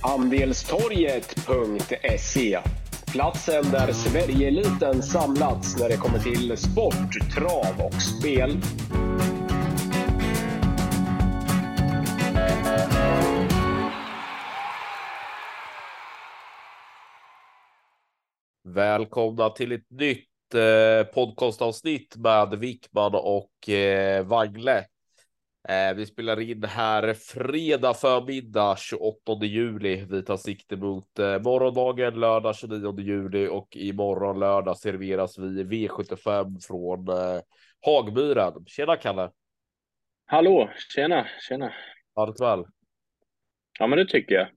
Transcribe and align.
Andelstorget.se 0.00 2.58
Platsen 3.12 3.70
där 3.70 3.92
Sverigeeliten 3.92 5.02
samlats 5.02 5.80
när 5.80 5.88
det 5.88 5.96
kommer 5.96 6.18
till 6.18 6.56
sport, 6.56 7.32
trav 7.34 7.86
och 7.86 8.02
spel. 8.02 8.56
Välkomna 18.64 19.50
till 19.50 19.72
ett 19.72 19.90
nytt 19.90 20.28
eh, 20.54 21.04
podcastavsnitt 21.14 22.16
med 22.16 22.58
Wickman 22.58 23.14
och 23.14 23.68
eh, 23.68 24.26
Wangle. 24.26 24.84
Eh, 25.68 25.94
vi 25.94 26.06
spelar 26.06 26.40
in 26.40 26.64
här 26.64 27.14
fredag 27.14 27.94
förmiddag 27.94 28.78
28 28.78 29.44
juli. 29.44 30.06
Vi 30.10 30.22
tar 30.22 30.36
sikte 30.36 30.76
mot 30.76 31.18
eh, 31.18 31.42
morgondagen 31.42 32.20
lördag 32.20 32.56
29 32.56 33.00
juli 33.00 33.48
och 33.48 33.76
imorgon 33.76 34.38
lördag 34.38 34.76
serveras 34.76 35.38
vi 35.38 35.64
V75 35.64 36.66
från 36.66 37.08
eh, 37.08 37.40
Hagmyren. 37.80 38.64
Tjena 38.66 38.96
Kalle! 38.96 39.30
Hallå, 40.26 40.70
tjena, 40.94 41.26
tjena. 41.48 41.72
Varmt 42.16 42.40
väl? 42.40 42.64
Ja, 43.78 43.86
men 43.86 43.98
det 43.98 44.06
tycker 44.06 44.34
jag. 44.34 44.48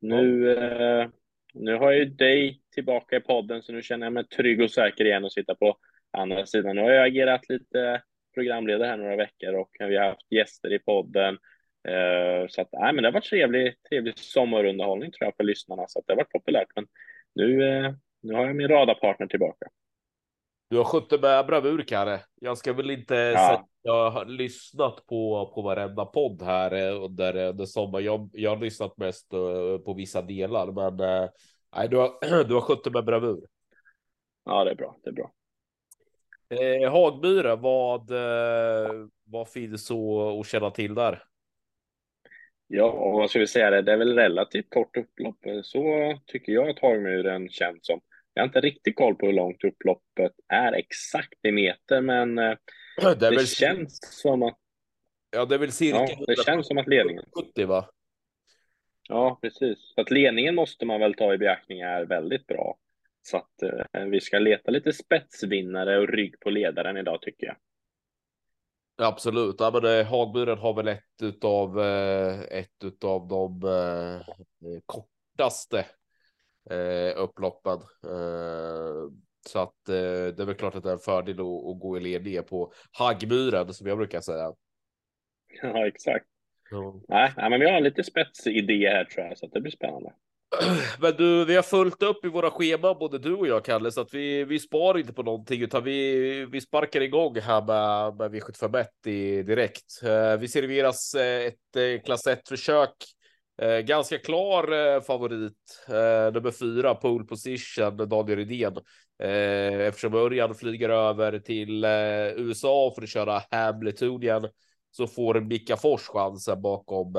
Nu, 0.00 0.52
eh, 0.52 1.08
nu 1.54 1.74
har 1.76 1.92
jag 1.92 1.98
ju 1.98 2.04
dig 2.04 2.62
tillbaka 2.74 3.16
i 3.16 3.20
podden, 3.20 3.62
så 3.62 3.72
nu 3.72 3.82
känner 3.82 4.06
jag 4.06 4.12
mig 4.12 4.26
trygg 4.28 4.62
och 4.62 4.70
säker 4.70 5.04
igen 5.04 5.24
att 5.24 5.32
sitta 5.32 5.54
på 5.54 5.76
andra 6.10 6.46
sidan. 6.46 6.76
Nu 6.76 6.82
har 6.82 6.90
jag 6.90 7.06
agerat 7.06 7.48
lite 7.48 8.02
programledare 8.40 8.88
här 8.88 8.96
några 8.96 9.16
veckor 9.16 9.54
och 9.54 9.70
vi 9.78 9.96
har 9.96 10.08
haft 10.08 10.32
gäster 10.32 10.72
i 10.72 10.78
podden. 10.78 11.38
Eh, 11.88 12.48
så 12.48 12.60
att, 12.60 12.68
nej, 12.72 12.92
men 12.92 13.02
det 13.02 13.08
har 13.08 13.12
varit 13.12 13.24
trevlig, 13.24 13.74
trevlig 13.88 14.18
sommarunderhållning 14.18 15.12
tror 15.12 15.24
jag 15.26 15.36
för 15.36 15.44
lyssnarna, 15.44 15.84
så 15.88 15.98
att 15.98 16.06
det 16.06 16.12
har 16.12 16.16
varit 16.16 16.32
populärt. 16.32 16.68
Men 16.74 16.86
nu, 17.34 17.68
eh, 17.68 17.92
nu 18.22 18.34
har 18.34 18.46
jag 18.46 18.56
min 18.56 18.68
radarpartner 18.68 19.26
tillbaka. 19.26 19.66
Du 20.70 20.76
har 20.76 20.84
skött 20.84 21.10
det 21.10 21.18
med 21.20 21.46
bravur 21.46 21.82
Kalle. 21.88 22.20
Jag 22.40 22.58
ska 22.58 22.72
väl 22.72 22.90
inte 22.90 23.14
Ja. 23.14 23.38
säga 23.38 23.52
att 23.58 23.68
jag 23.82 24.10
har 24.10 24.24
lyssnat 24.24 25.06
på, 25.06 25.52
på 25.54 25.62
varenda 25.62 26.04
podd 26.04 26.42
här 26.42 26.74
eh, 26.74 27.04
under, 27.04 27.36
under 27.48 27.64
sommar. 27.64 28.00
Jag, 28.00 28.30
jag 28.32 28.50
har 28.50 28.62
lyssnat 28.64 28.96
mest 28.96 29.30
på 29.84 29.94
vissa 29.96 30.22
delar, 30.22 30.72
men 30.72 30.96
nej, 31.76 31.88
du 31.88 31.96
har, 31.96 32.44
du 32.44 32.54
har 32.54 32.60
skött 32.60 32.84
det 32.84 32.90
med 32.90 33.04
bravur. 33.04 33.40
Ja, 34.44 34.64
det 34.64 34.70
är 34.70 34.74
bra, 34.74 34.96
det 35.04 35.10
är 35.10 35.14
bra. 35.14 35.32
Eh, 36.50 36.90
Hagmyra, 36.92 37.56
vad, 37.56 38.10
eh, 38.10 39.06
vad 39.24 39.48
finns 39.48 39.90
att, 39.90 40.46
känna 40.46 40.70
till 40.70 40.94
där? 40.94 41.24
Ja, 42.66 42.84
och 42.84 43.12
vad 43.12 43.30
ska 43.30 43.38
vi 43.38 43.46
säga, 43.46 43.70
det, 43.70 43.82
det 43.82 43.92
är 43.92 43.96
väl 43.96 44.14
relativt 44.14 44.70
kort 44.70 44.96
upplopp. 44.96 45.38
Så 45.62 45.82
tycker 46.26 46.52
jag 46.52 46.68
att 46.68 46.78
Hagmyren 46.78 47.48
känns 47.48 47.86
som. 47.86 48.00
Jag 48.34 48.42
har 48.42 48.46
inte 48.46 48.60
riktigt 48.60 48.96
koll 48.96 49.14
på 49.14 49.26
hur 49.26 49.32
långt 49.32 49.64
upploppet 49.64 50.32
är 50.48 50.72
exakt 50.72 51.44
i 51.44 51.52
meter, 51.52 52.00
men 52.00 52.38
eh, 52.38 52.56
Det 53.00 53.14
det 53.14 53.30
väl, 53.30 53.46
känns 53.46 54.20
som 54.22 54.42
att, 54.42 54.58
ja, 55.30 55.44
det 55.44 55.54
är 55.54 55.58
väl 55.58 55.72
cirka 55.72 55.98
ja, 55.98 56.24
det 56.26 56.44
känns 56.44 56.66
som 56.66 56.78
att 56.78 56.88
ledningen 56.88 57.24
170 57.36 57.66
va? 57.66 57.90
Ja, 59.08 59.38
precis. 59.42 59.78
Så 59.94 60.00
att 60.00 60.10
ledningen 60.10 60.54
måste 60.54 60.86
man 60.86 61.00
väl 61.00 61.14
ta 61.14 61.34
i 61.34 61.38
beaktning 61.38 61.80
är 61.80 62.04
väldigt 62.04 62.46
bra. 62.46 62.76
Så 63.22 63.36
att 63.36 63.62
eh, 63.92 64.04
vi 64.04 64.20
ska 64.20 64.38
leta 64.38 64.70
lite 64.70 64.92
spetsvinnare 64.92 65.98
och 65.98 66.08
rygg 66.08 66.40
på 66.40 66.50
ledaren 66.50 66.96
idag 66.96 67.22
tycker 67.22 67.46
jag. 67.46 67.56
Absolut, 69.02 69.56
ja, 69.58 69.70
men 69.70 69.98
eh, 69.98 70.06
Hagmyren 70.06 70.58
har 70.58 70.74
väl 70.74 70.88
ett 70.88 71.22
utav 71.22 71.80
eh, 71.80 72.40
ett 72.40 72.84
utav 72.84 73.28
de 73.28 73.62
eh, 73.62 74.20
kortaste 74.86 75.86
eh, 76.70 77.22
upploppen. 77.22 77.78
Eh, 78.04 79.10
så 79.48 79.58
att 79.58 79.88
eh, 79.88 80.34
det 80.34 80.40
är 80.40 80.46
väl 80.46 80.54
klart 80.54 80.74
att 80.74 80.82
det 80.82 80.88
är 80.88 80.92
en 80.92 80.98
fördel 80.98 81.40
att, 81.40 81.46
att 81.46 81.80
gå 81.80 81.96
i 81.96 82.00
ledningen 82.00 82.44
på 82.44 82.72
Hagmyren 82.98 83.74
som 83.74 83.86
jag 83.86 83.98
brukar 83.98 84.20
säga. 84.20 84.52
Ja, 85.62 85.86
exakt. 85.86 86.26
Nej, 87.08 87.32
nej, 87.36 87.50
men 87.50 87.60
vi 87.60 87.70
har 87.70 87.80
lite 87.80 88.04
spetsidé 88.04 88.88
här 88.88 89.04
tror 89.04 89.26
jag, 89.26 89.38
så 89.38 89.46
att 89.46 89.52
det 89.52 89.60
blir 89.60 89.72
spännande. 89.72 90.12
Men 91.00 91.16
du, 91.16 91.44
vi 91.44 91.56
har 91.56 91.62
fullt 91.62 92.02
upp 92.02 92.24
i 92.24 92.28
våra 92.28 92.50
scheman, 92.50 92.96
både 92.98 93.18
du 93.18 93.34
och 93.34 93.46
jag, 93.46 93.64
Kalle, 93.64 93.92
så 93.92 94.00
att 94.00 94.14
vi, 94.14 94.44
vi 94.44 94.58
sparar 94.58 94.98
inte 94.98 95.12
på 95.12 95.22
någonting, 95.22 95.62
utan 95.62 95.84
vi, 95.84 96.46
vi 96.46 96.60
sparkar 96.60 97.00
igång 97.00 97.40
här 97.40 97.62
med, 97.62 98.16
med 98.16 98.42
V751 98.42 98.86
i, 99.06 99.42
direkt. 99.42 100.02
Eh, 100.02 100.36
vi 100.36 100.48
serveras 100.48 101.14
eh, 101.14 101.46
ett 101.46 101.76
eh, 101.76 102.02
klass 102.04 102.26
1-försök. 102.26 102.94
Ganska 103.84 104.18
klar 104.18 105.00
favorit, 105.00 105.86
nummer 106.32 106.50
fyra, 106.50 106.94
pole 106.94 107.24
position, 107.24 108.08
Daniel 108.08 108.38
Rydén. 108.38 108.76
Eftersom 109.80 110.14
Örjan 110.14 110.54
flyger 110.54 110.88
över 110.88 111.38
till 111.38 111.84
USA 112.36 112.92
för 112.94 113.02
att 113.02 113.08
köra 113.08 113.42
Hamiltonian 113.50 114.48
så 114.90 115.06
får 115.06 115.40
Mika 115.40 115.76
Fors 115.76 116.06
chansen 116.06 116.62
bakom 116.62 117.12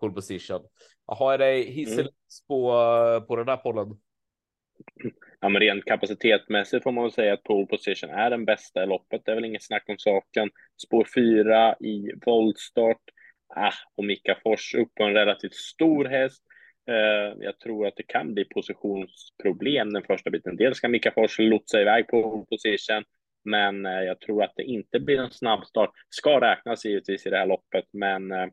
pole 0.00 0.12
position. 0.14 0.60
Jaha, 1.08 1.34
är 1.34 1.38
det 1.38 1.62
hisselins 1.62 2.44
på, 2.48 2.72
på 3.28 3.36
den 3.36 3.48
här 3.48 3.56
pollen? 3.56 3.98
Ja, 5.40 5.48
men 5.48 5.60
rent 5.60 5.84
kapacitetmässigt 5.84 6.82
får 6.82 6.92
man 6.92 7.04
väl 7.04 7.12
säga 7.12 7.32
att 7.32 7.42
pole 7.42 7.66
position 7.66 8.10
är 8.10 8.30
den 8.30 8.44
bästa 8.44 8.82
i 8.82 8.86
loppet. 8.86 9.22
Det 9.24 9.30
är 9.30 9.34
väl 9.34 9.44
inget 9.44 9.64
snack 9.66 9.84
om 9.88 9.98
saken. 9.98 10.50
Spår 10.86 11.06
fyra 11.14 11.76
i 11.80 12.12
voltstart. 12.26 13.02
Ah, 13.56 13.72
och 13.96 14.04
Mika 14.04 14.38
Fors 14.42 14.74
upp 14.74 14.94
på 14.94 15.04
en 15.04 15.14
relativt 15.14 15.54
stor 15.54 16.04
häst. 16.04 16.42
Eh, 16.88 17.36
jag 17.40 17.58
tror 17.60 17.86
att 17.86 17.96
det 17.96 18.02
kan 18.02 18.34
bli 18.34 18.44
positionsproblem 18.44 19.92
den 19.92 20.02
första 20.02 20.30
biten. 20.30 20.56
Dels 20.56 20.76
ska 20.76 20.88
Mika 20.88 21.10
Fors 21.10 21.38
lotsa 21.38 21.80
iväg 21.80 22.08
på 22.08 22.46
position, 22.50 23.04
men 23.44 23.86
eh, 23.86 24.02
jag 24.02 24.20
tror 24.20 24.44
att 24.44 24.52
det 24.56 24.64
inte 24.64 25.00
blir 25.00 25.18
en 25.18 25.30
snabb 25.30 25.64
start. 25.64 25.90
Ska 26.08 26.40
räknas 26.40 26.84
givetvis 26.84 27.26
i 27.26 27.30
det 27.30 27.38
här 27.38 27.46
loppet, 27.46 27.84
men 27.92 28.32
eh, 28.32 28.46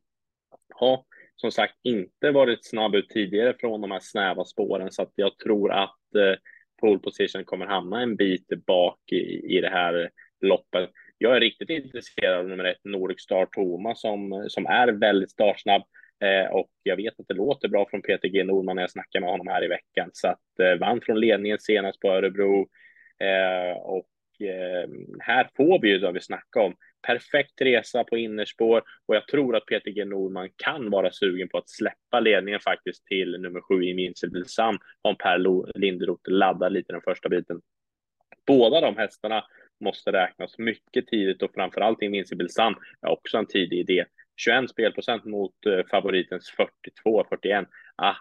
ja, 0.79 1.05
som 1.35 1.51
sagt 1.51 1.75
inte 1.84 2.31
varit 2.31 2.66
snabb 2.66 2.96
ut 2.96 3.09
tidigare 3.09 3.56
från 3.59 3.81
de 3.81 3.91
här 3.91 4.00
snäva 4.01 4.46
spåren, 4.46 4.91
så 4.91 5.01
att 5.01 5.12
jag 5.16 5.38
tror 5.38 5.72
att 5.72 6.16
eh, 6.16 6.40
pole 6.81 7.00
position 7.00 7.44
kommer 7.44 7.66
hamna 7.66 8.01
en 8.01 8.16
bit 8.16 8.47
bak 8.68 9.00
i, 9.12 9.57
i 9.57 9.62
det 9.62 9.69
här 9.69 10.09
loppet. 10.41 10.90
Jag 11.18 11.35
är 11.35 11.40
riktigt 11.40 11.69
intresserad 11.69 12.40
av 12.40 12.47
nummer 12.47 12.63
ett, 12.63 12.78
Nordic 12.84 13.22
Star 13.22 13.46
Thomas, 13.46 14.01
som, 14.01 14.46
som 14.47 14.66
är 14.66 14.88
väldigt 14.88 15.31
startsnabb. 15.31 15.81
Eh, 16.23 16.51
och 16.51 16.69
jag 16.84 16.96
vet 16.96 17.19
att 17.19 17.28
det 17.28 17.34
låter 17.34 17.67
bra 17.67 17.88
från 17.90 18.02
Peter 18.02 18.28
G 18.28 18.44
Norman 18.44 18.75
när 18.75 18.84
jag 18.84 18.91
snackar 18.91 19.19
med 19.19 19.29
honom 19.29 19.47
här 19.47 19.63
i 19.66 19.67
veckan. 19.67 20.09
Så 20.13 20.28
att 20.28 20.59
eh, 20.59 20.75
vann 20.75 21.02
från 21.02 21.19
ledningen 21.19 21.59
senast 21.59 22.00
på 22.00 22.07
Örebro. 22.07 22.67
Eh, 23.19 23.78
och 23.78 24.07
eh, 24.47 24.90
här 25.19 25.50
får 25.57 25.81
vi 25.81 25.90
ju 25.90 26.00
det 26.00 26.12
vi 26.12 26.22
snackar 26.22 26.62
om. 26.62 26.75
Perfekt 27.05 27.61
resa 27.61 28.03
på 28.03 28.17
innerspår 28.17 28.83
och 29.05 29.16
jag 29.16 29.27
tror 29.27 29.55
att 29.55 29.66
Peter 29.66 29.91
G 29.91 30.05
Norman 30.05 30.49
kan 30.55 30.89
vara 30.89 31.11
sugen 31.11 31.49
på 31.49 31.57
att 31.57 31.69
släppa 31.69 32.19
ledningen 32.19 32.59
faktiskt 32.59 33.05
till 33.05 33.41
nummer 33.41 33.61
sju 33.61 33.83
i 33.83 34.13
Sun 34.45 34.77
om 35.01 35.16
Per 35.16 35.38
Linderoth 35.79 36.29
laddar 36.29 36.69
lite 36.69 36.93
den 36.93 37.01
första 37.01 37.29
biten. 37.29 37.61
Båda 38.47 38.81
de 38.81 38.97
hästarna 38.97 39.45
måste 39.79 40.11
räknas 40.11 40.57
mycket 40.57 41.07
tidigt 41.07 41.41
och 41.41 41.53
framförallt 41.53 42.01
Invincible 42.01 42.49
Sun 42.49 42.75
är 43.01 43.09
också 43.09 43.37
en 43.37 43.47
tidig 43.47 43.79
idé. 43.79 44.05
21 44.35 44.69
spelprocent 44.69 45.25
mot 45.25 45.66
eh, 45.66 45.85
favoritens 45.91 46.53
42-41. 47.05 47.66
Ah, 47.95 48.16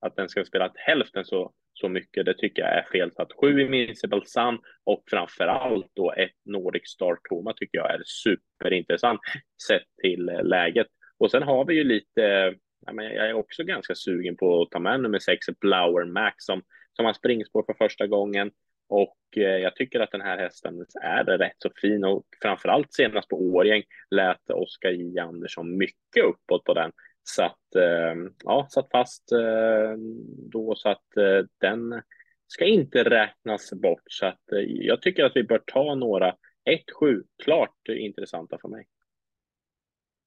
att 0.00 0.16
den 0.16 0.28
ska 0.28 0.44
spela 0.44 0.72
hälften 0.74 1.24
så, 1.24 1.52
så 1.74 1.88
mycket, 1.88 2.26
det 2.26 2.34
tycker 2.34 2.62
jag 2.62 2.78
är 2.78 2.82
fel. 2.92 3.12
Så 3.12 3.22
att 3.22 3.32
sju 3.40 3.60
Invincible 3.60 4.22
Sun 4.24 4.58
och 4.84 5.02
framförallt 5.10 5.90
då 5.94 6.12
ett 6.12 6.36
Nordic 6.44 6.88
Star 6.88 7.18
Toma 7.28 7.52
tycker 7.52 7.78
jag 7.78 7.94
är 7.94 8.02
superintressant 8.04 9.20
sett 9.68 9.86
till 10.02 10.28
eh, 10.28 10.44
läget. 10.44 10.86
Och 11.18 11.30
sen 11.30 11.42
har 11.42 11.64
vi 11.64 11.74
ju 11.74 11.84
lite, 11.84 12.54
jag 12.86 13.28
är 13.28 13.32
också 13.32 13.64
ganska 13.64 13.94
sugen 13.94 14.36
på 14.36 14.62
att 14.62 14.70
ta 14.70 14.78
med 14.78 15.00
nummer 15.00 15.18
sex, 15.18 15.46
Blower 15.60 16.04
Max, 16.04 16.34
som, 16.38 16.62
som 16.92 17.04
har 17.04 17.12
springspår 17.12 17.64
för 17.66 17.74
första 17.74 18.06
gången. 18.06 18.50
Och 18.88 19.18
eh, 19.36 19.42
jag 19.42 19.76
tycker 19.76 20.00
att 20.00 20.10
den 20.10 20.20
här 20.20 20.38
hästen 20.38 20.84
är 21.02 21.24
rätt 21.24 21.56
så 21.58 21.70
fin 21.80 22.04
och 22.04 22.24
framförallt 22.42 22.92
senast 22.92 23.28
på 23.28 23.36
Årjäng 23.36 23.82
lät 24.10 24.50
Oskar 24.50 24.90
J 24.90 25.18
Andersson 25.18 25.76
mycket 25.76 26.24
uppåt 26.24 26.64
på 26.64 26.74
den. 26.74 26.92
Så 27.24 27.42
att, 27.42 27.74
eh, 27.76 28.14
ja, 28.44 28.66
satt 28.70 28.90
fast 28.90 29.32
eh, 29.32 29.96
då 30.50 30.74
så 30.74 30.88
att 30.88 31.16
eh, 31.16 31.46
den 31.60 32.02
ska 32.46 32.64
inte 32.64 33.04
räknas 33.04 33.72
bort. 33.72 34.02
Så 34.06 34.26
att 34.26 34.52
eh, 34.52 34.58
jag 34.58 35.02
tycker 35.02 35.24
att 35.24 35.32
vi 35.34 35.44
bör 35.44 35.62
ta 35.66 35.94
några 35.94 36.34
1-7, 37.00 37.22
klart 37.44 37.88
intressanta 37.88 38.58
för 38.60 38.68
mig. 38.68 38.86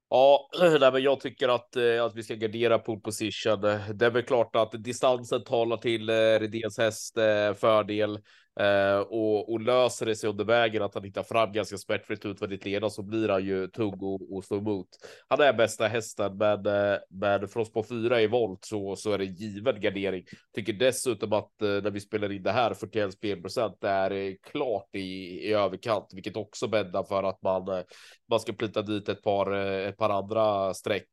Ja, 0.10 0.50
men 0.94 1.04
jag 1.04 1.20
tycker 1.20 1.50
att, 1.50 1.76
eh, 1.76 2.04
att 2.04 2.16
vi 2.16 2.24
ska 2.24 2.36
gardera 2.36 2.80
pole 2.80 3.00
position. 3.00 3.62
Det 3.94 4.06
är 4.06 4.10
väl 4.10 4.24
klart 4.24 4.56
att 4.56 4.84
distansen 4.84 5.44
talar 5.44 5.78
till 5.78 6.10
eh, 6.10 6.14
Redéns 6.14 6.78
häst 6.78 7.18
eh, 7.18 7.54
fördel. 7.54 8.20
Eh, 8.60 9.00
och, 9.00 9.52
och 9.52 9.62
löser 9.62 10.06
det 10.06 10.16
sig 10.16 10.30
under 10.30 10.46
vägen 10.46 10.84
att 10.84 10.94
han 10.94 11.04
hittar 11.04 11.24
fram 11.24 11.52
ganska 11.52 11.78
smärtfritt 11.78 12.26
utvändigt 12.26 12.66
leda 12.66 12.90
så 12.90 13.04
blir 13.04 13.30
han 13.30 13.46
ju 13.46 13.68
tung 13.68 14.00
och, 14.02 14.36
och 14.36 14.44
stå 14.44 14.58
emot. 14.58 14.88
Han 15.28 15.42
är 15.42 15.54
bästa 15.54 15.88
hästen, 15.88 16.38
men, 16.38 16.66
eh, 16.66 17.58
oss 17.58 17.72
på 17.72 17.84
fyra 17.84 18.22
i 18.22 18.28
volt 18.28 18.66
så, 18.66 18.96
så 18.96 19.12
är 19.12 19.18
det 19.18 19.26
given 19.26 19.82
gardering. 19.82 20.24
Tycker 20.56 20.74
dessutom 20.74 21.34
att 21.34 21.62
eh, 21.62 21.68
när 21.68 21.92
vi 21.92 22.00
spelar 22.00 22.32
in 22.32 22.44
det 22.44 22.52
här 22.52 22.74
41 22.74 23.14
spelprocent 23.14 23.84
är 23.84 24.12
eh, 24.12 24.34
klart 24.52 24.96
i, 24.96 25.00
i 25.48 25.54
överkant, 25.54 26.08
vilket 26.14 26.38
också 26.38 26.68
bäddar 26.68 27.04
för 27.04 27.24
att 27.24 27.42
man, 27.42 27.68
eh, 27.68 27.84
man 28.30 28.40
ska 28.40 28.54
plita 28.54 28.82
dit 28.82 29.10
ett 29.10 29.24
par, 29.24 29.52
ett 29.54 29.98
par 29.98 30.10
andra 30.10 30.74
streck. 30.74 31.10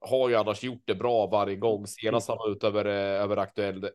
Har 0.00 0.28
ju 0.28 0.36
annars 0.36 0.62
gjort 0.62 0.82
det 0.84 0.94
bra 0.94 1.26
varje 1.26 1.56
gång. 1.56 1.86
Senast 1.86 2.28
han 2.28 2.38
var 2.38 2.50
ute 2.52 2.66
över, 2.66 2.84
över 2.84 3.36
aktuell, 3.36 3.90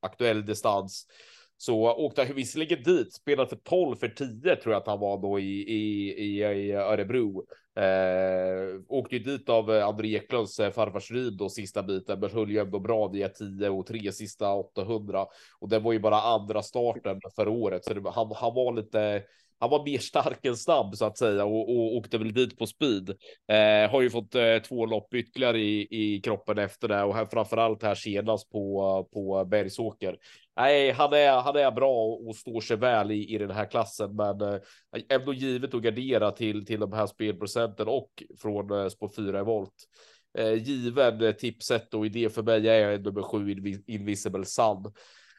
aktuell 0.00 0.46
distans 0.46 1.06
så 1.56 1.92
åkte 1.92 2.24
han 2.24 2.34
visserligen 2.34 2.82
dit, 2.82 3.14
spelade 3.14 3.48
för 3.48 3.56
12 3.56 3.96
för 3.96 4.08
10 4.08 4.56
tror 4.56 4.72
jag 4.72 4.80
att 4.80 4.86
han 4.86 5.00
var 5.00 5.22
då 5.22 5.38
i, 5.38 5.62
i, 5.62 6.12
i, 6.12 6.44
i 6.44 6.72
Örebro. 6.72 7.44
Eh, 7.76 8.80
åkte 8.88 9.16
ju 9.16 9.22
dit 9.22 9.48
av 9.48 9.74
eh, 9.74 9.88
André 9.88 10.14
Eklunds 10.16 10.60
eh, 10.60 10.70
farfars 10.70 11.10
rid 11.10 11.36
då 11.38 11.48
sista 11.48 11.82
biten, 11.82 12.20
men 12.20 12.30
höll 12.30 12.50
ju 12.50 12.58
ändå 12.58 12.80
bra 12.80 13.08
via 13.08 13.28
10 13.28 13.68
och 13.68 13.86
3 13.86 14.12
sista 14.12 14.54
800. 14.54 15.26
Och 15.58 15.68
det 15.68 15.78
var 15.78 15.92
ju 15.92 15.98
bara 15.98 16.20
andra 16.20 16.62
starten 16.62 17.20
för 17.36 17.48
året, 17.48 17.84
så 17.84 17.94
det, 17.94 18.10
han, 18.10 18.32
han 18.36 18.54
var 18.54 18.72
lite 18.72 19.22
han 19.64 19.70
var 19.70 19.84
mer 19.84 19.98
stark 19.98 20.46
än 20.46 20.56
snabb 20.56 20.96
så 20.96 21.04
att 21.04 21.18
säga 21.18 21.44
och, 21.44 21.70
och 21.70 21.96
åkte 21.96 22.18
väl 22.18 22.32
dit 22.32 22.58
på 22.58 22.66
speed. 22.66 23.10
Eh, 23.48 23.90
har 23.90 24.00
ju 24.00 24.10
fått 24.10 24.34
eh, 24.34 24.58
två 24.68 24.86
lopp 24.86 25.14
ytterligare 25.14 25.60
i, 25.60 25.88
i 25.90 26.20
kroppen 26.20 26.58
efter 26.58 26.88
det 26.88 27.02
och 27.02 27.14
här 27.14 27.26
framförallt 27.26 27.82
här 27.82 27.94
senast 27.94 28.50
på, 28.50 29.08
på 29.12 29.44
Bergsåker. 29.44 30.16
Nej, 30.56 30.90
han 30.90 31.12
är, 31.12 31.40
han 31.40 31.56
är 31.56 31.70
bra 31.70 32.04
och 32.04 32.36
står 32.36 32.60
sig 32.60 32.76
väl 32.76 33.10
i, 33.10 33.34
i 33.34 33.38
den 33.38 33.50
här 33.50 33.70
klassen, 33.70 34.16
men 34.16 34.40
eh, 34.40 34.60
ändå 35.08 35.34
givet 35.34 35.74
att 35.74 35.82
gardera 35.82 36.30
till, 36.30 36.66
till 36.66 36.80
de 36.80 36.92
här 36.92 37.06
spelprocenten 37.06 37.88
och 37.88 38.22
från 38.42 38.70
eh, 38.70 38.88
spår 38.88 39.10
4 39.16 39.40
i 39.40 39.42
volt. 39.42 39.74
Eh, 40.38 40.54
given 40.54 41.34
tipset 41.36 41.94
och 41.94 42.06
idé 42.06 42.30
för 42.30 42.42
mig 42.42 42.68
är 42.68 42.98
nummer 42.98 43.22
sju 43.22 43.50
Invisible 43.86 44.44
Sun. 44.44 44.92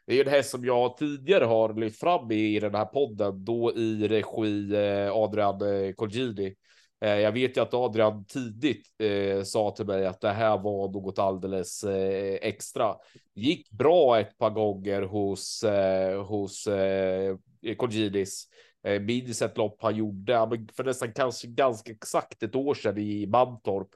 Det 0.07 0.19
är 0.19 0.25
en 0.25 0.31
häst 0.31 0.49
som 0.49 0.65
jag 0.65 0.97
tidigare 0.97 1.45
har 1.45 1.73
lyft 1.73 1.99
fram 1.99 2.31
i 2.31 2.59
den 2.59 2.75
här 2.75 2.85
podden, 2.85 3.45
då 3.45 3.73
i 3.75 4.07
regi 4.07 4.75
eh, 4.75 5.11
Adrian 5.15 5.61
eh, 5.61 5.93
Kolgjini. 5.93 6.55
Eh, 7.01 7.19
jag 7.19 7.31
vet 7.31 7.57
ju 7.57 7.61
att 7.61 7.73
Adrian 7.73 8.25
tidigt 8.25 8.87
eh, 8.99 9.43
sa 9.43 9.71
till 9.71 9.85
mig 9.85 10.05
att 10.05 10.21
det 10.21 10.31
här 10.31 10.57
var 10.57 10.91
något 10.91 11.19
alldeles 11.19 11.83
eh, 11.83 12.37
extra. 12.41 12.95
Gick 13.35 13.71
bra 13.71 14.19
ett 14.19 14.37
par 14.37 14.49
gånger 14.49 15.01
hos, 15.01 15.63
eh, 15.63 16.23
hos 16.23 16.67
eh, 16.67 17.35
Colginis. 17.77 18.47
Eh, 18.83 19.01
minns 19.01 19.41
ett 19.41 19.57
lopp 19.57 19.77
han 19.81 19.95
gjorde 19.95 20.65
för 20.75 20.83
nästan 20.83 21.13
kanske 21.13 21.47
ganska 21.47 21.91
exakt 21.91 22.43
ett 22.43 22.55
år 22.55 22.73
sedan 22.73 22.97
i 22.97 23.27
Mantorp 23.27 23.89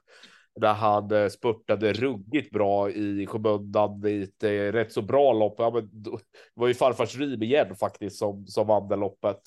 där 0.60 0.74
han 0.74 1.10
eh, 1.10 1.28
spurtade 1.28 1.92
ruggigt 1.92 2.50
bra 2.52 2.90
i 2.90 3.26
skymundan 3.26 4.06
i 4.06 4.22
ett 4.22 4.44
eh, 4.44 4.50
rätt 4.50 4.92
så 4.92 5.02
bra 5.02 5.32
lopp. 5.32 5.54
Ja, 5.58 5.70
men 5.70 5.90
det 5.92 6.10
var 6.54 6.68
ju 6.68 6.74
farfars 6.74 7.16
Rim 7.16 7.42
igen 7.42 7.76
faktiskt 7.76 8.18
som, 8.18 8.46
som 8.46 8.66
vann 8.66 8.88
det 8.88 8.96
loppet. 8.96 9.40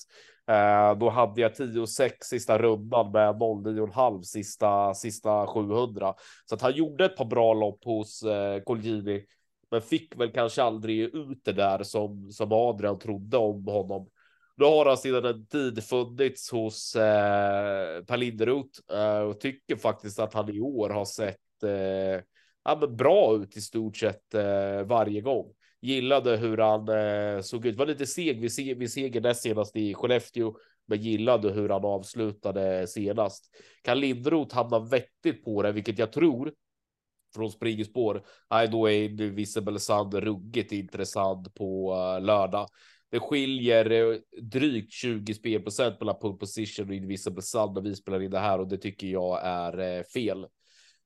Eh, 0.46 0.98
då 0.98 1.10
hade 1.10 1.40
jag 1.40 1.52
10-6 1.52 2.10
sista 2.20 2.58
rundan 2.58 3.12
med 3.12 3.34
0,9,5 3.34 4.22
sista, 4.22 4.94
sista 4.94 5.46
700. 5.46 6.14
Så 6.48 6.54
att 6.54 6.62
han 6.62 6.72
gjorde 6.72 7.04
ett 7.04 7.16
par 7.16 7.24
bra 7.24 7.54
lopp 7.54 7.84
hos 7.84 8.22
eh, 8.22 8.62
Colgini, 8.62 9.24
Men 9.70 9.82
fick 9.82 10.20
väl 10.20 10.30
kanske 10.30 10.62
aldrig 10.62 11.00
ut 11.00 11.44
det 11.44 11.52
där 11.52 11.82
som, 11.82 12.32
som 12.32 12.52
Adrian 12.52 12.98
trodde 12.98 13.36
om 13.36 13.66
honom. 13.66 14.08
Nu 14.56 14.64
har 14.64 14.86
han 14.86 14.96
sedan 14.96 15.24
en 15.24 15.46
tid 15.46 15.84
funnits 15.84 16.50
hos 16.50 16.96
eh, 16.96 18.04
Per 18.04 18.16
Linderoth 18.16 18.80
eh, 18.92 19.18
och 19.18 19.40
tycker 19.40 19.76
faktiskt 19.76 20.18
att 20.18 20.34
han 20.34 20.50
i 20.50 20.60
år 20.60 20.90
har 20.90 21.04
sett 21.04 21.62
eh, 21.62 22.24
ja, 22.64 22.86
bra 22.88 23.36
ut 23.36 23.56
i 23.56 23.60
stort 23.60 23.96
sett 23.96 24.34
eh, 24.34 24.82
varje 24.86 25.20
gång. 25.20 25.52
Gillade 25.80 26.36
hur 26.36 26.58
han 26.58 26.88
eh, 26.88 27.40
såg 27.42 27.66
ut. 27.66 27.76
Var 27.76 27.86
lite 27.86 28.06
seg 28.06 28.40
vid, 28.40 28.52
se 28.52 28.74
vid 28.74 28.92
seger 28.92 29.20
näst 29.20 29.42
senast 29.42 29.76
i 29.76 29.94
Skellefteå, 29.94 30.54
men 30.86 31.02
gillade 31.02 31.50
hur 31.50 31.68
han 31.68 31.84
avslutade 31.84 32.86
senast. 32.86 33.50
Kan 33.82 34.00
Linderoth 34.00 34.54
hamna 34.54 34.78
vettigt 34.78 35.44
på 35.44 35.62
det, 35.62 35.72
vilket 35.72 35.98
jag 35.98 36.12
tror 36.12 36.52
från 37.34 37.50
springspår. 37.50 38.22
Nej, 38.50 38.68
då 38.68 38.90
är 38.90 39.08
Visible 39.30 39.78
Sand 39.78 40.14
ruggigt 40.14 40.72
intressant 40.72 41.54
på 41.54 41.94
eh, 41.94 42.24
lördag. 42.24 42.68
Det 43.14 43.20
skiljer 43.20 43.90
eh, 43.90 44.18
drygt 44.42 44.92
20 44.92 45.34
spelprocent 45.34 46.00
mellan 46.00 46.18
pole 46.18 46.36
position 46.36 46.88
och 46.88 46.94
invisible 46.94 47.42
sand 47.42 47.74
när 47.74 47.80
vi 47.82 47.94
spelar 47.94 48.22
in 48.22 48.30
det 48.30 48.38
här 48.38 48.60
och 48.60 48.68
det 48.68 48.76
tycker 48.76 49.06
jag 49.06 49.40
är 49.44 49.78
eh, 49.78 50.02
fel. 50.02 50.46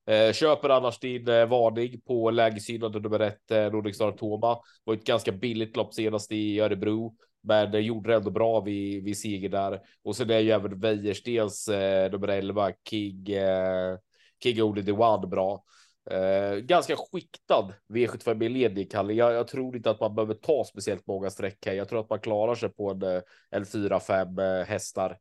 Eh, 0.06 0.32
köper 0.32 0.69
annars 0.69 0.99
din 0.99 1.25
varning 1.25 2.00
på 2.00 2.31
lägesgynnade 2.31 3.00
nummer 3.00 3.20
ett 3.20 3.72
Nordic 3.72 3.96
Star 3.96 4.12
Toma. 4.12 4.58
Var 4.84 4.94
ett 4.94 5.05
ganska 5.05 5.32
billigt 5.32 5.76
lopp 5.76 5.94
senast 5.94 6.32
i 6.32 6.60
Örebro, 6.60 7.14
men 7.43 7.70
det 7.70 7.81
gjorde 7.81 8.11
det 8.11 8.16
ändå 8.16 8.31
bra 8.31 8.61
vid, 8.61 9.04
vid 9.04 9.19
seger 9.19 9.49
där. 9.49 9.81
Och 10.02 10.16
sen 10.16 10.31
är 10.31 10.38
ju 10.38 10.50
även 10.50 10.81
Wäjerstens 10.81 11.69
nummer 12.12 12.28
11 12.28 12.72
King, 12.90 13.26
King 14.43 14.62
Only 14.62 14.84
the 14.84 14.93
One 14.93 15.26
bra. 15.26 15.64
Eh, 16.10 16.56
ganska 16.56 16.96
skiktad 16.96 17.75
V75 17.88 18.44
i 18.44 18.49
ledig, 18.49 18.90
Kalle. 18.90 19.12
Jag, 19.12 19.32
jag, 19.32 19.49
tror 19.49 19.76
inte 19.76 19.90
att 19.90 20.00
man 20.00 20.14
behöver 20.14 20.34
ta 20.34 20.64
speciellt 20.64 21.06
många 21.06 21.31
streck 21.31 21.66
här. 21.66 21.72
Jag 21.72 21.88
tror 21.88 22.00
att 22.00 22.10
man 22.10 22.20
klarar 22.20 22.55
sig 22.55 22.69
på 22.69 22.90
en, 22.90 23.02
eh, 23.02 23.22
en 23.50 23.64
4-5 23.64 24.38
eh, 24.38 24.66
hästar. 24.66 25.19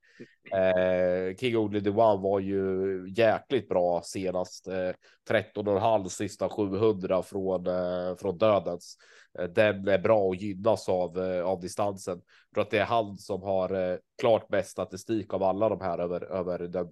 Eh, 0.51 1.35
King 1.35 1.57
Only 1.57 1.81
the 1.81 1.89
One 1.89 2.23
var 2.23 2.39
ju 2.39 3.13
jäkligt 3.17 3.69
bra 3.69 4.01
senast. 4.03 4.67
Eh, 4.67 4.91
13,5 5.29 6.09
sista 6.09 6.49
700 6.49 7.23
från, 7.23 7.67
eh, 7.67 8.15
från 8.15 8.37
dödens. 8.37 8.97
Eh, 9.39 9.45
den 9.45 9.87
är 9.87 9.99
bra 9.99 10.19
och 10.19 10.35
gynnas 10.35 10.89
av, 10.89 11.19
eh, 11.19 11.45
av 11.45 11.59
distansen. 11.59 12.21
För 12.53 12.61
att 12.61 12.69
det 12.69 12.77
är 12.77 12.85
han 12.85 13.17
som 13.17 13.43
har 13.43 13.91
eh, 13.91 13.97
klart 14.21 14.47
bäst 14.47 14.69
statistik 14.69 15.33
av 15.33 15.43
alla 15.43 15.69
de 15.69 15.81
här 15.81 15.99
över, 15.99 16.23
över 16.23 16.59
den 16.59 16.87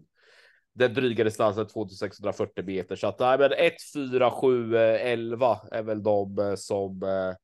den 0.75 0.93
dryga 0.93 1.23
distansen 1.23 1.67
2640 1.67 2.65
meter. 2.65 2.95
Så 2.95 3.07
att 3.07 3.19
nej, 3.19 3.37
men 3.37 3.51
1, 3.51 3.73
4, 3.93 4.31
7, 4.31 4.77
11 4.77 5.57
är 5.71 5.83
väl 5.83 6.03
de 6.03 6.39
eh, 6.39 6.55
som 6.55 7.03
eh, 7.03 7.35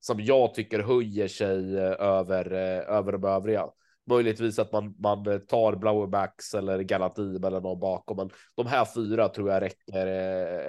som 0.00 0.20
jag 0.20 0.54
tycker 0.54 0.78
höjer 0.78 1.28
sig 1.28 1.78
eh, 1.78 2.00
över 2.00 2.52
över 2.52 3.12
de 3.12 3.24
övriga. 3.24 3.66
Möjligtvis 4.10 4.58
att 4.58 4.72
man, 4.72 4.94
man 4.98 5.46
tar 5.46 5.76
Blauerbacks 5.76 6.54
eller 6.54 6.78
Galatim 6.82 7.44
eller 7.44 7.60
någon 7.60 7.80
bakom, 7.80 8.16
men 8.16 8.30
de 8.54 8.66
här 8.66 8.84
fyra 8.94 9.28
tror 9.28 9.50
jag 9.50 9.62
räcker, 9.62 10.06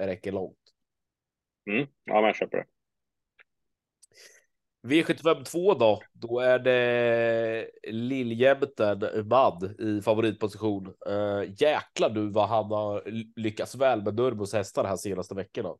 räcker 0.06 0.32
långt. 0.32 0.56
Mm, 1.70 1.86
ja, 2.04 2.14
men 2.14 2.24
jag 2.24 2.36
köper 2.36 2.56
det. 2.56 2.64
V75 4.86 5.44
2 5.44 5.74
då, 5.74 6.00
då 6.12 6.40
är 6.40 6.58
det 6.58 7.70
Liljämten 7.82 9.00
Mad 9.28 9.80
i 9.80 10.02
favoritposition. 10.02 10.86
Uh, 10.86 11.44
jäklar 11.60 12.10
du 12.10 12.30
vad 12.30 12.48
han 12.48 12.64
har 12.64 13.02
lyckats 13.40 13.74
väl 13.74 14.02
med 14.02 14.14
Nurmos 14.14 14.54
hästar 14.54 14.84
här 14.84 14.96
senaste 14.96 15.34
veckorna. 15.34 15.74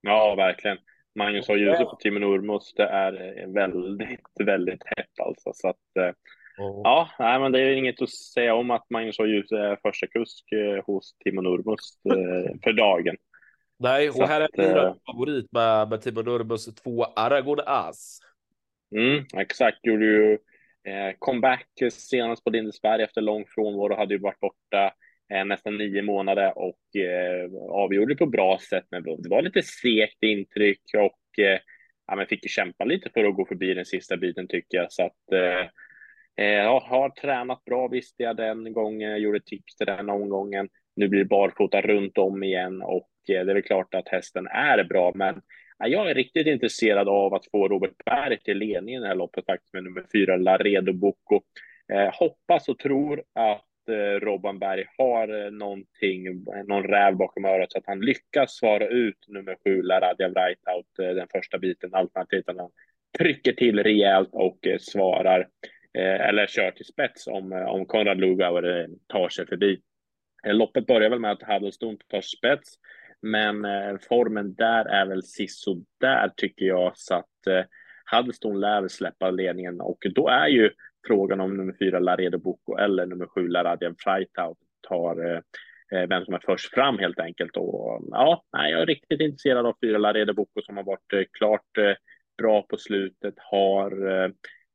Ja, 0.00 0.34
verkligen. 0.34 0.78
Magnus 1.14 1.48
har 1.48 1.56
ljuset 1.56 1.90
på 1.90 1.96
Timo 2.00 2.18
Nurmos. 2.18 2.74
Det 2.74 2.86
är 2.88 3.46
väldigt, 3.54 4.20
väldigt 4.44 4.82
hett 4.96 5.20
alltså. 5.20 5.50
Så 5.54 5.68
att, 5.68 5.76
uh, 5.98 6.12
Ja, 6.84 7.08
nej, 7.18 7.40
men 7.40 7.52
det 7.52 7.60
är 7.60 7.70
inget 7.70 8.02
att 8.02 8.10
säga 8.10 8.54
om 8.54 8.70
att 8.70 8.90
Magnus 8.90 9.18
har 9.18 9.26
ljus 9.26 9.52
är 9.52 9.78
första 9.82 10.06
kusk 10.06 10.44
uh, 10.52 10.82
hos 10.86 11.16
Timo 11.24 11.40
Nurmos 11.40 11.98
för 12.64 12.72
dagen. 12.72 13.16
Nej, 13.78 14.10
och 14.10 14.28
här 14.28 14.40
är 14.40 14.48
min 14.56 14.76
äh... 14.76 14.94
favorit 15.06 15.52
med, 15.52 15.88
med 15.88 16.00
Timo 16.00 16.22
Nurmos 16.22 16.74
två 16.74 17.04
Aragon 17.04 17.58
As. 17.66 18.18
Mm, 18.96 19.24
exakt, 19.36 19.78
gjorde 19.82 20.04
ju 20.04 20.32
eh, 20.84 21.14
comeback 21.18 21.68
senast 21.92 22.44
på 22.44 22.50
Lindesberg 22.50 23.02
efter 23.02 23.20
lång 23.20 23.44
frånvaro, 23.48 23.96
hade 23.96 24.14
ju 24.14 24.20
varit 24.20 24.40
borta 24.40 24.92
eh, 25.32 25.44
nästan 25.44 25.76
nio 25.76 26.02
månader 26.02 26.58
och 26.58 26.96
eh, 26.96 27.52
avgjorde 27.70 28.16
på 28.16 28.26
bra 28.26 28.58
sätt. 28.70 28.84
Men 28.90 29.02
det 29.02 29.28
var 29.28 29.42
lite 29.42 29.62
segt 29.62 30.22
intryck 30.22 30.82
och 30.94 31.44
eh, 31.44 31.58
ja, 32.06 32.16
men 32.16 32.26
fick 32.26 32.50
kämpa 32.50 32.84
lite 32.84 33.10
för 33.10 33.24
att 33.24 33.34
gå 33.34 33.46
förbi 33.46 33.74
den 33.74 33.84
sista 33.84 34.16
biten 34.16 34.48
tycker 34.48 34.78
jag. 34.78 34.92
Så 34.92 35.02
att 35.02 35.32
eh, 35.32 35.68
eh 36.46 36.82
har 36.82 37.10
tränat 37.10 37.64
bra 37.64 37.88
visste 37.88 38.22
jag 38.22 38.36
den 38.36 38.72
gången, 38.72 39.22
gjorde 39.22 39.40
tips 39.40 39.76
till 39.76 39.86
den 39.86 40.10
omgången. 40.10 40.68
Nu 40.96 41.08
blir 41.08 41.20
det 41.20 41.28
barfota 41.28 41.80
runt 41.80 42.18
om 42.18 42.42
igen 42.42 42.82
och 42.82 43.08
eh, 43.08 43.17
Eh, 43.30 43.44
det 43.44 43.52
är 43.52 43.54
väl 43.54 43.62
klart 43.62 43.94
att 43.94 44.08
hästen 44.08 44.46
är 44.46 44.84
bra, 44.84 45.12
men 45.14 45.42
jag 45.78 46.10
är 46.10 46.14
riktigt 46.14 46.46
intresserad 46.46 47.08
av 47.08 47.34
att 47.34 47.50
få 47.50 47.68
Robert 47.68 48.04
Berg 48.04 48.40
till 48.40 48.58
ledningen 48.58 49.00
i 49.00 49.02
det 49.02 49.08
här 49.08 49.14
loppet 49.14 49.46
faktiskt 49.46 49.74
med 49.74 49.84
nummer 49.84 50.04
fyra 50.12 50.36
Laredo 50.36 50.92
Bocco. 50.92 51.40
Eh, 51.92 52.10
hoppas 52.12 52.68
och 52.68 52.78
tror 52.78 53.22
att 53.34 53.88
eh, 53.88 54.20
Robban 54.20 54.58
Berg 54.58 54.84
har 54.98 55.44
eh, 55.44 55.50
någonting, 55.50 56.44
någon 56.66 56.84
räv 56.84 57.16
bakom 57.16 57.44
örat 57.44 57.72
så 57.72 57.78
att 57.78 57.86
han 57.86 58.00
lyckas 58.00 58.56
svara 58.56 58.86
ut 58.88 59.28
nummer 59.28 59.56
sju 59.64 59.82
Laradia 59.82 60.28
Wrightout 60.28 60.98
eh, 60.98 61.14
den 61.14 61.28
första 61.32 61.58
biten 61.58 61.94
alternativt 61.94 62.48
att 62.48 62.58
han 62.58 62.70
trycker 63.18 63.52
till 63.52 63.82
rejält 63.82 64.28
och 64.32 64.66
eh, 64.66 64.78
svarar 64.78 65.48
eller 65.94 66.46
kör 66.46 66.70
till 66.70 66.84
spets 66.84 67.26
om, 67.26 67.52
om 67.52 67.86
Konrad 67.86 68.20
Lugauer 68.20 68.88
tar 69.06 69.28
sig 69.28 69.46
förbi. 69.46 69.80
Loppet 70.46 70.86
börjar 70.86 71.10
väl 71.10 71.18
med 71.18 71.30
att 71.30 71.42
Huddleston 71.42 71.98
tar 72.08 72.20
spets, 72.20 72.74
men 73.22 73.64
eh, 73.64 73.96
formen 74.08 74.54
där 74.54 74.84
är 74.84 75.06
väl 75.06 75.22
där 76.00 76.28
tycker 76.36 76.64
jag, 76.64 76.92
så 76.94 77.14
att 77.14 77.46
eh, 77.50 77.64
Huddleston 78.12 78.60
lär 78.60 78.88
släppa 78.88 79.30
ledningen 79.30 79.80
och 79.80 79.98
då 80.14 80.28
är 80.28 80.46
ju 80.46 80.70
frågan 81.06 81.40
om 81.40 81.56
nummer 81.56 81.74
fyra 81.78 81.98
Laredo 81.98 82.38
Boko 82.38 82.76
eller 82.76 83.06
nummer 83.06 83.26
sju 83.26 83.48
Laradjan 83.48 83.94
Freitag 83.98 84.56
tar 84.88 85.32
eh, 85.32 85.40
eh, 85.92 86.08
vem 86.08 86.24
som 86.24 86.34
är 86.34 86.42
först 86.46 86.74
fram 86.74 86.98
helt 86.98 87.20
enkelt. 87.20 87.56
Och 87.56 88.04
ja, 88.10 88.44
nej, 88.52 88.72
jag 88.72 88.82
är 88.82 88.86
riktigt 88.86 89.20
intresserad 89.20 89.66
av 89.66 89.76
fyra 89.82 89.98
Laredo 89.98 90.34
Boko 90.34 90.62
som 90.62 90.76
har 90.76 90.84
varit 90.84 91.12
eh, 91.12 91.22
klart 91.32 91.78
eh, 91.78 91.94
bra 92.38 92.62
på 92.62 92.76
slutet, 92.76 93.34
har, 93.36 94.10
eh, 94.10 94.30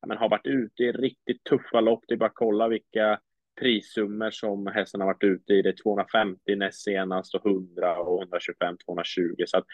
men 0.08 0.18
har 0.18 0.30
varit 0.30 0.48
ute 0.48 0.84
i 0.84 0.92
riktigt 0.92 1.44
tuffa 1.44 1.82
lopp. 1.82 2.04
Det 2.08 2.14
är 2.14 2.18
bara 2.18 2.26
att 2.26 2.36
kolla 2.36 2.68
vilka 2.68 3.20
prissummor 3.60 4.32
som 4.32 4.68
hästen 4.68 5.02
har 5.02 5.08
varit 5.08 5.24
ute 5.24 5.54
i. 5.54 5.62
Det 5.62 5.70
är 5.70 5.84
250 5.84 6.56
näst 6.56 6.84
senast 6.84 7.36
och 7.36 7.46
100 7.46 7.98
och 7.98 8.22
125, 8.22 8.78
220. 8.86 9.44
Så 9.46 9.58
att 9.58 9.66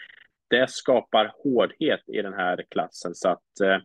det 0.48 0.70
skapar 0.70 1.32
hårdhet 1.44 2.00
i 2.06 2.22
den 2.22 2.34
här 2.34 2.64
klassen. 2.70 3.14
Så 3.14 3.28
att 3.28 3.60
eh, 3.64 3.78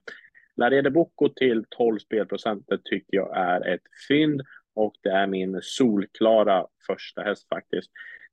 Laredo 0.56 0.90
Boko 0.90 1.30
till 1.30 1.66
12 1.70 2.00
spelprocenter 2.00 2.80
tycker 2.84 3.18
jag 3.18 3.38
är 3.38 3.74
ett 3.74 3.82
fynd 4.08 4.42
och 4.76 4.94
det 5.04 5.10
är 5.10 5.28
min 5.28 5.60
solklara 5.62 6.68
första 6.88 7.22
häst 7.22 7.48
faktiskt. 7.50 7.92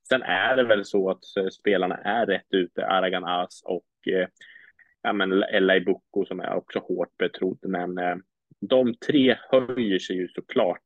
Sen 0.09 0.23
är 0.23 0.57
det 0.57 0.65
väl 0.65 0.85
så 0.85 1.11
att 1.11 1.37
eh, 1.39 1.49
spelarna 1.49 1.97
är 1.97 2.27
rätt 2.27 2.47
ute, 2.51 2.87
Aragan 2.87 3.25
As 3.25 3.63
och 3.65 4.13
eh, 4.13 4.29
ja, 5.03 5.13
men 5.13 5.45
som 6.27 6.41
är 6.41 6.55
också 6.55 6.79
hårt 6.79 7.19
betrodd. 7.19 7.59
Men 7.63 7.99
eh, 7.99 8.17
de 8.61 8.95
tre 8.95 9.37
höjer 9.51 9.99
sig 9.99 10.17
ju 10.17 10.29
såklart. 10.29 10.83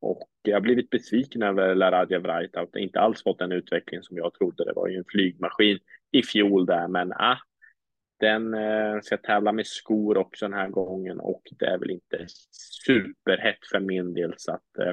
Och 0.00 0.28
jag 0.42 0.56
har 0.56 0.60
blivit 0.60 0.90
besviken 0.90 1.42
över 1.42 1.74
Laradja 1.74 2.18
Vrajtaut. 2.18 2.76
Inte 2.76 3.00
alls 3.00 3.22
fått 3.22 3.38
den 3.38 3.52
utveckling 3.52 4.02
som 4.02 4.16
jag 4.16 4.34
trodde. 4.34 4.64
Det 4.64 4.72
var 4.72 4.88
ju 4.88 4.96
en 4.96 5.04
flygmaskin 5.08 5.78
i 6.12 6.22
fjol 6.22 6.66
där, 6.66 6.88
men 6.88 7.12
ah, 7.12 7.38
den 8.20 8.54
eh, 8.54 9.00
ska 9.02 9.16
tävla 9.16 9.52
med 9.52 9.66
skor 9.66 10.18
också 10.18 10.44
den 10.44 10.58
här 10.58 10.68
gången 10.68 11.20
och 11.20 11.42
det 11.58 11.66
är 11.66 11.78
väl 11.78 11.90
inte 11.90 12.26
superhett 12.84 13.66
för 13.72 13.80
min 13.80 14.14
del. 14.14 14.34
Så 14.36 14.52
att 14.52 14.78
eh, 14.78 14.92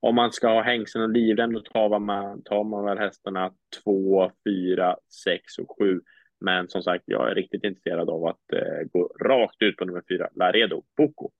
om 0.00 0.14
man 0.14 0.32
ska 0.32 0.48
ha 0.48 0.62
hängseln 0.62 1.04
och 1.04 1.10
livrem 1.10 1.52
då 1.52 1.60
tar 1.60 1.98
man, 1.98 2.42
tar 2.42 2.64
man 2.64 2.84
väl 2.84 2.98
hästarna 2.98 3.52
två, 3.84 4.30
fyra, 4.48 4.96
sex 5.24 5.58
och 5.58 5.78
sju. 5.78 6.00
Men 6.40 6.68
som 6.68 6.82
sagt, 6.82 7.04
jag 7.06 7.30
är 7.30 7.34
riktigt 7.34 7.64
intresserad 7.64 8.10
av 8.10 8.26
att 8.26 8.52
eh, 8.52 8.88
gå 8.92 9.12
rakt 9.20 9.62
ut 9.62 9.76
på 9.76 9.84
nummer 9.84 10.02
fyra, 10.08 10.28
Laredo 10.34 10.82
Boko. 10.96 11.30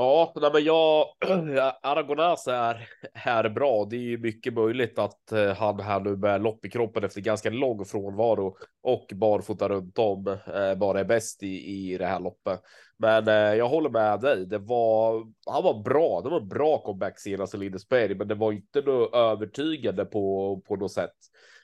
Ja, 0.00 0.32
nej, 0.36 0.50
men 0.52 0.64
jag, 0.64 1.06
Aragonas 1.82 2.46
är, 2.46 2.88
är 3.12 3.48
bra. 3.48 3.84
Det 3.84 3.96
är 3.96 4.00
ju 4.00 4.18
mycket 4.18 4.54
möjligt 4.54 4.98
att 4.98 5.32
eh, 5.32 5.54
han 5.54 5.80
här 5.80 6.00
nu 6.00 6.16
med 6.16 6.42
lopp 6.42 6.64
i 6.64 6.70
kroppen 6.70 7.04
efter 7.04 7.20
ganska 7.20 7.50
lång 7.50 7.84
frånvaro 7.84 8.56
och 8.82 9.12
barfota 9.14 9.68
runt 9.68 9.98
om 9.98 10.26
eh, 10.54 10.74
bara 10.74 11.00
är 11.00 11.04
bäst 11.04 11.42
i, 11.42 11.46
i 11.46 11.98
det 11.98 12.06
här 12.06 12.20
loppet. 12.20 12.60
Men 12.98 13.28
eh, 13.28 13.34
jag 13.34 13.68
håller 13.68 13.90
med 13.90 14.20
dig. 14.20 14.46
Det 14.46 14.58
var, 14.58 15.26
han 15.46 15.62
var 15.62 15.82
bra. 15.82 16.20
Det 16.20 16.28
var 16.30 16.40
bra 16.40 16.78
comeback 16.78 17.20
senast 17.20 17.54
i 17.54 17.58
Lindesberg, 17.58 18.14
men 18.14 18.28
det 18.28 18.34
var 18.34 18.52
inte 18.52 18.80
något 18.80 19.14
övertygande 19.14 20.04
på, 20.04 20.56
på 20.68 20.76
något 20.76 20.92
sätt. 20.92 21.16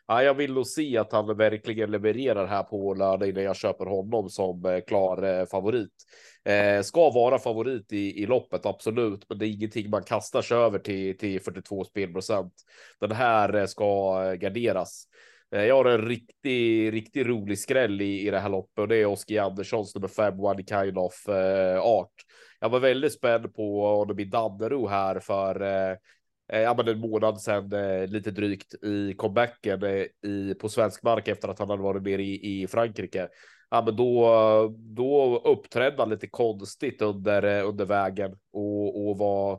Ja, 0.07 0.23
jag 0.23 0.35
vill 0.35 0.55
nog 0.55 0.67
se 0.67 0.99
att 0.99 1.13
han 1.13 1.37
verkligen 1.37 1.91
levererar 1.91 2.47
här 2.47 2.63
på 2.63 2.95
lördag 2.95 3.29
innan 3.29 3.43
jag 3.43 3.57
köper 3.57 3.85
honom 3.87 4.29
som 4.31 4.65
eh, 4.65 4.81
klar 4.81 5.23
eh, 5.23 5.47
favorit. 5.47 5.93
Eh, 6.45 6.83
ska 6.83 7.11
vara 7.11 7.39
favorit 7.39 7.93
i, 7.93 8.23
i 8.23 8.27
loppet, 8.27 8.67
absolut, 8.67 9.29
men 9.29 9.39
det 9.39 9.47
är 9.47 9.51
ingenting 9.51 9.91
man 9.91 10.03
kastar 10.03 10.43
sig 10.43 10.57
över 10.57 10.79
till, 10.79 11.19
till 11.19 11.41
42 11.41 11.85
spelprocent. 11.85 12.53
Den 13.01 13.13
här 13.13 13.55
eh, 13.55 13.67
ska 13.67 14.21
garderas. 14.35 15.09
Eh, 15.55 15.65
jag 15.65 15.77
har 15.77 15.85
en 15.85 16.09
riktig, 16.09 16.93
riktigt 16.93 17.27
rolig 17.27 17.59
skräll 17.59 18.01
i, 18.01 18.27
i 18.27 18.31
det 18.31 18.39
här 18.39 18.49
loppet 18.49 18.79
och 18.79 18.89
det 18.89 18.97
är 18.97 19.07
Oskar 19.07 19.43
Anderssons 19.43 19.95
nummer 19.95 20.09
fem, 20.09 20.41
One 20.41 20.65
Kind 20.65 20.99
of 20.99 21.29
eh, 21.29 21.81
Art. 21.81 22.15
Jag 22.61 22.69
var 22.69 22.81
väldigt 22.81 23.13
spänd 23.13 23.55
på 23.55 23.87
om 23.87 24.09
det 24.09 24.15
blir 24.15 24.27
Dannero 24.27 24.87
här 24.87 25.21
för 25.21 25.63
eh, 25.63 25.97
Eh, 26.53 26.61
ja, 26.61 26.75
men 26.77 26.89
en 26.89 27.01
månad 27.01 27.41
sedan 27.41 27.73
eh, 27.73 28.07
lite 28.09 28.31
drygt 28.31 28.75
i 28.85 29.15
comebacken 29.15 29.83
eh, 29.83 30.31
i, 30.31 30.55
på 30.61 30.69
svensk 30.69 31.03
mark 31.03 31.29
efter 31.29 31.49
att 31.49 31.59
han 31.59 31.71
hade 31.71 31.83
varit 31.83 32.03
med 32.03 32.21
i, 32.21 32.63
i 32.63 32.67
Frankrike. 32.67 33.29
Ja, 33.71 33.83
men 33.87 33.97
då, 33.97 34.75
då 34.79 35.39
uppträdde 35.45 35.97
han 35.99 36.11
lite 36.11 36.27
konstigt 36.27 37.03
under, 37.03 37.43
eh, 37.43 37.69
under 37.69 37.85
vägen 37.85 38.37
och, 38.53 39.09
och 39.09 39.19
var 39.19 39.53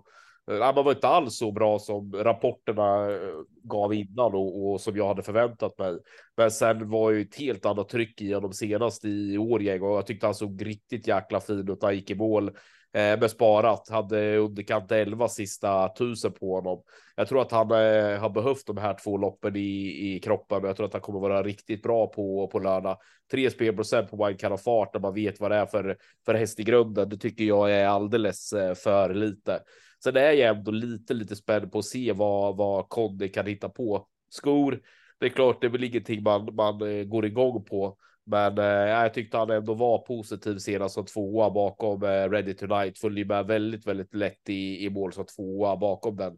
eh, 0.51 0.57
Ja, 0.57 0.73
man 0.75 0.85
var 0.85 0.91
inte 0.91 1.07
alls 1.07 1.37
så 1.37 1.51
bra 1.51 1.79
som 1.79 2.13
rapporterna 2.13 3.11
eh, 3.11 3.17
gav 3.63 3.93
innan 3.93 4.35
och, 4.35 4.71
och, 4.71 4.81
som 4.81 4.97
jag 4.97 5.07
hade 5.07 5.23
förväntat 5.23 5.77
mig. 5.77 5.97
Men 6.37 6.51
sen 6.51 6.89
var 6.89 7.11
ju 7.11 7.21
ett 7.21 7.35
helt 7.35 7.65
annat 7.65 7.89
tryck 7.89 8.21
i 8.21 8.33
honom 8.33 8.53
senast 8.53 9.05
i 9.05 9.37
år 9.37 9.59
och 9.59 9.97
jag 9.97 10.07
tyckte 10.07 10.27
han 10.27 10.35
såg 10.35 10.65
riktigt 10.65 11.07
jäkla 11.07 11.39
fin 11.39 11.69
ut. 11.69 11.83
Han 11.83 11.95
gick 11.95 12.09
i 12.11 12.15
mål 12.15 12.51
eh, 12.95 13.19
med 13.19 13.31
sparat, 13.31 13.89
hade 13.89 14.37
underkant 14.37 14.91
11 14.91 15.27
sista 15.27 15.89
tusen 15.97 16.31
på 16.31 16.55
honom. 16.55 16.83
Jag 17.15 17.27
tror 17.27 17.41
att 17.41 17.51
han 17.51 17.71
eh, 17.71 18.19
har 18.19 18.29
behövt 18.29 18.67
de 18.67 18.77
här 18.77 18.97
två 19.03 19.17
loppen 19.17 19.55
i, 19.55 20.15
i 20.15 20.19
kroppen 20.19 20.61
och 20.61 20.69
jag 20.69 20.75
tror 20.75 20.85
att 20.85 20.93
han 20.93 21.01
kommer 21.01 21.19
vara 21.19 21.43
riktigt 21.43 21.81
bra 21.81 22.07
på, 22.07 22.47
på 22.47 22.59
lördag. 22.59 22.97
Tre 23.31 23.49
spelprocent 23.49 24.09
på 24.09 24.25
Wine 24.25 24.53
of 24.53 24.63
Fart 24.63 24.93
när 24.93 25.01
man 25.01 25.13
vet 25.13 25.39
vad 25.39 25.51
det 25.51 25.57
är 25.57 25.65
för, 25.65 25.97
för 26.25 26.33
häst 26.33 26.59
i 26.59 26.63
grunden. 26.63 27.09
Det 27.09 27.17
tycker 27.17 27.43
jag 27.43 27.71
är 27.71 27.87
alldeles 27.87 28.53
eh, 28.53 28.73
för 28.73 29.13
lite. 29.13 29.59
Sen 30.03 30.17
är 30.17 30.31
jag 30.31 30.57
ändå 30.57 30.71
lite, 30.71 31.13
lite 31.13 31.35
spänd 31.35 31.71
på 31.71 31.79
att 31.79 31.85
se 31.85 32.13
vad, 32.13 32.57
vad 32.57 32.89
Conny 32.89 33.29
kan 33.29 33.45
hitta 33.45 33.69
på. 33.69 34.07
Skor, 34.29 34.79
det 35.19 35.25
är 35.25 35.29
klart, 35.29 35.61
det 35.61 35.67
är 35.67 35.71
väl 35.71 35.83
ingenting 35.83 36.23
man, 36.23 36.55
man 36.55 36.81
eh, 36.81 37.03
går 37.03 37.25
igång 37.25 37.63
på. 37.63 37.97
Men 38.25 38.57
eh, 38.57 38.65
jag 38.65 39.13
tyckte 39.13 39.37
han 39.37 39.49
ändå 39.49 39.73
var 39.73 39.97
positiv 39.97 40.57
senast 40.57 40.95
som 40.95 41.05
tvåa 41.05 41.49
bakom 41.49 42.03
eh, 42.03 42.29
Ready 42.29 42.53
Tonight. 42.53 42.99
Följer 42.99 43.25
med 43.25 43.47
väldigt, 43.47 43.87
väldigt 43.87 44.13
lätt 44.13 44.49
i, 44.49 44.85
i 44.85 44.89
mål 44.89 45.13
som 45.13 45.25
tvåa 45.25 45.77
bakom 45.77 46.15
den. 46.15 46.37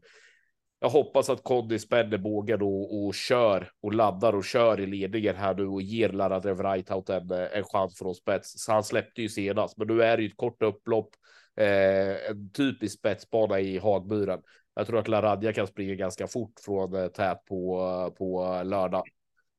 Jag 0.79 0.89
hoppas 0.89 1.29
att 1.29 1.43
Conny 1.43 1.79
spänner 1.79 2.17
bågen 2.17 2.61
och, 2.61 3.05
och 3.05 3.15
kör 3.15 3.69
och 3.81 3.93
laddar 3.93 4.35
och 4.35 4.45
kör 4.45 4.79
i 4.79 4.85
ledningen 4.85 5.35
här 5.35 5.55
nu 5.55 5.67
och 5.67 5.81
ger 5.81 6.09
Lara 6.09 6.39
Revrajtaut 6.39 7.09
en, 7.09 7.31
eh, 7.31 7.57
en 7.57 7.63
chans 7.63 7.97
från 7.99 8.15
spets. 8.15 8.53
Så 8.65 8.71
han 8.71 8.83
släppte 8.83 9.21
ju 9.21 9.29
senast, 9.29 9.77
men 9.77 9.87
nu 9.87 10.03
är 10.03 10.17
det 10.17 10.23
ju 10.23 10.29
ett 10.29 10.37
kort 10.37 10.63
upplopp. 10.63 11.09
Eh, 11.55 12.29
en 12.29 12.51
typisk 12.53 12.99
spetsbana 12.99 13.59
i 13.59 13.77
Hagmuren. 13.77 14.41
Jag 14.75 14.87
tror 14.87 14.99
att 14.99 15.07
Laradja 15.07 15.53
kan 15.53 15.67
springa 15.67 15.95
ganska 15.95 16.27
fort 16.27 16.59
från 16.65 16.95
eh, 16.95 17.07
tät 17.07 17.45
på, 17.45 17.79
eh, 17.81 18.13
på 18.13 18.43
eh, 18.43 18.65
lördag. 18.65 19.03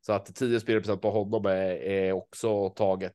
Så 0.09 0.13
att 0.13 0.35
10 0.35 0.61
spelprocent 0.61 1.03
på 1.03 1.11
honom 1.11 1.47
är, 1.47 1.71
är 1.71 2.13
också 2.13 2.69
taget. 2.69 3.15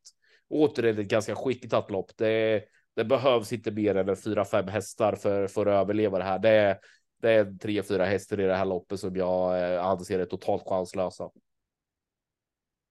Återigen 0.49 0.99
ett 0.99 1.07
ganska 1.07 1.35
skickligt 1.35 1.89
lopp. 1.89 2.17
Det, 2.17 2.63
det 2.95 3.05
behövs 3.05 3.53
inte 3.53 3.71
mer 3.71 3.95
än 3.95 4.15
4-5 4.15 4.69
hästar 4.69 5.15
för, 5.15 5.47
för 5.47 5.65
att 5.65 5.81
överleva 5.81 6.17
det 6.17 6.23
här. 6.23 6.39
Det 6.39 6.49
är, 6.49 6.77
det 7.21 7.31
är 7.31 7.45
3-4 7.45 8.03
hästar 8.03 8.39
i 8.39 8.43
det 8.43 8.55
här 8.55 8.65
loppet 8.65 8.99
som 8.99 9.15
jag 9.15 9.73
eh, 9.73 9.85
anser 9.85 10.19
är 10.19 10.25
totalt 10.25 10.63
chanslösa. 10.67 11.29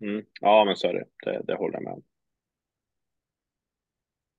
Mm. 0.00 0.25
Ja, 0.40 0.64
men 0.64 0.76
så 0.76 0.88
är 0.88 0.94
det. 0.94 1.04
Det, 1.25 1.42
det 1.44 1.54
håller 1.54 1.75
jag 1.75 1.82
med 1.82 1.92
om. 1.92 2.02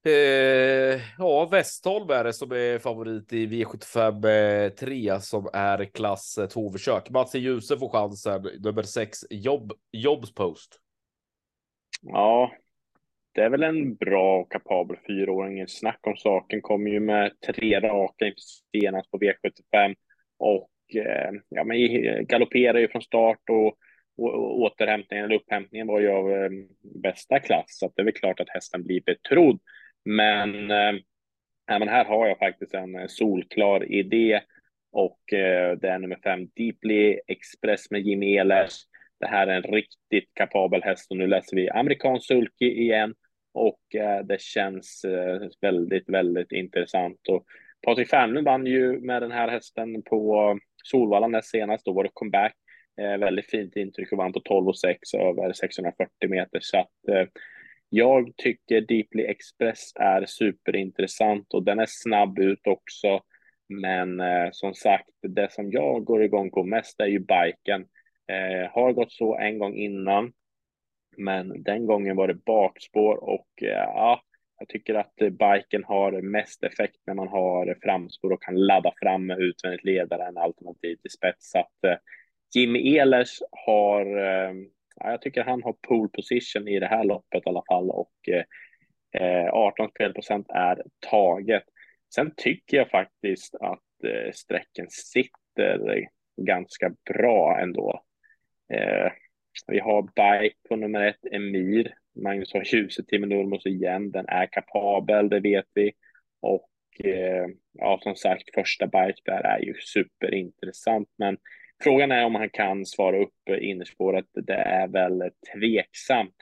Eh, 0.05 1.01
ja, 1.17 1.49
Westholm 1.51 2.09
är 2.09 2.23
det 2.23 2.33
som 2.33 2.51
är 2.51 2.79
favorit 2.79 3.33
i 3.33 3.47
V75 3.47 4.69
3 4.69 5.09
eh, 5.09 5.19
som 5.19 5.49
är 5.53 5.85
klass 5.85 6.37
eh, 6.37 6.47
2 6.47 6.71
försök. 6.71 7.09
Mats 7.09 7.35
Djuse 7.35 7.77
får 7.77 7.89
chansen. 7.89 8.41
Nummer 8.63 8.83
6 8.83 9.17
jobb, 9.29 9.73
Jobs 9.91 10.33
Post. 10.33 10.79
Ja, 12.01 12.51
det 13.33 13.41
är 13.41 13.49
väl 13.49 13.63
en 13.63 13.95
bra 13.95 14.39
och 14.39 14.51
kapabel 14.51 14.97
fyraåring. 15.07 15.67
Snack 15.67 15.99
om 16.07 16.15
saken. 16.17 16.61
Kommer 16.61 16.91
ju 16.91 16.99
med 16.99 17.31
tre 17.45 17.79
raka 17.79 18.31
senast 18.71 19.11
på 19.11 19.17
V75 19.17 19.95
och 20.37 20.69
eh, 20.95 21.31
ja, 21.49 21.63
men 21.63 21.77
galopperar 22.25 22.79
ju 22.79 22.87
från 22.87 23.01
start 23.01 23.49
och, 23.49 23.67
och, 24.17 24.33
och 24.33 24.61
återhämtningen 24.61 25.25
eller 25.25 25.35
upphämtningen 25.35 25.87
var 25.87 25.99
ju 25.99 26.09
av 26.09 26.31
eh, 26.31 26.49
bästa 27.03 27.39
klass. 27.39 27.65
Så 27.67 27.91
det 27.95 28.01
är 28.01 28.05
väl 28.05 28.13
klart 28.13 28.39
att 28.39 28.49
hästen 28.49 28.83
blir 28.83 29.01
betrodd. 29.01 29.59
Men, 30.05 30.71
eh, 30.71 30.95
äh, 31.71 31.79
men 31.79 31.87
här 31.87 32.05
har 32.05 32.27
jag 32.27 32.39
faktiskt 32.39 32.73
en 32.73 32.95
eh, 32.95 33.07
solklar 33.07 33.91
idé 33.91 34.41
och 34.91 35.33
äh, 35.33 35.77
det 35.77 35.89
är 35.89 35.99
nummer 35.99 36.19
fem 36.23 36.47
Deeply 36.55 37.19
Express 37.27 37.91
med 37.91 38.01
Jimmy 38.01 38.37
Ehlers. 38.37 38.73
Det 39.19 39.27
här 39.27 39.47
är 39.47 39.55
en 39.55 39.73
riktigt 39.73 40.33
kapabel 40.33 40.83
häst 40.83 41.11
och 41.11 41.17
nu 41.17 41.27
läser 41.27 41.55
vi 41.55 41.69
amerikansk 41.69 42.27
sulky 42.27 42.65
igen 42.65 43.13
och 43.53 43.95
äh, 43.95 44.25
det 44.25 44.41
känns 44.41 45.05
äh, 45.05 45.49
väldigt, 45.61 46.09
väldigt 46.09 46.51
intressant. 46.51 47.27
Och 47.29 47.45
Patrik 47.85 48.09
Fernlund 48.09 48.45
vann 48.45 48.65
ju 48.65 48.99
med 48.99 49.21
den 49.21 49.31
här 49.31 49.47
hästen 49.47 50.03
på 50.03 50.57
Solvalla 50.83 51.27
näst 51.27 51.49
senast. 51.49 51.85
Då 51.85 51.93
var 51.93 52.03
det 52.03 52.09
comeback. 52.13 52.55
Eh, 53.01 53.17
väldigt 53.17 53.49
fint 53.49 53.75
intryck 53.75 54.11
och 54.11 54.17
vann 54.17 54.33
på 54.33 54.39
12 54.39 54.67
och 54.67 54.79
6 54.79 55.13
över 55.13 55.53
640 55.53 56.29
meter. 56.29 56.59
Så 56.61 56.77
att 56.77 57.29
jag 57.95 58.37
tycker 58.37 58.81
Deeply 58.81 59.23
Express 59.23 59.91
är 59.95 60.25
superintressant 60.25 61.53
och 61.53 61.63
den 61.63 61.79
är 61.79 61.85
snabb 61.89 62.39
ut 62.39 62.67
också. 62.67 63.21
Men 63.69 64.19
eh, 64.19 64.49
som 64.51 64.73
sagt, 64.73 65.09
det 65.21 65.51
som 65.51 65.71
jag 65.71 66.03
går 66.03 66.23
igång 66.23 66.51
på 66.51 66.63
mest 66.63 66.99
är 66.99 67.05
ju 67.05 67.19
biken. 67.19 67.85
Eh, 68.27 68.71
har 68.71 68.93
gått 68.93 69.11
så 69.11 69.37
en 69.37 69.59
gång 69.59 69.75
innan, 69.75 70.33
men 71.17 71.63
den 71.63 71.85
gången 71.85 72.15
var 72.15 72.27
det 72.27 72.45
bakspår 72.45 73.23
och 73.23 73.47
eh, 73.61 73.67
ja, 73.67 74.21
jag 74.59 74.67
tycker 74.67 74.95
att 74.95 75.15
biken 75.15 75.83
har 75.83 76.21
mest 76.21 76.63
effekt 76.63 76.97
när 77.07 77.13
man 77.13 77.27
har 77.27 77.77
framspår 77.83 78.31
och 78.31 78.43
kan 78.43 78.65
ladda 78.65 78.93
fram 79.01 79.25
med 79.25 79.39
utvändigt 79.39 79.83
ledare 79.83 80.27
än 80.27 80.37
alternativ 80.37 80.95
till 80.95 81.11
spets. 81.11 81.51
Så 81.51 81.59
att 81.59 81.83
eh, 81.83 81.97
Jimmy 82.55 82.97
Ehlers 82.97 83.39
har, 83.65 84.17
eh, 84.17 84.53
ja, 84.95 85.11
jag 85.11 85.21
tycker 85.21 85.43
han 85.43 85.63
har 85.63 85.75
pole 85.87 86.09
position 86.09 86.67
i 86.67 86.79
det 86.79 86.87
här 86.87 87.03
loppet 87.03 87.45
i 87.45 87.49
alla 87.49 87.63
fall 87.67 87.89
och 87.89 88.13
eh, 88.27 88.43
eh 89.21 89.49
18 89.53 89.89
spelprocent 89.89 90.49
är 90.49 90.83
taget. 91.09 91.63
Sen 92.15 92.33
tycker 92.37 92.77
jag 92.77 92.89
faktiskt 92.89 93.55
att 93.55 94.03
eh, 94.03 94.31
sträcken 94.33 94.87
sitter 94.89 96.07
ganska 96.41 96.95
bra 97.13 97.59
ändå. 97.59 98.03
Eh, 98.73 99.11
vi 99.67 99.79
har 99.79 100.01
bike 100.01 100.55
på 100.69 100.75
nummer 100.75 101.07
ett, 101.07 101.25
Emir. 101.31 101.93
Magnus 102.23 102.53
har 102.53 102.63
ljuset 102.63 103.07
till 103.07 103.21
Minurmos 103.21 103.65
igen. 103.65 104.11
Den 104.11 104.25
är 104.27 104.45
kapabel, 104.51 105.29
det 105.29 105.39
vet 105.39 105.65
vi. 105.73 105.91
Och 106.41 106.69
eh, 107.05 107.47
ja, 107.73 107.99
som 108.03 108.15
sagt, 108.15 108.53
första 108.53 108.87
bike 108.87 109.21
där 109.25 109.43
är 109.43 109.59
ju 109.59 109.73
superintressant. 109.73 111.09
Men 111.17 111.37
frågan 111.83 112.11
är 112.11 112.25
om 112.25 112.35
han 112.35 112.49
kan 112.49 112.85
svara 112.85 113.17
upp 113.17 113.49
innerspåret. 113.61 114.25
Det 114.33 114.53
är 114.53 114.87
väl 114.87 115.23
tveksamt. 115.53 116.35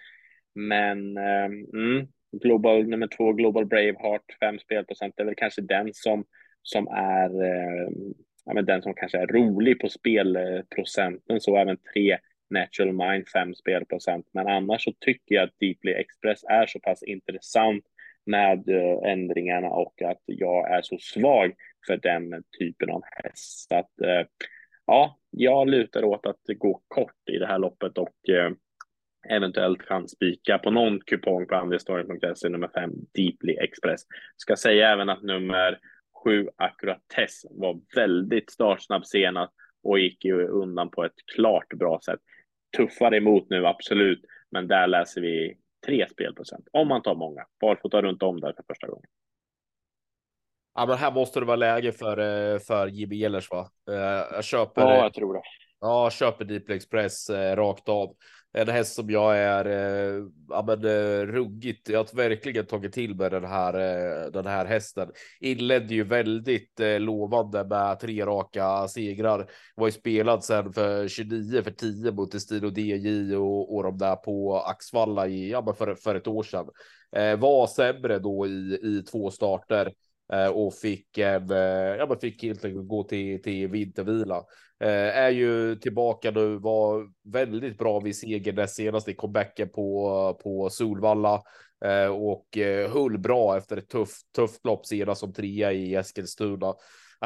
Men 0.56 1.18
eh, 1.18 1.46
mm, 1.46 2.08
Global 2.32 2.88
nummer 2.88 3.08
två, 3.08 3.34
Global 3.34 3.66
Braveheart, 3.66 4.38
fem 4.40 4.60
spelprocent, 4.60 5.14
det 5.18 5.24
är 5.24 5.26
väl 5.26 5.36
kanske 5.36 5.62
den 5.62 5.90
som, 5.94 6.26
som 6.62 6.88
är 6.88 7.44
eh, 7.44 7.90
ja, 8.46 8.54
men 8.54 8.66
den 8.66 8.82
som 8.82 8.94
kanske 8.94 9.18
är 9.18 9.28
rolig 9.28 9.80
på 9.80 9.90
spelprocenten, 9.90 11.42
så 11.42 11.58
även 11.58 11.78
tre 11.94 12.18
Natural 12.50 12.94
Mind, 12.94 13.30
fem 13.30 13.56
spelprocent. 13.56 14.26
Men 14.34 14.48
annars 14.48 14.84
så 14.84 14.94
tycker 15.00 15.36
jag 15.36 15.44
att 15.44 15.60
Deeply 15.60 15.92
Express 15.92 16.44
är 16.44 16.66
så 16.66 16.80
pass 16.80 17.04
intressant 17.04 17.84
med 18.26 18.70
eh, 18.70 19.12
ändringarna 19.12 19.70
och 19.70 20.02
att 20.02 20.22
jag 20.26 20.72
är 20.72 20.82
så 20.82 20.98
svag 21.00 21.54
för 21.88 21.98
den 21.98 22.44
typen 22.60 22.90
av 22.90 23.04
häst. 23.12 23.70
Så 23.70 23.76
att, 23.76 24.02
eh, 24.02 24.26
ja, 24.92 25.18
jag 25.30 25.70
lutar 25.70 26.04
åt 26.04 26.26
att 26.26 26.40
gå 26.58 26.82
kort 26.88 27.30
i 27.32 27.38
det 27.38 27.48
här 27.48 27.60
loppet 27.60 27.98
och 27.98 28.30
eh, 28.30 28.52
eventuellt 29.30 29.86
kan 29.86 30.08
spika 30.08 30.58
på 30.58 30.72
någon 30.72 31.00
kupong 31.00 31.48
på 31.48 31.56
andelstorget.se 31.56 32.50
nummer 32.50 32.68
5 32.68 32.92
Deeply 33.14 33.54
Express. 33.58 34.02
Ska 34.38 34.56
säga 34.56 34.90
även 34.90 35.10
att 35.10 35.24
nummer 35.24 35.80
7 36.24 36.50
Accuratess 36.56 37.46
var 37.50 37.80
väldigt 37.96 38.52
startsnabb 38.52 39.06
senast 39.06 39.54
och 39.84 40.00
gick 40.00 40.26
ju 40.26 40.48
undan 40.48 40.90
på 40.90 41.04
ett 41.06 41.26
klart 41.36 41.74
bra 41.74 42.00
sätt. 42.06 42.20
Tuffare 42.78 43.18
emot 43.18 43.50
nu, 43.50 43.68
absolut, 43.68 44.22
men 44.50 44.68
där 44.68 44.88
läser 44.88 45.22
vi 45.22 45.58
3 45.86 46.08
spelprocent 46.12 46.68
om 46.72 46.88
man 46.88 47.02
tar 47.02 47.16
många. 47.16 47.46
Barfota 47.62 48.02
runt 48.02 48.24
om 48.24 48.40
där 48.40 48.54
för 48.54 48.64
första 48.68 48.88
gången. 48.88 49.08
Ja, 50.74 50.86
men 50.86 50.98
här 50.98 51.12
måste 51.12 51.40
det 51.40 51.46
vara 51.46 51.56
läge 51.56 51.92
för 51.92 52.18
eh, 52.18 52.60
för 52.60 52.88
JB 52.88 53.14
Ehlers, 53.14 53.52
va? 53.52 53.70
Eh, 53.90 54.36
jag 54.36 54.44
köper. 54.44 54.82
Ja, 54.82 54.96
jag 54.96 55.14
tror 55.14 55.34
det. 55.34 55.42
Ja, 55.80 56.10
köper 56.10 56.46
Deeply 56.46 56.76
Express 56.76 57.30
eh, 57.30 57.56
rakt 57.56 57.90
av 57.90 58.16
en 58.54 58.68
häst 58.68 58.96
som 58.96 59.10
jag 59.10 59.38
är 59.38 59.66
ja, 60.50 60.64
men, 60.68 60.82
ruggigt. 61.26 61.90
Jag 61.90 62.00
har 62.00 62.16
verkligen 62.16 62.66
tagit 62.66 62.94
till 62.94 63.16
med 63.16 63.32
den 63.32 63.44
här, 63.46 63.74
den 64.32 64.46
här 64.46 64.66
hästen. 64.66 65.10
Inledde 65.40 65.94
ju 65.94 66.04
väldigt 66.04 66.80
lovande 66.80 67.64
med 67.64 68.00
tre 68.00 68.26
raka 68.26 68.88
segrar. 68.88 69.50
Var 69.76 69.88
ju 69.88 69.92
spelad 69.92 70.44
sen 70.44 70.74
för 70.74 71.08
29 71.08 71.64
för 71.64 71.72
10 71.72 72.12
mot 72.12 72.32
Destino 72.32 72.80
DJ 72.80 73.36
och, 73.36 73.76
och 73.76 73.84
de 73.84 73.98
där 73.98 74.16
på 74.16 74.58
Axvalla 74.60 75.28
i, 75.28 75.52
ja, 75.52 75.64
men 75.66 75.76
för, 75.76 75.96
för 75.96 76.16
ett 76.16 76.28
år 76.28 76.44
sedan. 76.44 76.66
Var 77.40 77.68
sämre 77.68 78.20
då 78.20 78.48
i, 78.48 78.80
i 78.84 79.04
två 79.12 79.32
starter 79.32 79.92
Eh, 80.32 80.48
och 80.48 80.74
fick 80.74 81.18
en, 81.18 81.50
ja, 82.00 82.06
men 82.10 82.20
fick 82.20 82.44
helt 82.44 82.66
enkelt 82.66 82.88
gå 82.88 83.04
till, 83.04 83.42
till 83.42 83.68
vintervila. 83.68 84.38
Eh, 84.84 85.18
är 85.18 85.30
ju 85.30 85.76
tillbaka 85.76 86.32
nu, 86.32 86.58
var 86.58 87.08
väldigt 87.24 87.78
bra 87.78 88.00
vid 88.00 88.16
seger 88.16 88.52
där 88.52 88.68
senast 88.68 89.08
i 89.08 89.14
comebacken 89.14 89.70
på, 89.70 90.40
på 90.44 90.70
Solvalla 90.70 91.42
och 92.12 92.48
höll 92.94 93.18
bra 93.18 93.58
efter 93.58 93.78
ett 93.78 93.90
tufft, 93.90 94.34
tufft 94.36 94.66
lopp 94.66 94.86
senast 94.86 95.20
som 95.20 95.34
trea 95.34 95.72
i 95.72 95.96
Eskilstuna. 95.96 96.74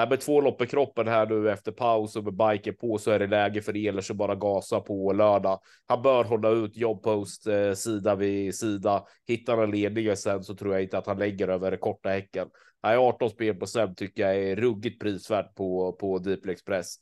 Med 0.10 0.22
två 0.22 0.42
lopp 0.42 0.62
i 0.62 0.68
kroppen 0.68 1.08
här 1.08 1.26
nu 1.26 1.52
efter 1.52 1.72
paus 1.72 2.16
och 2.16 2.24
med 2.24 2.34
biken 2.34 2.76
på 2.76 2.98
så 2.98 3.12
är 3.12 3.20
det 3.20 3.28
läge 3.28 3.62
för 3.62 3.88
elers 3.88 4.12
att 4.12 4.18
bara 4.18 4.36
gasa 4.36 4.80
på 4.80 5.14
lördag. 5.14 5.60
Han 5.88 6.02
bör 6.02 6.24
hålla 6.24 6.50
ut 6.50 6.78
jobbpost 6.78 7.48
eh, 7.48 7.74
sida 7.74 8.16
vid 8.16 8.56
sida. 8.56 9.04
Hittar 9.28 9.58
han 9.58 9.72
ledningen 9.72 10.18
sen 10.18 10.44
så 10.44 10.56
tror 10.56 10.74
jag 10.74 10.84
inte 10.84 10.98
att 10.98 11.08
han 11.08 11.20
lägger 11.20 11.48
över 11.48 11.78
korta 11.78 12.10
häcken. 12.10 12.48
Nej, 12.86 12.98
18 12.98 13.30
spel 13.30 13.56
på 13.56 13.68
sen 13.68 13.96
tycker 13.96 14.24
jag 14.24 14.36
är 14.36 14.56
ruggigt 14.56 15.02
prisvärt 15.02 15.56
på, 15.56 15.94
på 15.94 16.20
Deeply 16.20 16.54
Express 16.54 16.96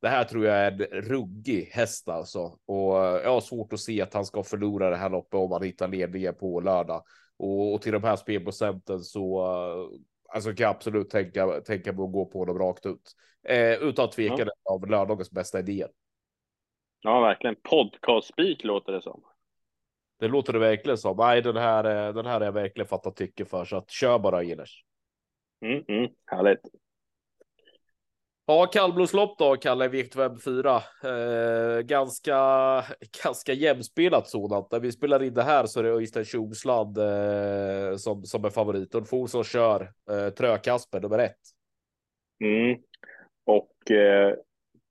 det 0.00 0.08
här 0.08 0.24
tror 0.24 0.44
jag 0.44 0.56
är 0.56 0.72
en 0.72 1.02
ruggig 1.02 1.70
häst 1.72 2.08
alltså 2.08 2.58
och 2.66 2.94
jag 2.96 3.30
har 3.30 3.40
svårt 3.40 3.72
att 3.72 3.80
se 3.80 4.02
att 4.02 4.14
han 4.14 4.24
ska 4.24 4.42
förlora 4.42 4.90
det 4.90 4.96
här 4.96 5.10
loppet 5.10 5.34
om 5.34 5.52
han 5.52 5.62
hittar 5.62 5.88
ledningen 5.88 6.34
på 6.34 6.60
lördag 6.60 7.02
och, 7.36 7.74
och 7.74 7.82
till 7.82 7.92
de 7.92 8.04
här 8.04 8.16
spelprocenten 8.16 9.00
så 9.00 9.46
alltså 10.28 10.54
kan 10.54 10.64
jag 10.64 10.70
absolut 10.70 11.10
tänka 11.10 11.60
tänka 11.60 11.92
på 11.92 12.04
att 12.04 12.12
gå 12.12 12.26
på 12.26 12.44
dem 12.44 12.58
rakt 12.58 12.86
ut 12.86 13.12
eh, 13.48 13.72
utan 13.72 14.10
tvekan 14.10 14.38
ja. 14.38 14.74
av 14.74 14.90
lördagens 14.90 15.30
bästa 15.30 15.58
idéer. 15.58 15.88
Ja, 17.00 17.20
verkligen 17.20 17.56
podcast 17.62 18.28
speak 18.28 18.64
låter 18.64 18.92
det 18.92 19.02
som. 19.02 19.22
Det 20.20 20.28
låter 20.28 20.52
det 20.52 20.58
verkligen 20.58 20.98
som. 20.98 21.16
Nej, 21.16 21.42
den 21.42 21.56
här. 21.56 22.12
Den 22.12 22.26
här 22.26 22.32
har 22.32 22.46
jag 22.46 22.52
verkligen 22.52 22.88
fattat 22.88 23.16
tycke 23.16 23.44
för 23.44 23.64
så 23.64 23.76
att 23.76 23.90
kör 23.90 24.18
bara 24.18 24.42
Gillers. 24.42 24.84
Mm, 25.62 25.84
mm, 25.88 26.10
härligt. 26.26 26.60
Ja, 28.46 28.66
kallblodslopp 28.66 29.38
då, 29.38 29.56
Kalle, 29.56 29.88
Viktweb 29.88 30.42
4. 30.42 30.76
Eh, 31.04 31.80
ganska, 31.80 32.34
ganska 33.24 33.52
jämspelat 33.52 34.28
sådant. 34.28 34.72
När 34.72 34.80
vi 34.80 34.92
spelar 34.92 35.22
in 35.22 35.34
det 35.34 35.42
här 35.42 35.66
så 35.66 35.80
är 35.80 35.84
det 35.84 35.90
Öystein 35.90 36.24
Tjomsland 36.24 36.98
eh, 36.98 37.96
som, 37.96 38.24
som 38.24 38.44
är 38.44 38.50
favorit. 38.50 38.94
Ulf 38.94 39.12
Olsson 39.12 39.44
kör 39.44 39.92
eh, 40.10 40.28
Trökasper 40.28 41.00
nummer 41.00 41.18
ett. 41.18 41.40
Mm. 42.44 42.78
Och 43.44 43.90
eh, 43.90 44.34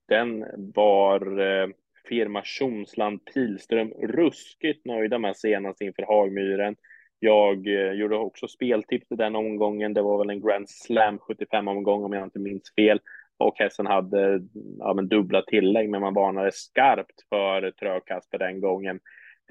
den 0.08 0.44
var 0.74 1.40
eh, 1.40 1.68
firma 2.08 2.42
Tjomsland 2.44 3.24
Pilström 3.24 3.90
ruskigt 3.90 4.86
nöjda 4.86 5.18
med 5.18 5.36
senast 5.36 5.80
inför 5.80 6.02
Hagmyren. 6.02 6.76
Jag 7.18 7.66
eh, 7.66 7.92
gjorde 7.92 8.16
också 8.16 8.48
speltips 8.48 9.12
i 9.12 9.16
den 9.16 9.36
omgången. 9.36 9.94
Det 9.94 10.02
var 10.02 10.18
väl 10.18 10.30
en 10.30 10.40
Grand 10.40 10.70
Slam 10.70 11.18
75 11.18 11.68
omgång 11.68 12.04
om 12.04 12.12
jag 12.12 12.24
inte 12.24 12.38
minns 12.38 12.74
fel 12.76 13.00
och 13.38 13.58
hästen 13.58 13.86
hade 13.86 14.40
ja, 14.78 14.94
men 14.94 15.08
dubbla 15.08 15.42
tillägg, 15.42 15.90
men 15.90 16.00
man 16.00 16.14
varnade 16.14 16.52
skarpt 16.52 17.28
för 17.28 17.70
Trögkasper 17.70 18.38
den 18.38 18.60
gången. 18.60 19.00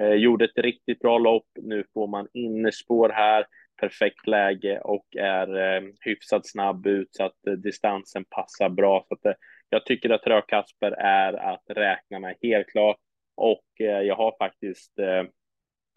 Eh, 0.02 0.14
gjorde 0.14 0.46
ett 0.46 0.58
riktigt 0.58 1.00
bra 1.00 1.18
lopp. 1.18 1.48
Nu 1.62 1.84
får 1.94 2.08
man 2.08 2.28
innerspår 2.34 3.10
här, 3.10 3.46
perfekt 3.82 4.28
läge 4.28 4.80
och 4.80 5.16
är 5.16 5.58
eh, 5.58 5.84
hyfsat 6.00 6.48
snabb 6.48 6.88
ut 6.88 7.08
så 7.12 7.24
att 7.24 7.48
eh, 7.48 7.54
distansen 7.54 8.26
passar 8.30 8.70
bra. 8.70 9.06
Så 9.08 9.14
att, 9.14 9.26
eh, 9.26 9.40
jag 9.70 9.86
tycker 9.86 10.10
att 10.10 10.24
Trögkasper 10.24 10.92
är 10.92 11.34
att 11.34 11.64
räkna 11.68 12.20
med 12.20 12.36
helt 12.42 12.68
klart 12.68 12.98
och 13.36 13.66
eh, 13.80 14.02
jag 14.02 14.16
har 14.16 14.36
faktiskt 14.40 15.00
eh, 15.00 15.24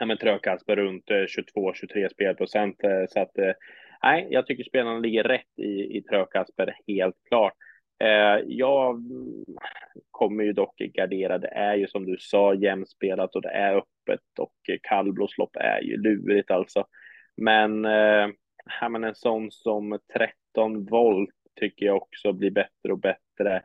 ja, 0.00 0.06
men 0.06 0.18
Trögkasper 0.18 0.76
runt 0.76 1.10
eh, 1.10 1.14
22-23 1.14 2.08
spelprocent 2.08 2.84
eh, 2.84 3.04
så 3.08 3.20
att 3.20 3.38
eh, 3.38 3.52
nej, 4.02 4.26
jag 4.30 4.46
tycker 4.46 4.64
spelarna 4.64 4.98
ligger 4.98 5.24
rätt 5.24 5.58
i, 5.58 5.98
i 5.98 6.02
Trögkasper 6.02 6.76
helt 6.86 7.16
klart. 7.28 7.54
Eh, 8.02 8.44
jag 8.46 9.02
kommer 10.10 10.44
ju 10.44 10.52
dock 10.52 10.78
gardera. 10.78 11.38
Det 11.38 11.48
är 11.48 11.74
ju 11.74 11.86
som 11.86 12.06
du 12.06 12.16
sa 12.18 12.54
jämspelat 12.54 13.36
och 13.36 13.42
det 13.42 13.50
är 13.50 13.76
öppet 13.76 14.38
och 14.38 14.54
kallblåslopp 14.82 15.56
är 15.56 15.80
ju 15.80 15.96
lurigt 15.96 16.50
alltså. 16.50 16.86
Men, 17.36 17.84
eh, 17.84 18.28
men 18.90 19.04
en 19.04 19.14
sån 19.14 19.50
som 19.50 19.98
13 20.54 20.84
volt 20.84 21.30
tycker 21.60 21.86
jag 21.86 21.96
också 21.96 22.32
blir 22.32 22.50
bättre 22.50 22.92
och 22.92 22.98
bättre. 22.98 23.62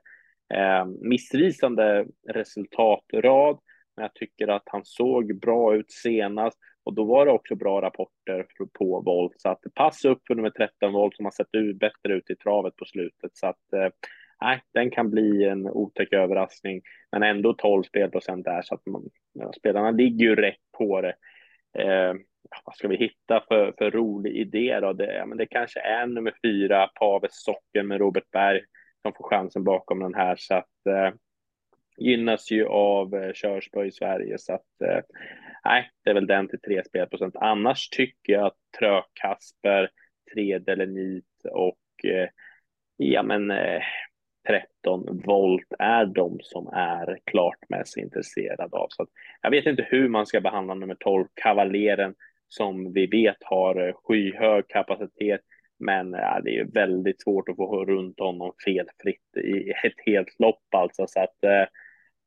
Eh, 0.54 0.86
missvisande 1.02 2.06
resultatrad, 2.28 3.60
men 3.96 4.04
jag 4.04 4.14
tycker 4.14 4.48
att 4.48 4.64
han 4.66 4.86
såg 4.86 5.40
bra 5.40 5.76
ut 5.76 5.92
senast 5.92 6.58
och 6.84 6.94
då 6.94 7.04
var 7.04 7.26
det 7.26 7.32
också 7.32 7.56
bra 7.56 7.82
rapporter 7.82 8.46
på 8.74 9.02
volt 9.02 9.34
så 9.38 9.50
att 9.50 9.64
pass 9.76 10.06
upp 10.06 10.22
för 10.28 10.36
nummer 10.36 10.50
13 10.50 10.94
volt 10.94 11.16
som 11.16 11.26
har 11.26 11.32
sett 11.32 11.56
ut 11.56 11.80
bättre 11.80 12.14
ut 12.14 12.30
i 12.30 12.36
travet 12.36 12.76
på 12.76 12.86
slutet 12.86 13.38
så 13.38 13.48
att 13.48 13.74
eh, 13.74 13.90
nej, 14.42 14.62
den 14.74 14.92
kan 14.92 15.10
bli 15.12 15.44
en 15.44 15.68
otäck 15.70 16.14
överraskning, 16.14 16.82
men 17.12 17.24
ändå 17.24 17.54
12 17.54 17.84
spelprocent 17.84 18.46
där 18.46 18.62
så 18.62 18.76
att 18.76 18.86
man, 18.86 19.10
ja, 19.34 19.54
spelarna 19.54 19.92
ligger 19.92 20.26
ju 20.26 20.36
rätt 20.36 20.72
på 20.78 21.02
det. 21.02 21.16
Eh, 21.78 22.14
vad 22.66 22.76
ska 22.76 22.88
vi 22.88 22.98
hitta 22.98 23.44
för, 23.48 23.74
för 23.78 23.92
rolig 23.92 24.36
idé 24.36 24.80
då? 24.80 24.94
Det, 24.94 25.14
ja, 25.14 25.26
men 25.26 25.38
det 25.38 25.46
kanske 25.46 25.80
är 25.80 26.08
nummer 26.08 26.34
fyra, 26.44 26.88
Paves 26.88 27.44
Socker 27.44 27.84
med 27.84 28.00
Robert 28.00 28.32
Berg 28.32 28.62
som 29.02 29.14
får 29.14 29.30
chansen 29.30 29.64
bakom 29.64 30.00
den 30.00 30.14
här. 30.14 30.36
Så 30.40 30.56
att 30.56 30.86
eh, 30.90 31.14
gynnas 31.98 32.52
ju 32.52 32.66
av 32.66 33.16
eh, 33.16 33.32
körspö 33.34 33.86
i 33.86 33.92
Sverige. 33.92 34.38
Så 34.38 34.54
att 34.54 34.82
eh, 34.82 35.00
nej, 35.66 35.92
det 36.04 36.10
är 36.10 36.14
väl 36.14 36.28
den 36.28 36.48
till 36.48 36.62
tre 36.62 36.84
spelprocent. 36.84 37.36
Annars 37.36 37.90
tycker 37.90 38.34
jag 38.34 38.46
att 38.46 38.58
Trö-Kasper, 38.80 39.90
3 40.34 40.60
och 41.52 42.06
eh, 42.06 42.30
ja, 42.98 43.24
men 43.24 43.52
eh, 43.52 43.82
13 44.48 45.22
volt 45.26 45.74
är 45.80 46.06
de 46.06 46.40
som 46.42 46.68
är 46.68 47.20
klart 47.26 47.70
mest 47.70 47.98
intresserade 47.98 48.78
av. 48.78 48.88
Så 48.90 49.04
att, 49.04 49.10
jag 49.42 49.52
vet 49.52 49.66
inte 49.66 49.88
hur 49.90 50.10
man 50.10 50.26
ska 50.26 50.42
behandla 50.42 50.74
nummer 50.74 50.96
12, 51.00 51.28
Kavaleren, 51.34 52.16
som 52.48 52.94
vi 52.94 53.06
vet 53.06 53.38
har 53.44 53.88
eh, 53.88 53.94
skyhög 54.04 54.68
kapacitet. 54.68 55.42
Men 55.80 56.12
ja, 56.12 56.42
det 56.44 56.60
är 56.60 56.66
väldigt 56.66 57.22
svårt 57.22 57.50
att 57.50 57.56
få 57.56 57.86
runt 57.86 58.20
honom 58.20 58.54
felfritt 58.66 59.38
i 59.38 59.70
ett 59.70 60.06
helt 60.06 60.40
lopp 60.40 60.76
alltså. 60.76 61.08
Så 61.08 61.20
att 61.20 61.44
eh, 61.44 61.66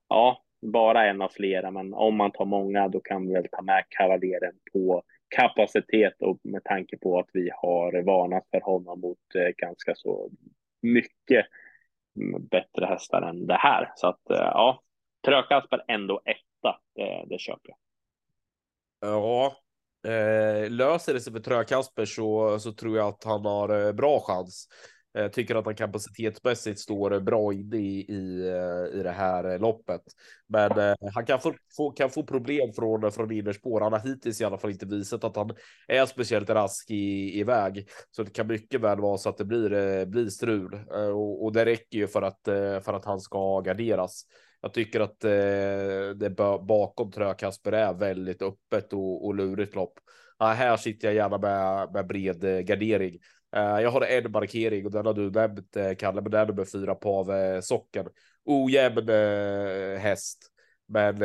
ja, 0.09 0.43
bara 0.61 1.07
en 1.07 1.23
av 1.23 1.29
flera. 1.29 1.71
Men 1.71 1.95
om 1.95 2.17
man 2.17 2.33
tar 2.33 2.45
många 2.45 2.89
då 2.89 3.01
kan 3.01 3.27
vi 3.27 3.35
väl 3.35 3.49
ta 3.51 3.63
med 3.63 3.85
Kavaleren 3.89 4.55
på 4.73 5.03
kapacitet 5.29 6.23
och 6.23 6.39
med 6.43 6.65
tanke 6.65 6.99
på 6.99 7.19
att 7.19 7.29
vi 7.33 7.51
har 7.57 8.03
varnat 8.03 8.45
för 8.51 8.61
honom 8.61 9.01
mot 9.01 9.35
eh, 9.35 9.49
ganska 9.57 9.95
så 9.95 10.31
mycket 10.83 11.47
mm, 12.17 12.47
bättre 12.47 12.87
hästar 12.87 13.23
än 13.23 13.47
det 13.47 13.59
här. 13.59 13.93
Så 13.97 14.07
att 14.07 14.31
eh, 14.31 14.37
ja, 14.37 14.83
Trökasper 15.27 15.85
ändå 15.89 16.21
etta, 16.25 16.81
det, 16.95 17.25
det 17.29 17.41
köper 17.41 17.69
jag. 17.69 17.79
Ja, 19.01 19.57
Eh, 20.07 20.71
löser 20.71 21.15
det 21.15 21.21
sig 21.21 21.33
för 21.33 21.41
Trökasper 21.41 22.05
så, 22.05 22.59
så 22.61 22.73
tror 22.73 22.97
jag 22.97 23.09
att 23.09 23.25
han 23.25 23.45
har 23.45 23.87
eh, 23.87 23.93
bra 23.93 24.21
chans. 24.21 24.69
Jag 25.23 25.33
tycker 25.33 25.55
att 25.55 25.65
han 25.65 25.75
kapacitetsmässigt 25.75 26.81
står 26.81 27.21
bra 27.21 27.53
inne 27.53 27.77
i, 27.77 28.01
i, 28.01 28.49
eh, 28.49 29.01
i 29.01 29.03
det 29.03 29.11
här 29.11 29.59
loppet. 29.59 30.03
Men 30.47 30.79
eh, 30.79 30.95
han 31.15 31.27
kan 31.27 31.41
få, 31.41 31.55
få, 31.77 31.91
kan 31.91 32.11
få 32.11 32.23
problem 32.23 32.73
från, 32.73 33.13
från 33.13 33.33
innerspår. 33.33 33.81
Han 33.81 33.93
har 33.93 34.01
hittills 34.01 34.41
i 34.41 34.45
alla 34.45 34.59
fall 34.59 34.71
inte 34.71 34.87
visat 34.87 35.25
att 35.25 35.37
han 35.37 35.51
är 35.89 36.07
speciellt 36.07 36.51
rask 36.51 36.91
i, 36.91 37.39
i 37.41 37.45
väg. 37.45 37.89
Så 38.11 38.23
det 38.23 38.31
kan 38.31 38.47
mycket 38.47 38.81
väl 38.81 39.01
vara 39.01 39.19
så 39.19 39.29
att 39.29 39.37
det 39.37 39.45
blir, 39.45 39.73
eh, 39.73 40.05
blir 40.05 40.29
strul. 40.29 40.75
Eh, 40.75 41.09
och, 41.09 41.45
och 41.45 41.53
det 41.53 41.65
räcker 41.65 41.99
ju 41.99 42.09
för 42.09 42.23
att, 42.23 42.41
för 42.85 42.93
att 42.93 43.05
han 43.05 43.21
ska 43.21 43.61
garderas. 43.61 44.25
Jag 44.61 44.73
tycker 44.73 45.01
att 45.01 45.25
eh, 45.25 46.17
det 46.17 46.31
bakom 46.69 47.13
tror 47.13 47.27
jag 47.27 47.39
Kasper 47.39 47.73
är 47.73 47.95
väldigt 47.95 48.43
öppet 48.43 48.93
och, 48.93 49.27
och 49.27 49.35
lurigt 49.35 49.75
lopp. 49.75 49.93
Ja, 50.39 50.47
här 50.47 50.77
sitter 50.77 51.09
jag 51.09 51.15
gärna 51.15 51.39
med, 51.39 51.93
med 51.93 52.07
bred 52.07 52.67
gardering. 52.67 53.19
Eh, 53.57 53.81
jag 53.81 53.91
har 53.91 54.01
en 54.01 54.33
markering 54.33 54.87
och 54.87 54.93
den 54.93 55.07
har 55.07 55.15
du 55.15 55.31
nämnt 55.31 55.77
eh, 55.77 55.95
Kalle, 55.95 56.21
men 56.21 56.31
det 56.31 56.39
är 56.39 56.47
nummer 56.47 56.65
fyra 56.65 56.95
Pave 56.95 57.55
eh, 57.55 57.61
Socken. 57.61 58.07
Ojämn 58.45 59.09
häst, 59.99 60.39
men 60.87 61.19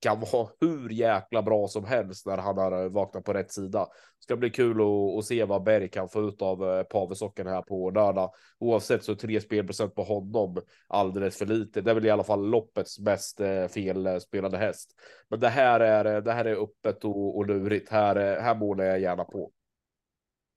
kan 0.00 0.20
vara 0.20 0.48
hur 0.60 0.90
jäkla 0.90 1.42
bra 1.42 1.68
som 1.68 1.84
helst 1.84 2.26
när 2.26 2.36
han 2.36 2.58
har 2.58 2.88
vaknat 2.88 3.24
på 3.24 3.32
rätt 3.32 3.52
sida. 3.52 3.86
Ska 4.18 4.36
bli 4.36 4.50
kul 4.50 4.80
att, 4.80 5.18
att 5.18 5.24
se 5.24 5.44
vad 5.44 5.62
Berg 5.62 5.88
kan 5.88 6.08
få 6.08 6.28
ut 6.28 6.42
av 6.42 6.84
Pave 6.84 7.14
Socken 7.14 7.46
här 7.46 7.62
på 7.62 7.90
lördag. 7.90 8.30
Oavsett 8.58 9.04
så 9.04 9.12
är 9.12 9.16
tre 9.16 9.40
spelprocent 9.40 9.94
på 9.94 10.02
honom 10.02 10.60
alldeles 10.86 11.38
för 11.38 11.46
lite. 11.46 11.80
Det 11.80 11.90
är 11.90 11.94
väl 11.94 12.06
i 12.06 12.10
alla 12.10 12.24
fall 12.24 12.50
loppets 12.50 12.98
mest 12.98 13.40
felspelade 13.70 14.58
häst. 14.58 14.90
Men 15.28 15.40
det 15.40 15.48
här 15.48 15.80
är 15.80 16.20
det 16.20 16.32
här 16.32 16.44
är 16.44 16.62
öppet 16.62 17.04
och, 17.04 17.36
och 17.36 17.46
lurigt. 17.46 17.90
Här, 17.90 18.40
här 18.40 18.54
målar 18.54 18.84
jag 18.84 19.00
gärna 19.00 19.24
på. 19.24 19.50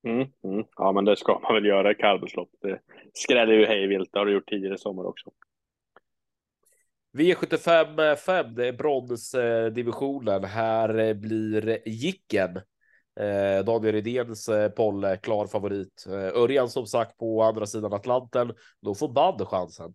Mm, 0.08 0.28
mm. 0.44 0.66
Ja, 0.78 0.92
men 0.92 1.06
det 1.06 1.18
ska 1.18 1.40
man 1.40 1.54
väl 1.54 1.66
göra 1.66 1.92
i 1.92 1.96
kallblodslopp. 1.96 2.50
Det 2.62 2.80
skräller 3.14 3.54
ju 3.54 3.66
hejvilt. 3.66 4.10
Det 4.14 4.20
har 4.20 4.26
du 4.26 4.34
gjort 4.34 4.50
tidigare 4.50 4.76
i 4.76 4.78
sommar 4.78 5.06
också. 5.06 5.32
V75 7.18 8.16
5, 8.16 8.56
det 8.56 8.68
är 8.68 8.74
bronsdivisionen. 8.74 10.44
Här 10.44 11.14
blir 11.14 11.80
Jicken. 11.86 12.56
Eh, 13.20 13.66
Daniel 13.66 13.94
Redéns 13.94 14.50
eh, 14.50 14.70
Polle, 14.70 15.18
klar 15.18 15.48
favorit. 15.48 16.06
Eh, 16.08 16.42
Örjan 16.42 16.70
som 16.70 16.86
sagt 16.86 17.18
på 17.18 17.44
andra 17.44 17.66
sidan 17.66 17.94
Atlanten. 17.94 18.54
Då 18.82 18.96
får 18.96 19.10
Band 19.10 19.48
chansen. 19.48 19.94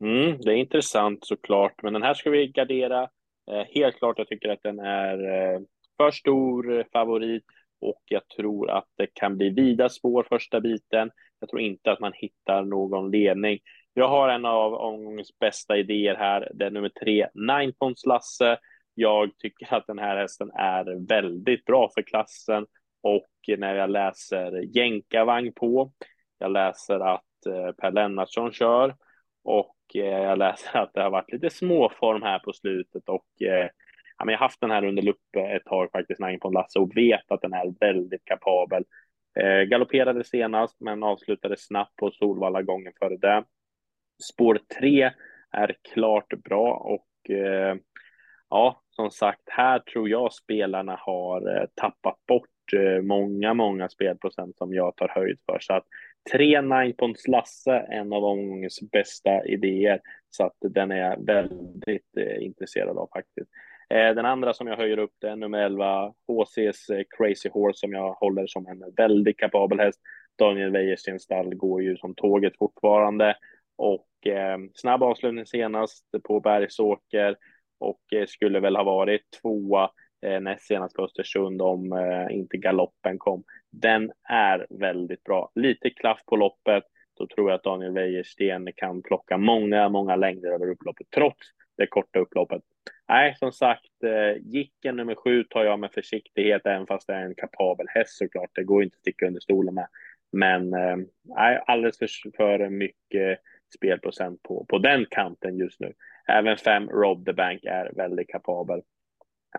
Mm, 0.00 0.38
det 0.40 0.52
är 0.52 0.56
intressant 0.56 1.26
såklart, 1.26 1.82
men 1.82 1.92
den 1.92 2.02
här 2.02 2.14
ska 2.14 2.30
vi 2.30 2.46
gardera. 2.46 3.08
helt 3.74 3.96
klart, 3.98 4.18
jag 4.18 4.28
tycker 4.28 4.48
att 4.48 4.62
den 4.62 4.78
är 4.78 5.18
för 5.96 6.10
stor 6.10 6.84
favorit 6.92 7.44
och 7.80 8.02
jag 8.04 8.28
tror 8.28 8.70
att 8.70 8.88
det 8.96 9.06
kan 9.06 9.36
bli 9.36 9.50
vida 9.50 9.88
spår 9.88 10.26
första 10.28 10.60
biten. 10.60 11.10
Jag 11.40 11.50
tror 11.50 11.60
inte 11.60 11.92
att 11.92 12.00
man 12.00 12.12
hittar 12.14 12.62
någon 12.64 13.10
ledning. 13.10 13.58
Jag 13.94 14.08
har 14.08 14.28
en 14.28 14.44
av 14.44 14.74
omgångens 14.74 15.38
bästa 15.38 15.76
idéer 15.76 16.14
här. 16.14 16.50
Det 16.54 16.66
är 16.66 16.70
nummer 16.70 16.88
tre, 16.88 17.28
Nine 17.34 17.72
Lasse. 18.06 18.58
Jag 18.94 19.38
tycker 19.38 19.74
att 19.74 19.86
den 19.86 19.98
här 19.98 20.16
hästen 20.16 20.50
är 20.50 21.08
väldigt 21.08 21.64
bra 21.64 21.90
för 21.94 22.02
klassen 22.02 22.66
och 23.02 23.58
när 23.58 23.74
jag 23.74 23.90
läser 23.90 24.76
jänkarvagn 24.76 25.52
på, 25.52 25.92
jag 26.38 26.52
läser 26.52 27.00
att 27.00 27.46
eh, 27.46 27.72
Per 27.72 27.92
Lennartsson 27.92 28.52
kör 28.52 28.96
och 29.44 29.76
eh, 29.94 30.22
jag 30.22 30.38
läser 30.38 30.78
att 30.78 30.90
det 30.94 31.02
har 31.02 31.10
varit 31.10 31.32
lite 31.32 31.50
småform 31.50 32.22
här 32.22 32.38
på 32.38 32.52
slutet 32.52 33.08
och 33.08 33.42
eh, 33.42 33.68
eh, 34.20 34.32
jag 34.32 34.38
har 34.38 34.46
haft 34.46 34.60
den 34.60 34.70
här 34.70 34.84
under 34.84 35.02
lupp 35.02 35.36
ett 35.36 35.64
tag 35.64 35.90
faktiskt, 35.92 36.20
Nine 36.20 36.40
Points 36.40 36.54
Lasse 36.54 36.78
och 36.78 36.96
vet 36.96 37.30
att 37.32 37.42
den 37.42 37.52
är 37.52 37.74
väldigt 37.80 38.24
kapabel. 38.24 38.84
Eh, 39.40 39.62
galopperade 39.62 40.24
senast 40.24 40.80
men 40.80 41.02
avslutade 41.02 41.56
snabbt 41.56 41.96
på 41.96 42.10
Solvalla 42.10 42.62
gången 42.62 42.92
före 42.98 43.16
det. 43.16 43.44
Spår 44.22 44.60
3 44.80 45.10
är 45.50 45.76
klart 45.94 46.34
bra 46.44 46.72
och 46.74 47.30
eh, 47.30 47.76
ja, 48.50 48.82
som 48.90 49.10
sagt, 49.10 49.42
här 49.46 49.78
tror 49.78 50.08
jag 50.08 50.32
spelarna 50.32 50.96
har 51.00 51.56
eh, 51.56 51.66
tappat 51.74 52.26
bort 52.26 52.72
eh, 52.72 53.02
många, 53.02 53.54
många 53.54 53.88
spelprocent 53.88 54.56
som 54.56 54.74
jag 54.74 54.96
tar 54.96 55.08
höjd 55.08 55.38
för. 55.46 55.58
Så 55.60 55.74
att 55.74 55.84
3 56.32 56.60
9 56.60 56.92
Ponts 56.92 57.28
Lasse, 57.28 57.76
en 57.78 58.12
av 58.12 58.24
omgångens 58.24 58.80
bästa 58.92 59.44
idéer, 59.44 60.00
så 60.30 60.44
att 60.44 60.56
den 60.60 60.90
är 60.90 60.96
jag 60.96 61.26
väldigt 61.26 62.16
eh, 62.16 62.44
intresserad 62.44 62.98
av 62.98 63.08
faktiskt. 63.12 63.50
Eh, 63.90 64.14
den 64.14 64.26
andra 64.26 64.54
som 64.54 64.66
jag 64.66 64.76
höjer 64.76 64.98
upp 64.98 65.14
det 65.18 65.28
är 65.28 65.36
nummer 65.36 65.58
11, 65.58 66.12
HCs 66.26 66.90
eh, 66.90 67.02
Crazy 67.18 67.48
Horse 67.48 67.78
som 67.78 67.92
jag 67.92 68.12
håller 68.12 68.46
som 68.46 68.66
en 68.66 68.94
väldigt 68.96 69.38
kapabel 69.38 69.80
häst. 69.80 70.00
Daniel 70.38 70.70
Wäjerstens 70.70 71.22
stall 71.22 71.54
går 71.54 71.82
ju 71.82 71.96
som 71.96 72.14
tåget 72.14 72.58
fortfarande 72.58 73.36
och 73.76 74.26
eh, 74.26 74.58
snabb 74.74 75.02
avslutning 75.02 75.46
senast 75.46 76.04
på 76.24 76.40
Bergsåker 76.40 77.36
och 77.78 78.12
eh, 78.12 78.26
skulle 78.26 78.60
väl 78.60 78.76
ha 78.76 78.82
varit 78.82 79.22
tvåa 79.42 79.90
eh, 80.26 80.40
näst 80.40 80.66
senast 80.66 80.96
på 80.96 81.04
Östersund 81.04 81.62
om 81.62 81.92
eh, 81.92 82.36
inte 82.36 82.56
galoppen 82.56 83.18
kom. 83.18 83.44
Den 83.70 84.12
är 84.28 84.66
väldigt 84.70 85.24
bra. 85.24 85.50
Lite 85.54 85.90
klaff 85.90 86.20
på 86.26 86.36
loppet. 86.36 86.84
Då 87.18 87.26
tror 87.26 87.50
jag 87.50 87.56
att 87.56 87.64
Daniel 87.64 87.92
Wäjersten 87.92 88.68
kan 88.76 89.02
plocka 89.02 89.36
många, 89.36 89.88
många 89.88 90.16
längder 90.16 90.48
över 90.48 90.70
upploppet 90.70 91.06
trots 91.14 91.48
det 91.78 91.86
korta 91.86 92.18
upploppet. 92.18 92.62
Nej, 93.08 93.36
som 93.38 93.52
sagt, 93.52 94.04
eh, 94.04 94.42
Jicken 94.42 94.96
nummer 94.96 95.14
sju 95.14 95.44
tar 95.44 95.64
jag 95.64 95.78
med 95.78 95.92
försiktighet, 95.92 96.66
även 96.66 96.86
fast 96.86 97.06
det 97.06 97.14
är 97.14 97.24
en 97.24 97.34
kapabel 97.34 97.86
häst 97.88 98.18
såklart. 98.18 98.50
Det 98.52 98.64
går 98.64 98.82
inte 98.82 98.94
att 98.94 99.00
sticka 99.00 99.26
under 99.26 99.40
stolen 99.40 99.74
med. 99.74 99.88
Men 100.32 100.74
eh, 100.74 100.96
nej, 101.22 101.62
alldeles 101.66 101.98
för, 101.98 102.08
för 102.36 102.68
mycket 102.68 103.38
spelprocent 103.76 104.42
på, 104.42 104.66
på 104.68 104.78
den 104.78 105.06
kanten 105.10 105.56
just 105.56 105.80
nu. 105.80 105.92
Även 106.28 106.56
fem 106.56 106.88
Rob 106.88 107.26
the 107.26 107.32
Bank 107.32 107.64
är 107.64 107.92
väldigt 107.96 108.28
kapabel. 108.28 108.82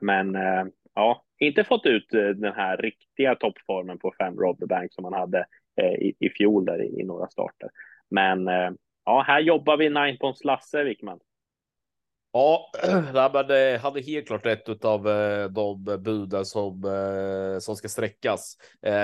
Men 0.01 0.35
eh, 0.35 0.65
ja, 0.95 1.23
inte 1.39 1.63
fått 1.63 1.85
ut 1.85 2.13
eh, 2.13 2.27
den 2.27 2.53
här 2.53 2.77
riktiga 2.77 3.35
toppformen 3.35 3.99
på 3.99 4.13
fem 4.19 4.35
Rob 4.39 4.59
the 4.59 4.65
Bank 4.65 4.93
som 4.93 5.01
man 5.01 5.13
hade 5.13 5.45
eh, 5.81 5.93
i, 5.93 6.15
i 6.19 6.29
fjol 6.29 6.65
där 6.65 6.81
i, 6.83 7.01
i 7.01 7.03
några 7.03 7.27
starter. 7.27 7.69
Men 8.09 8.47
eh, 8.47 8.71
ja, 9.05 9.23
här 9.27 9.39
jobbar 9.39 9.77
vi 9.77 9.89
Nine 9.89 10.17
Points 10.17 10.43
Lasse 10.43 10.83
Wickman. 10.83 11.19
Ja, 12.31 12.71
men 13.33 13.49
eh, 13.51 13.79
han 13.81 13.95
är 13.97 14.03
helt 14.03 14.27
klart 14.27 14.45
ett 14.45 14.85
av 14.85 15.07
eh, 15.07 15.49
de 15.49 15.83
buden 15.83 16.45
som, 16.45 16.83
eh, 16.85 17.59
som 17.59 17.75
ska 17.75 17.89
sträckas. 17.89 18.57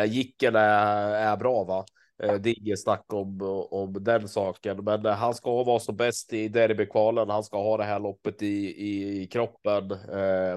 Jicken 0.08 0.56
är, 0.56 1.14
är 1.14 1.38
bra, 1.38 1.64
va? 1.64 1.86
Det 2.18 2.50
är 2.50 2.60
inget 2.60 2.84
snack 2.84 3.14
om, 3.14 3.42
om 3.72 4.04
den 4.04 4.28
saken, 4.28 4.84
men 4.84 5.06
han 5.06 5.34
ska 5.34 5.64
vara 5.64 5.80
som 5.80 5.96
bäst 5.96 6.34
i 6.34 6.48
derbykvalen. 6.48 7.30
Han 7.30 7.44
ska 7.44 7.58
ha 7.58 7.78
det 7.78 7.84
här 7.84 8.00
loppet 8.00 8.42
i, 8.42 8.66
i, 8.66 9.22
i 9.22 9.28
kroppen 9.28 9.90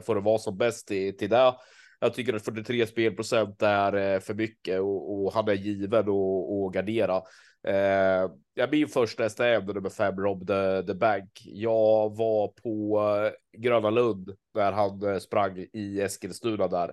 för 0.03 0.17
att 0.17 0.25
vara 0.25 0.39
som 0.39 0.57
bäst 0.57 0.91
i, 0.91 1.13
till 1.13 1.31
det. 1.31 1.55
Jag 2.01 2.15
tycker 2.15 2.35
att 2.35 2.45
43 2.45 2.87
spelprocent 2.87 3.63
är 3.63 4.21
för 4.21 4.35
mycket 4.35 4.81
och, 4.81 5.25
och 5.25 5.33
han 5.33 5.49
är 5.49 5.55
given 5.55 6.01
att 6.01 6.09
och 6.09 6.73
gardera. 6.75 7.23
Eh, 7.67 8.31
jag 8.55 8.71
min 8.71 8.89
första 8.89 9.23
häst 9.23 9.41
är 9.41 9.61
nummer 9.61 9.91
fem, 9.91 10.17
Rob 10.17 10.47
the, 10.47 10.83
the 10.87 10.95
Bank. 10.95 11.31
Jag 11.45 12.17
var 12.17 12.49
på 12.49 13.01
eh, 13.27 13.61
Gröna 13.61 13.91
Lund 13.91 14.37
när 14.55 14.73
han 14.73 15.03
eh, 15.03 15.19
sprang 15.19 15.67
i 15.73 16.01
Eskilstuna 16.01 16.69
där. 16.69 16.93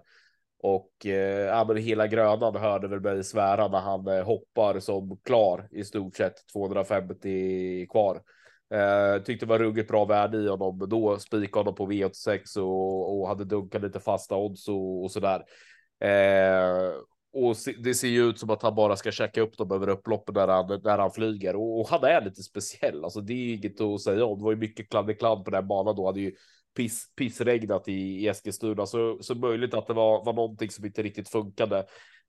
Och 0.59 1.05
eh, 1.05 1.45
ja, 1.45 1.65
men 1.67 1.77
hela 1.77 2.07
grönan 2.07 2.55
hörde 2.55 2.87
väl 2.87 3.01
mig 3.01 3.23
svära 3.23 3.67
när 3.67 3.79
han 3.79 4.07
eh, 4.07 4.23
hoppar 4.25 4.79
som 4.79 5.17
klar 5.23 5.67
i 5.71 5.83
stort 5.83 6.15
sett 6.15 6.47
250 6.53 7.87
kvar. 7.87 8.21
Eh, 8.73 9.23
tyckte 9.23 9.45
det 9.45 9.49
var 9.49 9.59
ruggigt 9.59 9.87
bra 9.87 10.05
värde 10.05 10.37
i 10.37 10.47
honom. 10.47 10.89
Då 10.89 11.19
spikade 11.19 11.59
honom 11.59 11.75
på 11.75 11.91
V86 11.91 12.57
och, 12.57 13.19
och 13.19 13.27
hade 13.27 13.45
dunkat 13.45 13.81
lite 13.81 13.99
fasta 13.99 14.35
odds 14.35 14.67
och, 14.67 15.03
och 15.03 15.11
sådär. 15.11 15.43
Eh, 15.99 16.93
och 17.35 17.55
det 17.83 17.93
ser 17.93 18.07
ju 18.07 18.29
ut 18.29 18.39
som 18.39 18.49
att 18.49 18.61
han 18.61 18.75
bara 18.75 18.95
ska 18.95 19.11
checka 19.11 19.41
upp 19.41 19.57
dem 19.57 19.71
över 19.71 19.89
upploppet 19.89 20.35
när 20.35 20.47
han, 20.47 20.67
där 20.67 20.97
han 20.97 21.11
flyger. 21.11 21.55
Och, 21.55 21.79
och 21.79 21.87
han 21.89 22.03
är 22.03 22.21
lite 22.21 22.43
speciell. 22.43 23.03
Alltså 23.03 23.21
det 23.21 23.33
är 23.33 23.53
inget 23.53 23.81
att 23.81 24.01
säga 24.01 24.25
om. 24.25 24.37
Det 24.37 24.43
var 24.43 24.51
ju 24.51 24.57
mycket 24.57 24.89
kladdekladd 24.89 25.45
på 25.45 25.51
den 25.51 25.67
banan 25.67 25.95
då. 25.95 26.05
Hade 26.05 26.19
ju 26.21 26.31
piss, 26.77 27.15
pissregnat 27.15 27.87
i, 27.87 27.93
i 27.93 28.27
Eskilstuna. 28.27 28.85
Så, 28.85 29.17
så 29.21 29.35
möjligt 29.35 29.73
att 29.73 29.87
det 29.87 29.93
var, 29.93 30.25
var 30.25 30.33
någonting 30.33 30.69
som 30.69 30.85
inte 30.85 31.03
riktigt 31.03 31.29
funkade. 31.29 31.77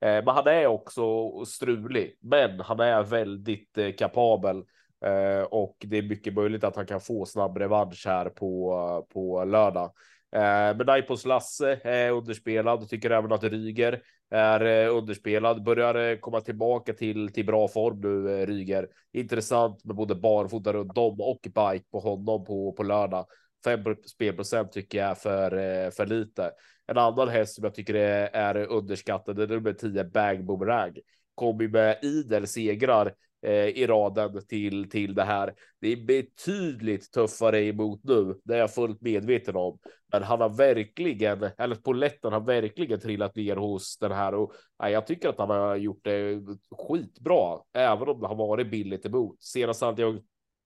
Eh, 0.01 0.23
men 0.25 0.27
han 0.27 0.47
är 0.47 0.67
också 0.67 1.31
strulig. 1.45 2.17
Men 2.21 2.59
han 2.59 2.79
är 2.79 3.03
väldigt 3.03 3.77
eh, 3.77 3.91
kapabel. 3.91 4.63
Eh, 5.05 5.43
och 5.43 5.77
det 5.79 5.97
är 5.97 6.03
mycket 6.03 6.33
möjligt 6.33 6.63
att 6.63 6.75
han 6.75 6.85
kan 6.85 7.01
få 7.01 7.25
snabb 7.25 7.57
revansch 7.57 8.03
här 8.07 8.29
på, 8.29 9.07
på 9.13 9.45
lördag. 9.45 9.91
Eh, 10.35 10.77
men 10.77 11.03
Lasse 11.25 11.79
är 11.83 12.11
underspelad, 12.11 12.89
tycker 12.89 13.09
även 13.09 13.31
att 13.31 13.43
Ryger 13.43 14.01
är 14.29 14.65
eh, 14.65 14.95
underspelad, 14.95 15.63
börjar 15.63 15.95
eh, 15.95 16.17
komma 16.17 16.41
tillbaka 16.41 16.93
till, 16.93 17.33
till 17.33 17.45
bra 17.45 17.67
form 17.67 17.99
nu, 18.01 18.41
eh, 18.41 18.47
Ryger. 18.47 18.87
Intressant 19.13 19.83
med 19.85 19.95
både 19.95 20.15
barfota 20.15 20.73
runt 20.73 20.95
dem 20.95 21.21
och 21.21 21.39
bike 21.43 21.85
på 21.91 21.99
honom 21.99 22.45
på, 22.45 22.71
på 22.71 22.83
lördag. 22.83 23.25
5 23.63 23.95
spelprocent 24.05 24.71
tycker 24.71 24.97
jag 24.97 25.09
är 25.09 25.15
för, 25.15 25.57
eh, 25.57 25.91
för 25.91 26.05
lite. 26.05 26.51
En 26.87 26.97
annan 26.97 27.29
häst 27.29 27.55
som 27.55 27.63
jag 27.63 27.75
tycker 27.75 27.93
är, 27.93 28.29
är 28.33 28.65
underskattad 28.65 29.39
är 29.39 29.47
nummer 29.47 29.73
10 29.73 30.03
Bag 30.03 30.45
Boomerang. 30.45 30.93
Kommer 31.35 31.67
med 31.67 31.99
idel 32.01 32.47
segrar 32.47 33.13
Eh, 33.45 33.67
i 33.67 33.87
raden 33.87 34.41
till, 34.47 34.89
till 34.89 35.15
det 35.15 35.23
här. 35.23 35.53
Det 35.81 35.87
är 35.87 36.05
betydligt 36.05 37.11
tuffare 37.11 37.63
emot 37.63 37.99
nu, 38.03 38.39
det 38.43 38.53
är 38.53 38.59
jag 38.59 38.73
fullt 38.73 39.01
medveten 39.01 39.55
om. 39.55 39.79
Men 40.11 40.23
han 40.23 40.41
har 40.41 40.49
verkligen, 40.49 41.49
eller 41.57 41.75
poletten 41.75 42.33
har 42.33 42.39
verkligen 42.39 42.99
trillat 42.99 43.35
ner 43.35 43.55
hos 43.55 43.97
den 43.97 44.11
här 44.11 44.33
och 44.33 44.53
nej, 44.79 44.93
jag 44.93 45.07
tycker 45.07 45.29
att 45.29 45.37
han 45.37 45.49
har 45.49 45.75
gjort 45.75 46.03
det 46.03 46.41
skitbra, 46.77 47.59
även 47.73 48.09
om 48.09 48.21
det 48.21 48.27
har 48.27 48.35
varit 48.35 48.71
billigt 48.71 49.05
emot. 49.05 49.43
Senast 49.43 49.81
hade 49.81 50.01
jag 50.01 50.15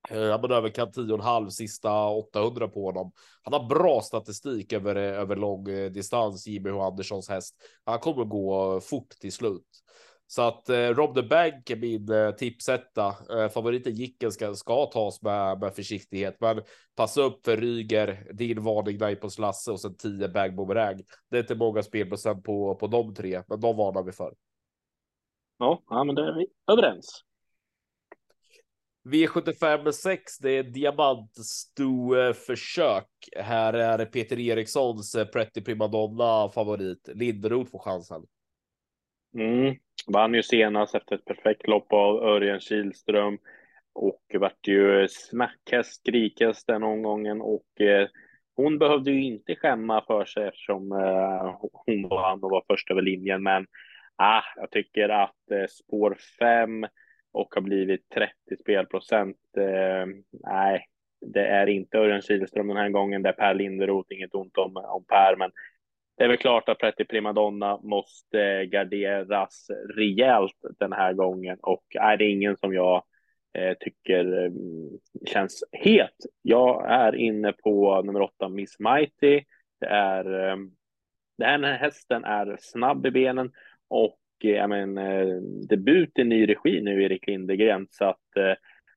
eh, 0.10 0.32
han 0.32 0.42
men 0.42 0.52
överkant 0.52 0.98
10,5 0.98 1.50
sista 1.50 2.08
800 2.08 2.68
på 2.68 2.86
honom. 2.86 3.12
Han 3.44 3.54
har 3.54 3.68
bra 3.68 4.02
statistik 4.02 4.74
över, 4.74 4.96
eh, 4.96 5.20
över 5.20 5.36
lång 5.36 5.64
distans, 5.94 6.48
Jimmy 6.48 6.70
Anderssons 6.70 7.30
häst. 7.30 7.56
Han 7.86 8.00
kommer 8.00 8.26
gå 8.26 8.80
fort 8.82 9.10
till 9.10 9.34
slut. 9.34 9.81
Så 10.32 10.42
att 10.42 10.70
eh, 10.70 10.76
Rob 10.76 11.16
the 11.16 11.22
Bank 11.22 11.70
är 11.70 11.76
min 11.76 12.12
eh, 12.12 12.32
tipsetta. 12.32 13.08
Eh, 13.08 13.50
favoriten 13.50 13.96
Jicken 13.96 14.32
ska, 14.32 14.56
ska 14.56 14.86
tas 14.86 15.22
med, 15.22 15.60
med 15.60 15.76
försiktighet, 15.76 16.38
men 16.40 16.62
passa 16.96 17.22
upp 17.22 17.46
för 17.46 17.58
Ryger, 17.58 18.34
din 18.34 18.64
varning 18.64 18.98
där 18.98 19.16
på 19.16 19.30
Slasse 19.30 19.72
och 19.72 19.80
sen 19.80 19.98
10 19.98 20.30
bag 20.30 20.56
boomerang. 20.56 21.02
Det 21.30 21.38
är 21.38 21.42
inte 21.42 21.56
många 21.56 21.84
spelprocent 21.84 22.44
på, 22.44 22.76
på 22.76 22.88
de 22.88 23.16
tre, 23.16 23.44
men 23.48 23.60
de 23.60 23.78
varnar 23.78 24.04
vi 24.04 24.12
för. 24.12 24.34
Ja, 25.58 25.84
ja 25.90 26.04
men 26.04 26.16
det 26.16 26.22
är 26.22 26.34
vi 26.34 26.48
överens. 26.72 27.24
V75 29.10 29.92
6, 29.92 30.38
det 30.38 30.52
är 30.52 30.64
diamantsto 30.64 32.14
försök. 32.34 33.10
Här 33.38 33.74
är 33.74 34.06
Peter 34.06 34.40
Erikssons 34.40 35.16
eh, 35.16 35.26
Pretty 35.26 35.62
Primadonna 35.62 36.50
favorit. 36.50 37.10
Linderoth 37.14 37.72
får 37.72 37.80
chansen. 37.80 38.26
Mm. 39.34 39.76
Vann 40.08 40.34
ju 40.34 40.44
senast 40.44 40.96
efter 40.96 41.16
ett 41.16 41.26
perfekt 41.26 41.68
lopp 41.68 41.94
av 41.94 42.24
Örjan 42.24 42.60
Kihlström 42.60 43.38
och 43.94 44.22
vart 44.40 44.68
ju 44.68 45.08
smackhäst, 45.08 45.96
skrikhäst 45.96 46.68
den 46.68 46.84
omgången 46.84 47.42
och 47.42 47.82
eh, 47.82 48.08
hon 48.56 48.80
behövde 48.80 49.12
ju 49.12 49.24
inte 49.24 49.56
skämma 49.56 50.04
för 50.08 50.26
sig 50.26 50.48
eftersom 50.48 50.92
eh, 50.92 51.56
hon 51.86 52.10
vann 52.10 52.44
och 52.44 52.52
var 52.52 52.64
först 52.68 52.92
över 52.92 53.02
linjen. 53.02 53.44
Men 53.44 53.68
ah, 54.16 54.44
jag 54.56 54.72
tycker 54.72 55.10
att 55.10 55.52
eh, 55.52 55.68
spår 55.70 56.18
5 56.40 56.86
och 57.32 57.56
har 57.56 57.62
blivit 57.62 58.10
30 58.10 58.34
spelprocent. 58.60 59.38
Eh, 59.58 60.06
nej, 60.32 60.86
det 61.26 61.48
är 61.48 61.68
inte 61.68 61.98
Örjan 61.98 62.22
Kihlström 62.22 62.68
den 62.68 62.78
här 62.78 62.90
gången. 62.90 63.22
Det 63.22 63.30
är 63.30 63.34
Per 63.34 63.54
Linderoth, 63.54 64.14
inget 64.14 64.36
ont 64.36 64.58
om, 64.58 64.78
om 64.78 65.06
Per, 65.06 65.36
men 65.38 65.52
det 66.22 66.26
är 66.26 66.30
väl 66.30 66.38
klart 66.38 66.70
att 66.70 66.80
Pretty 66.80 67.06
Primadonna 67.06 67.80
måste 67.84 68.66
garderas 68.66 69.68
rejält 69.96 70.58
den 70.80 70.94
här 70.94 71.14
gången 71.14 71.58
och 71.62 71.84
är 71.96 72.18
det 72.18 72.26
ingen 72.26 72.58
som 72.58 72.74
jag 72.74 73.04
eh, 73.58 73.78
tycker 73.80 74.44
eh, 74.44 74.52
känns 75.26 75.64
het. 75.72 76.16
Jag 76.42 76.92
är 76.92 77.16
inne 77.16 77.52
på 77.52 78.02
nummer 78.02 78.22
åtta, 78.22 78.50
Miss 78.50 78.80
Mighty. 78.80 79.44
Det 79.80 79.86
är 79.86 80.50
eh, 80.50 80.56
den 81.38 81.64
här 81.64 81.78
hästen 81.78 82.24
är 82.24 82.58
snabb 82.60 83.06
i 83.06 83.12
benen 83.12 83.52
och 83.88 84.20
jag 84.38 84.70
men, 84.70 84.96
debut 85.68 86.20
i 86.20 86.24
ny 86.24 86.50
regi 86.50 86.82
nu, 86.82 87.04
Erik 87.04 87.28
Lindegren, 87.28 87.88
så 87.92 88.06
att 88.06 88.38
eh, 88.38 88.54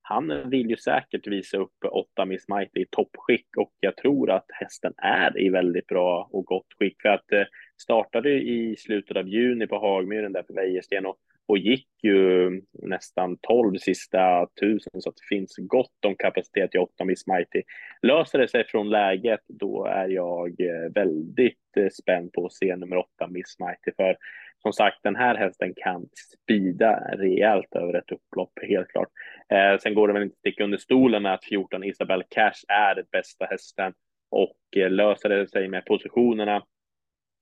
han 0.07 0.51
vill 0.51 0.71
ju 0.71 0.77
säkert 0.77 1.27
visa 1.27 1.57
upp 1.57 1.85
åtta 1.93 2.25
Miss 2.25 2.49
Mighty 2.49 2.81
i 2.81 2.87
toppskick 2.91 3.47
och 3.57 3.73
jag 3.81 3.97
tror 3.97 4.31
att 4.31 4.47
hästen 4.49 4.93
är 4.97 5.41
i 5.41 5.49
väldigt 5.49 5.87
bra 5.87 6.29
och 6.33 6.45
gott 6.45 6.67
skick. 6.79 7.03
För 7.03 7.09
att 7.09 7.33
eh, 7.33 7.43
startade 7.83 8.31
i 8.31 8.77
slutet 8.79 9.17
av 9.17 9.29
juni 9.29 9.67
på 9.67 9.79
Hagmyren 9.79 10.33
där 10.33 10.43
för 10.43 10.55
Wäjersten 10.55 11.07
och, 11.07 11.17
och 11.47 11.59
gick 11.59 11.89
ju 12.03 12.51
nästan 12.73 13.37
12 13.37 13.79
sista 13.79 14.47
tusen 14.61 15.01
så 15.01 15.09
att 15.09 15.17
det 15.17 15.37
finns 15.37 15.57
gott 15.59 16.05
om 16.07 16.17
kapacitet 16.17 16.75
i 16.75 16.79
åtta 16.79 17.05
Miss 17.05 17.27
Mighty. 17.27 17.63
Löser 18.03 18.39
det 18.39 18.49
sig 18.49 18.65
från 18.67 18.91
läget 18.91 19.41
då 19.49 19.87
är 19.87 20.09
jag 20.09 20.61
eh, 20.61 20.93
väldigt 20.95 21.77
eh, 21.77 21.89
spänd 21.89 22.33
på 22.33 22.47
att 22.47 22.53
se 22.53 22.77
nummer 22.77 22.97
åtta 22.97 23.27
Miss 23.29 23.57
Mighty 23.59 23.91
för 23.97 24.17
som 24.65 24.73
sagt, 24.73 25.03
den 25.03 25.17
här 25.17 25.35
hästen 25.35 25.73
kan 25.77 26.09
spida 26.43 27.01
rejält 27.13 27.77
över 27.77 27.95
ett 27.95 28.13
upplopp, 28.13 28.53
helt 28.63 28.89
klart. 28.89 29.09
Eh, 29.49 29.79
sen 29.79 29.95
går 29.95 30.09
det 30.09 30.15
väl 30.15 30.23
inte 30.23 30.35
att 30.35 30.39
sticka 30.39 30.65
under 30.65 30.79
stolen 30.79 31.23
med 31.23 31.35
att 31.35 31.45
14 31.45 31.85
Isabel 31.85 32.23
Cash 32.29 32.65
är 32.69 32.95
den 32.95 33.05
bästa 33.13 33.45
hästen 33.45 33.93
och 34.31 34.57
eh, 34.77 34.91
löser 34.91 35.29
det 35.29 35.49
sig 35.49 35.69
med 35.69 35.85
positionerna, 35.85 36.63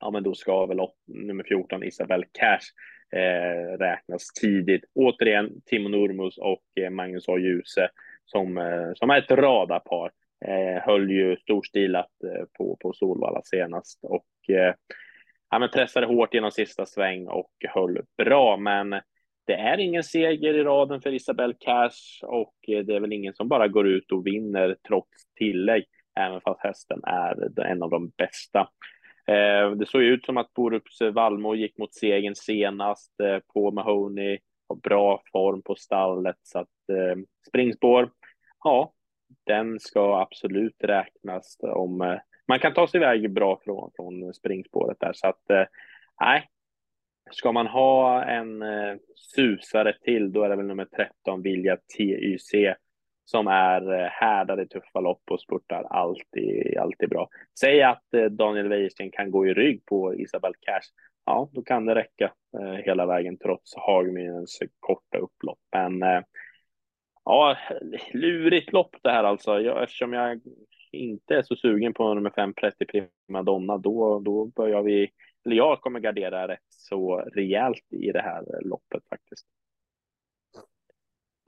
ja, 0.00 0.10
men 0.10 0.22
då 0.22 0.34
ska 0.34 0.66
väl 0.66 0.80
nummer 1.06 1.44
14 1.44 1.82
Isabel 1.82 2.24
Cash 2.32 2.66
eh, 3.16 3.78
räknas 3.78 4.32
tidigt. 4.40 4.84
Återigen 4.94 5.50
Timo 5.66 5.88
Nurmus 5.88 6.38
och 6.38 6.62
eh, 6.80 6.90
Magnus 6.90 7.28
A. 7.28 7.38
Djuse 7.38 7.88
som, 8.24 8.58
eh, 8.58 8.92
som 8.94 9.10
är 9.10 9.18
ett 9.18 9.30
radarpar. 9.30 10.10
Eh, 10.44 10.82
höll 10.82 11.10
ju 11.10 11.36
storstilat 11.36 12.10
eh, 12.24 12.44
på, 12.58 12.76
på 12.80 12.92
Solvalla 12.92 13.40
senast 13.44 13.98
och 14.02 14.54
eh, 14.56 14.74
ja, 15.50 15.58
men 15.58 15.68
pressade 15.68 16.06
hårt 16.06 16.34
genom 16.34 16.50
sista 16.50 16.86
sväng 16.86 17.26
och 17.26 17.52
höll 17.68 18.00
bra. 18.16 18.56
Men 18.56 18.90
det 19.46 19.54
är 19.54 19.78
ingen 19.78 20.02
seger 20.02 20.54
i 20.54 20.62
raden 20.62 21.00
för 21.00 21.14
Isabel 21.14 21.54
Cash 21.58 22.22
och 22.22 22.54
eh, 22.68 22.84
det 22.84 22.96
är 22.96 23.00
väl 23.00 23.12
ingen 23.12 23.34
som 23.34 23.48
bara 23.48 23.68
går 23.68 23.88
ut 23.88 24.12
och 24.12 24.26
vinner 24.26 24.76
trots 24.88 25.34
tillägg, 25.38 25.84
även 26.20 26.40
fast 26.40 26.60
hästen 26.60 27.00
är 27.04 27.60
en 27.60 27.82
av 27.82 27.90
de 27.90 28.08
bästa. 28.08 28.68
Eh, 29.26 29.70
det 29.70 29.86
såg 29.86 30.02
ut 30.02 30.24
som 30.24 30.36
att 30.36 30.54
Borups 30.54 31.00
eh, 31.00 31.12
Valmo 31.12 31.54
gick 31.54 31.78
mot 31.78 31.94
segern 31.94 32.34
senast 32.34 33.20
eh, 33.20 33.38
på 33.54 33.70
Mahoney. 33.70 34.38
Har 34.68 34.76
bra 34.76 35.22
form 35.32 35.62
på 35.62 35.74
stallet 35.74 36.36
så 36.42 36.58
att 36.58 36.88
eh, 36.92 37.22
springspår, 37.48 38.10
ja, 38.64 38.92
den 39.46 39.80
ska 39.80 40.20
absolut 40.20 40.76
räknas 40.84 41.56
om 41.60 42.00
eh, 42.00 42.18
man 42.48 42.58
kan 42.58 42.74
ta 42.74 42.88
sig 42.88 42.98
iväg 42.98 43.32
bra 43.32 43.60
från, 43.64 43.90
från 43.96 44.34
springspåret 44.34 45.00
där. 45.00 45.12
Så 45.12 45.26
att 45.26 45.50
eh, 45.50 45.64
nej, 46.20 46.48
ska 47.30 47.52
man 47.52 47.66
ha 47.66 48.24
en 48.24 48.62
eh, 48.62 48.96
susare 49.34 49.98
till, 50.00 50.32
då 50.32 50.42
är 50.42 50.48
det 50.48 50.56
väl 50.56 50.66
nummer 50.66 50.84
13, 50.84 51.42
Vilja 51.42 51.76
TYC, 51.76 52.54
som 53.24 53.46
är 53.46 53.92
eh, 53.92 54.08
härdade 54.10 54.62
i 54.62 54.68
tuffa 54.68 55.00
lopp 55.00 55.22
och 55.30 55.40
spurtar 55.40 55.82
alltid, 55.82 56.78
alltid 56.78 57.08
bra. 57.08 57.28
Säg 57.60 57.82
att 57.82 58.14
eh, 58.14 58.24
Daniel 58.24 58.68
Wäjersten 58.68 59.10
kan 59.10 59.30
gå 59.30 59.46
i 59.46 59.54
rygg 59.54 59.86
på 59.86 60.14
Isabel 60.14 60.52
Cash. 60.60 60.88
Ja, 61.24 61.50
då 61.52 61.62
kan 61.62 61.86
det 61.86 61.94
räcka 61.94 62.32
eh, 62.58 62.72
hela 62.72 63.06
vägen 63.06 63.38
trots 63.38 63.74
Hagmyrens 63.76 64.58
korta 64.80 65.18
upplopp. 65.18 65.58
Men 65.72 66.02
eh, 66.02 66.22
ja, 67.24 67.56
lurigt 68.12 68.72
lopp 68.72 68.96
det 69.02 69.10
här 69.10 69.24
alltså. 69.24 69.60
Jag, 69.60 69.82
eftersom 69.82 70.12
jag 70.12 70.40
inte 70.92 71.36
är 71.36 71.42
så 71.42 71.56
sugen 71.56 71.94
på 71.94 72.14
nummer 72.14 72.30
fem 72.30 72.54
Pretty 72.54 72.84
Primadonna, 72.84 73.78
då, 73.78 74.20
då 74.20 74.46
börjar 74.46 74.82
vi, 74.82 75.10
eller 75.44 75.56
jag 75.56 75.80
kommer 75.80 76.00
gardera 76.00 76.48
rätt 76.48 76.66
så 76.68 77.16
rejält 77.16 77.92
i 77.92 78.12
det 78.12 78.22
här 78.22 78.44
loppet 78.64 79.02
faktiskt 79.08 79.46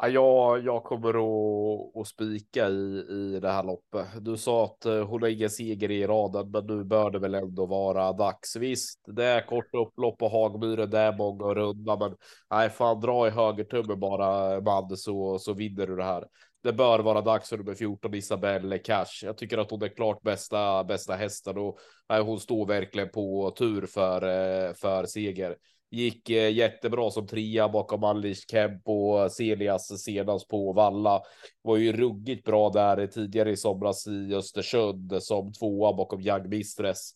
jag, 0.09 0.65
jag 0.65 0.85
kommer 0.85 1.09
att, 1.09 1.97
att 1.97 2.07
spika 2.07 2.69
i, 2.69 3.07
i 3.11 3.39
det 3.43 3.51
här 3.51 3.63
loppet. 3.63 4.07
Du 4.21 4.37
sa 4.37 4.65
att 4.65 4.85
eh, 4.85 5.07
hon 5.07 5.23
har 5.23 5.29
ingen 5.29 5.51
seger 5.51 5.91
i 5.91 6.07
raden, 6.07 6.51
men 6.51 6.67
nu 6.67 6.85
bör 6.85 7.11
det 7.11 7.19
väl 7.19 7.35
ändå 7.35 7.67
vara 7.67 8.13
dags. 8.13 8.57
Visst, 8.57 9.01
det 9.07 9.25
är 9.25 9.47
kort 9.47 9.75
upplopp 9.75 10.19
på 10.19 10.29
Hagmyren, 10.29 10.91
det 10.91 10.99
är 10.99 11.17
många 11.17 11.55
runda, 11.55 11.97
men 11.99 12.17
nej, 12.51 12.71
fan 12.71 13.01
dra 13.01 13.27
i 13.27 13.31
högertummen 13.31 14.01
bara 14.01 14.61
man 14.61 14.97
så, 14.97 15.39
så 15.39 15.53
vinner 15.53 15.87
du 15.87 15.97
det 15.97 16.05
här. 16.05 16.25
Det 16.63 16.73
bör 16.73 16.99
vara 16.99 17.21
dags 17.21 17.49
för 17.49 17.59
nummer 17.59 17.75
14 17.75 18.15
Isabelle 18.15 18.79
Cash. 18.79 19.23
Jag 19.23 19.37
tycker 19.37 19.59
att 19.59 19.71
hon 19.71 19.83
är 19.83 19.89
klart 19.89 20.23
bästa 20.23 20.85
bästa 20.85 21.15
hästen 21.15 21.59
och 21.59 21.79
nej, 22.09 22.23
hon 22.23 22.41
står 22.41 22.67
verkligen 22.67 23.09
på 23.09 23.55
tur 23.59 23.87
för 23.87 24.23
eh, 24.23 24.75
för 24.75 25.07
seger. 25.07 25.57
Gick 25.95 26.31
eh, 26.31 26.53
jättebra 26.53 27.11
som 27.11 27.27
trea 27.27 27.69
bakom 27.69 28.05
Alice 28.05 28.45
Kemp 28.51 28.83
och 28.85 29.33
Celias 29.33 30.03
senast 30.03 30.49
på 30.49 30.73
Valla. 30.73 31.23
Var 31.63 31.77
ju 31.77 31.93
ruggigt 31.93 32.45
bra 32.45 32.71
där 32.71 33.07
tidigare 33.07 33.51
i 33.51 33.57
somras 33.57 34.07
i 34.07 34.35
Östersund 34.35 35.23
som 35.23 35.53
tvåa 35.53 35.97
bakom 35.97 36.21
Young 36.21 36.49
Mistress. 36.49 37.11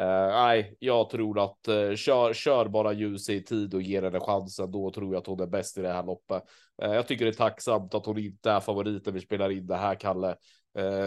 Uh, 0.00 0.06
nej, 0.06 0.76
jag 0.78 1.10
tror 1.10 1.44
att 1.44 1.68
uh, 1.68 1.94
kör, 1.94 2.32
kör 2.32 2.68
bara 2.68 2.92
ljus 2.92 3.28
i 3.28 3.44
tid 3.44 3.74
och 3.74 3.82
ger 3.82 4.02
henne 4.02 4.20
chansen. 4.20 4.70
Då 4.70 4.90
tror 4.90 5.14
jag 5.14 5.20
att 5.20 5.26
hon 5.26 5.40
är 5.40 5.46
bäst 5.46 5.78
i 5.78 5.82
det 5.82 5.92
här 5.92 6.04
loppet. 6.04 6.42
Uh, 6.82 6.94
jag 6.94 7.06
tycker 7.06 7.24
det 7.24 7.30
är 7.30 7.32
tacksamt 7.32 7.94
att 7.94 8.06
hon 8.06 8.18
inte 8.18 8.50
är 8.50 8.60
favoriten 8.60 9.14
vi 9.14 9.20
spelar 9.20 9.50
in 9.50 9.66
det 9.66 9.76
här, 9.76 9.94
Kalle. 9.94 10.36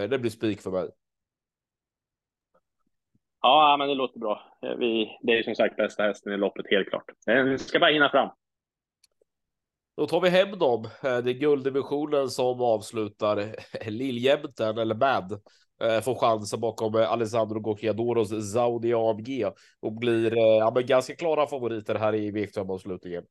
det 0.09 0.19
blir 0.19 0.31
spik 0.31 0.61
för 0.61 0.71
mig. 0.71 0.89
Ja, 3.43 3.75
men 3.79 3.87
det 3.87 3.95
låter 3.95 4.19
bra. 4.19 4.41
Vi, 4.79 5.17
det 5.21 5.39
är 5.39 5.43
som 5.43 5.55
sagt 5.55 5.75
bästa 5.75 6.03
hästen 6.03 6.33
i 6.33 6.37
loppet, 6.37 6.65
helt 6.69 6.89
klart. 6.89 7.05
Vi 7.25 7.57
ska 7.57 7.79
bara 7.79 7.91
hinna 7.91 8.09
fram. 8.09 8.29
Då 9.97 10.07
tar 10.07 10.21
vi 10.21 10.29
hem 10.29 10.59
dem. 10.59 10.87
Det 11.01 11.09
är 11.09 11.39
gulddivisionen 11.39 12.29
som 12.29 12.61
avslutar 12.61 13.55
Liljämten 13.89 14.77
eller 14.77 14.95
eh, 15.83 16.01
får 16.01 16.15
chansen 16.15 16.59
bakom 16.59 16.95
Alessandro 16.95 17.59
Gocchiadoros 17.59 18.53
Saudi 18.53 18.93
AMG 18.93 19.45
och 19.79 19.93
blir 19.93 20.37
eh, 20.37 20.57
ja, 20.59 20.71
men 20.75 20.85
ganska 20.85 21.15
klara 21.15 21.47
favoriter 21.47 21.95
här 21.95 22.15
i 22.15 22.31
V5-avslutningen. 22.31 23.23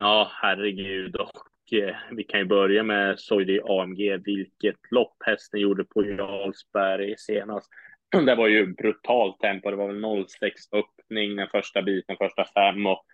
Ja, 0.00 0.30
herregud. 0.42 1.16
Och 1.16 1.72
eh, 1.72 1.96
vi 2.12 2.24
kan 2.24 2.40
ju 2.40 2.46
börja 2.46 2.82
med 2.82 3.20
Saudi 3.20 3.60
AMG. 3.64 4.18
Vilket 4.24 4.76
lopp 4.90 5.16
hästen 5.24 5.60
gjorde 5.60 5.84
på 5.84 6.04
Jarlsberg 6.04 7.14
senast. 7.18 7.70
Det 8.26 8.34
var 8.34 8.48
ju 8.48 8.66
brutalt 8.66 9.40
tempo. 9.40 9.70
Det 9.70 9.76
var 9.76 9.92
väl 9.92 10.26
06 10.28 10.60
öppning 10.72 11.36
den 11.36 11.48
första 11.48 11.82
biten, 11.82 12.16
första 12.16 12.44
fem. 12.44 12.86
Och, 12.86 13.04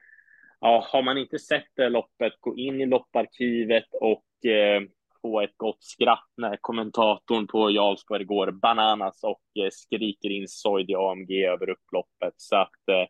ja, 0.61 0.89
har 0.93 1.03
man 1.03 1.19
inte 1.19 1.39
sett 1.39 1.69
det 1.77 1.89
loppet, 1.89 2.33
gå 2.41 2.57
in 2.57 2.81
i 2.81 2.87
lopparkivet 2.87 3.89
och 3.93 4.51
eh, 4.51 4.83
få 5.23 5.41
ett 5.41 5.57
gott 5.57 5.85
skratt 5.85 6.33
när 6.37 6.57
kommentatorn 6.61 7.47
på 7.47 7.71
Jarlsberg 7.71 8.25
går 8.25 8.51
bananas 8.51 9.25
och 9.25 9.63
eh, 9.65 9.69
skriker 9.73 10.31
in 10.31 10.49
Soidi 10.49 10.95
AMG 10.95 11.45
över 11.45 11.71
upploppet. 11.71 12.35
Så 12.37 12.57
att 12.57 12.89
eh, 12.91 13.07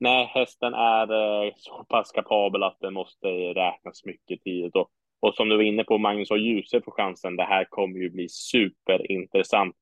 nej, 0.00 0.26
hästen 0.26 0.74
är 0.74 1.12
eh, 1.12 1.52
så 1.56 1.84
pass 1.84 2.12
kapabel 2.12 2.62
att 2.62 2.80
den 2.80 2.94
måste 2.94 3.26
räknas 3.28 4.04
mycket 4.04 4.42
tidigt. 4.42 4.76
Och, 4.76 4.90
och 5.20 5.34
som 5.34 5.48
du 5.48 5.56
var 5.56 5.62
inne 5.62 5.84
på, 5.84 5.98
Magnus 5.98 6.30
och 6.30 6.38
ljuset 6.38 6.84
på 6.84 6.90
chansen. 6.90 7.36
Det 7.36 7.44
här 7.44 7.64
kommer 7.64 7.98
ju 7.98 8.10
bli 8.10 8.28
superintressant 8.28 9.76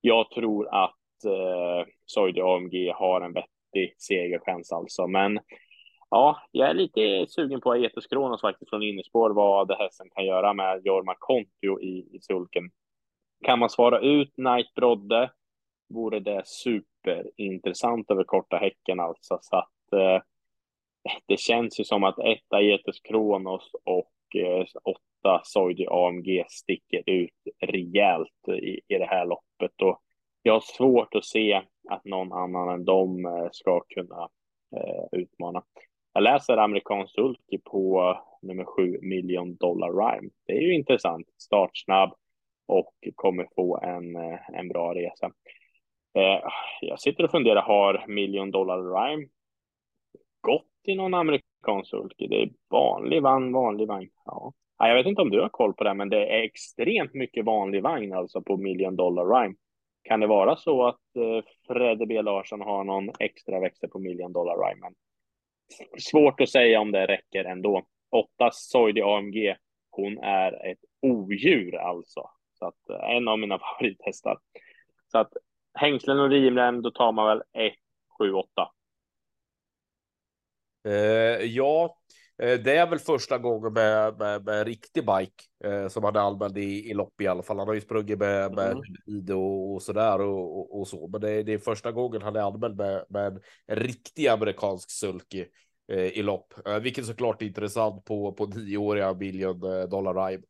jag 0.00 0.30
tror 0.30 0.68
att 0.68 1.24
eh, 1.24 1.86
Soidi 2.06 2.40
AMG 2.40 2.92
har 2.94 3.20
en 3.20 3.32
vettig 3.32 3.94
segerchans 3.98 4.72
alltså. 4.72 5.06
Men 5.06 5.40
ja, 6.10 6.42
jag 6.50 6.70
är 6.70 6.74
lite 6.74 7.26
sugen 7.28 7.60
på 7.60 7.72
Aetos 7.72 8.06
Kronos 8.06 8.40
faktiskt 8.40 8.70
från 8.70 8.82
innerspår 8.82 9.30
vad 9.30 9.72
hästen 9.72 10.08
kan 10.14 10.24
göra 10.24 10.52
med 10.54 10.80
Jorma 10.84 11.14
Kontio 11.18 11.80
i, 11.80 12.08
i 12.12 12.18
sulken. 12.20 12.70
Kan 13.44 13.58
man 13.58 13.70
svara 13.70 14.00
ut 14.00 14.34
Knight 14.34 14.74
Brodde 14.74 15.30
vore 15.88 16.20
det 16.20 16.42
superintressant 16.44 18.10
över 18.10 18.24
korta 18.24 18.56
häcken 18.56 19.00
alltså. 19.00 19.38
Så 19.40 19.56
att 19.56 19.92
eh, 19.92 20.22
det 21.26 21.40
känns 21.40 21.80
ju 21.80 21.84
som 21.84 22.04
att 22.04 22.18
ett 22.18 22.52
Aetos 22.52 23.00
Kronos 23.00 23.70
och 23.84 24.36
eh, 24.36 24.66
åtta 25.18 25.42
AMG 25.90 26.44
sticker 26.48 27.02
ut 27.06 27.30
rejält 27.60 28.48
i, 28.48 28.80
i 28.88 28.98
det 28.98 29.06
här 29.06 29.26
loppet. 29.26 29.82
Och 29.82 30.02
jag 30.42 30.52
har 30.52 30.60
svårt 30.60 31.14
att 31.14 31.24
se 31.24 31.62
att 31.88 32.04
någon 32.04 32.32
annan 32.32 32.68
än 32.68 32.84
dem 32.84 33.26
eh, 33.26 33.48
ska 33.52 33.80
kunna 33.80 34.28
eh, 34.76 35.20
utmana. 35.20 35.62
Jag 36.12 36.22
läser 36.22 36.56
amerikansk 36.56 37.14
sulky 37.14 37.58
på 37.64 38.14
nummer 38.42 38.64
sju, 38.64 38.98
Million 39.02 39.56
Dollar 39.56 39.88
Rhyme. 39.92 40.30
Det 40.46 40.52
är 40.52 40.60
ju 40.60 40.74
intressant, 40.74 41.26
startsnabb 41.38 42.14
och 42.66 42.94
kommer 43.14 43.48
få 43.56 43.78
en, 43.78 44.16
eh, 44.16 44.38
en 44.52 44.68
bra 44.68 44.94
resa. 44.94 45.30
Eh, 46.14 46.42
jag 46.80 47.00
sitter 47.00 47.24
och 47.24 47.30
funderar, 47.30 47.62
har 47.62 48.04
Million 48.08 48.50
Dollar 48.50 48.78
Rhyme 48.78 49.28
gått 50.40 50.64
i 50.82 50.94
någon 50.94 51.14
amerikansk 51.14 51.90
sulky? 51.90 52.26
Det 52.26 52.42
är 52.42 52.50
vanlig 52.70 53.22
vagn, 53.22 53.52
vanlig 53.52 53.88
vagn. 53.88 54.08
Ja. 54.24 54.52
Jag 54.78 54.94
vet 54.94 55.06
inte 55.06 55.22
om 55.22 55.30
du 55.30 55.40
har 55.40 55.48
koll 55.48 55.74
på 55.74 55.84
det, 55.84 55.94
men 55.94 56.08
det 56.08 56.26
är 56.26 56.42
extremt 56.42 57.14
mycket 57.14 57.44
vanlig 57.44 57.82
vagn 57.82 58.12
alltså 58.12 58.42
på 58.42 58.56
Million 58.56 58.96
Dollar 58.96 59.24
Rhyme. 59.24 59.54
Kan 60.02 60.20
det 60.20 60.26
vara 60.26 60.56
så 60.56 60.86
att 60.86 61.16
eh, 61.16 61.50
Fredde 61.66 62.06
B 62.06 62.22
Larsson 62.22 62.60
har 62.60 62.84
någon 62.84 63.10
extra 63.18 63.60
växel 63.60 63.88
på 63.88 63.98
Million 63.98 64.32
Dollar 64.32 64.56
Rhyme? 64.56 64.94
Svårt 65.98 66.40
att 66.40 66.48
säga 66.48 66.80
om 66.80 66.92
det 66.92 67.06
räcker 67.06 67.44
ändå. 67.44 67.86
Åtta 68.10 68.50
Soidi 68.52 69.02
AMG. 69.02 69.56
Hon 69.90 70.18
är 70.18 70.70
ett 70.70 70.78
odjur 71.02 71.76
alltså. 71.76 72.30
Så 72.58 72.66
att 72.66 72.90
eh, 72.90 73.16
en 73.16 73.28
av 73.28 73.38
mina 73.38 73.58
favorithästar. 73.78 74.38
Så 75.12 75.18
att 75.18 75.32
hängslen 75.74 76.20
och 76.20 76.30
rimrem, 76.30 76.82
då 76.82 76.90
tar 76.90 77.12
man 77.12 77.26
väl 77.26 77.42
1, 77.66 77.72
7, 78.18 78.32
8. 78.32 78.48
Uh, 80.86 80.94
ja, 81.44 81.96
det 82.38 82.76
är 82.76 82.86
väl 82.86 82.98
första 82.98 83.38
gången 83.38 83.72
med, 83.72 84.18
med, 84.18 84.44
med 84.44 84.66
riktig 84.66 85.06
bike 85.06 85.44
eh, 85.64 85.88
som 85.88 86.04
han 86.04 86.16
är 86.16 86.20
använd 86.20 86.58
i, 86.58 86.90
i 86.90 86.94
lopp 86.94 87.20
i 87.20 87.26
alla 87.26 87.42
fall. 87.42 87.58
Han 87.58 87.68
har 87.68 87.74
ju 87.74 87.80
sprungit 87.80 88.18
med, 88.18 88.54
med 88.54 88.72
mm. 89.08 89.36
och, 89.38 89.74
och 89.74 89.82
sådär 89.82 90.20
och, 90.20 90.58
och, 90.58 90.80
och, 90.80 90.88
så, 90.88 91.08
men 91.08 91.20
det, 91.20 91.42
det 91.42 91.52
är 91.52 91.58
första 91.58 91.92
gången 91.92 92.22
han 92.22 92.36
är 92.36 92.40
använd 92.40 92.76
med, 92.76 93.04
med 93.08 93.40
en 93.66 93.76
riktig 93.76 94.26
amerikansk 94.26 94.90
sulky 94.90 95.44
eh, 95.92 96.06
i 96.06 96.22
lopp, 96.22 96.54
eh, 96.66 96.78
vilket 96.78 97.06
såklart 97.06 97.42
är 97.42 97.46
intressant 97.46 98.04
på 98.04 98.32
på 98.32 98.46
nioåriga 98.46 99.14
billion 99.14 99.62
eh, 99.62 99.88
dollar 99.88 100.28
ride. 100.28 100.42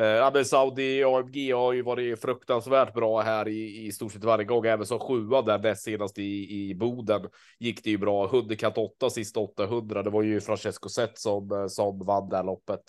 Eh, 0.00 0.42
Saudi 0.42 1.04
AMG 1.04 1.52
har 1.52 1.72
ju 1.72 1.82
varit 1.82 2.20
fruktansvärt 2.20 2.94
bra 2.94 3.20
här 3.20 3.48
i, 3.48 3.86
i 3.86 3.92
stort 3.92 4.12
sett 4.12 4.24
varje 4.24 4.44
gång, 4.44 4.66
även 4.66 4.86
som 4.86 4.98
sjua 4.98 5.42
där 5.42 5.58
näst 5.58 5.82
senast 5.82 6.18
i, 6.18 6.68
i 6.70 6.74
Boden 6.74 7.28
gick 7.58 7.84
det 7.84 7.90
ju 7.90 7.98
bra. 7.98 8.26
Hundekatt 8.26 8.78
8 8.78 9.10
sista 9.10 9.40
800. 9.40 10.02
Det 10.02 10.10
var 10.10 10.22
ju 10.22 10.40
Francesco 10.40 10.88
Zet 10.88 11.18
som 11.18 11.52
eh, 11.52 11.66
som 11.66 11.98
vann 12.06 12.28
det 12.28 12.36
här 12.36 12.44
loppet. 12.44 12.80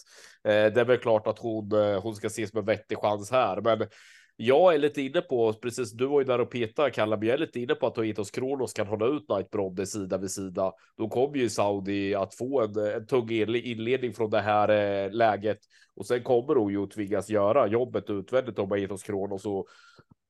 Eh, 0.43 0.73
det 0.73 0.81
är 0.81 0.85
väl 0.85 0.97
klart 0.97 1.27
att 1.27 1.39
hon 1.39 1.71
eh, 1.71 2.01
hon 2.01 2.15
ska 2.15 2.27
ses 2.27 2.53
med 2.53 2.65
vettig 2.65 2.97
chans 2.97 3.31
här, 3.31 3.61
men 3.61 3.87
jag 4.43 4.73
är 4.73 4.77
lite 4.77 5.01
inne 5.01 5.21
på, 5.21 5.53
precis 5.53 5.91
du 5.91 6.05
var 6.07 6.21
ju 6.21 6.25
där 6.25 6.41
och 6.41 6.51
petade 6.51 6.91
Kalle, 6.91 7.17
men 7.17 7.27
jag 7.27 7.33
är 7.33 7.37
lite 7.37 7.59
inne 7.59 7.75
på 7.75 7.87
att 7.87 7.95
Toitos 7.95 8.31
Kronos 8.31 8.73
kan 8.73 8.87
hålla 8.87 9.05
ut 9.05 9.29
Night 9.29 9.51
Brodde 9.51 9.85
sida 9.85 10.17
vid 10.17 10.31
sida. 10.31 10.73
Då 10.97 11.09
kommer 11.09 11.37
ju 11.37 11.49
Saudi 11.49 12.15
att 12.15 12.35
få 12.35 12.61
en, 12.61 12.77
en 12.95 13.07
tung 13.07 13.31
inledning 13.31 14.13
från 14.13 14.29
det 14.29 14.41
här 14.41 14.69
eh, 14.69 15.11
läget 15.11 15.57
och 15.95 16.05
sen 16.05 16.23
kommer 16.23 16.55
hon 16.55 16.71
ju 16.71 16.87
tvingas 16.87 17.29
göra 17.29 17.67
jobbet 17.67 18.09
utvändigt 18.09 18.59
om 18.59 18.69
Toitos 18.69 19.03
Kronos 19.03 19.45
och 19.45 19.67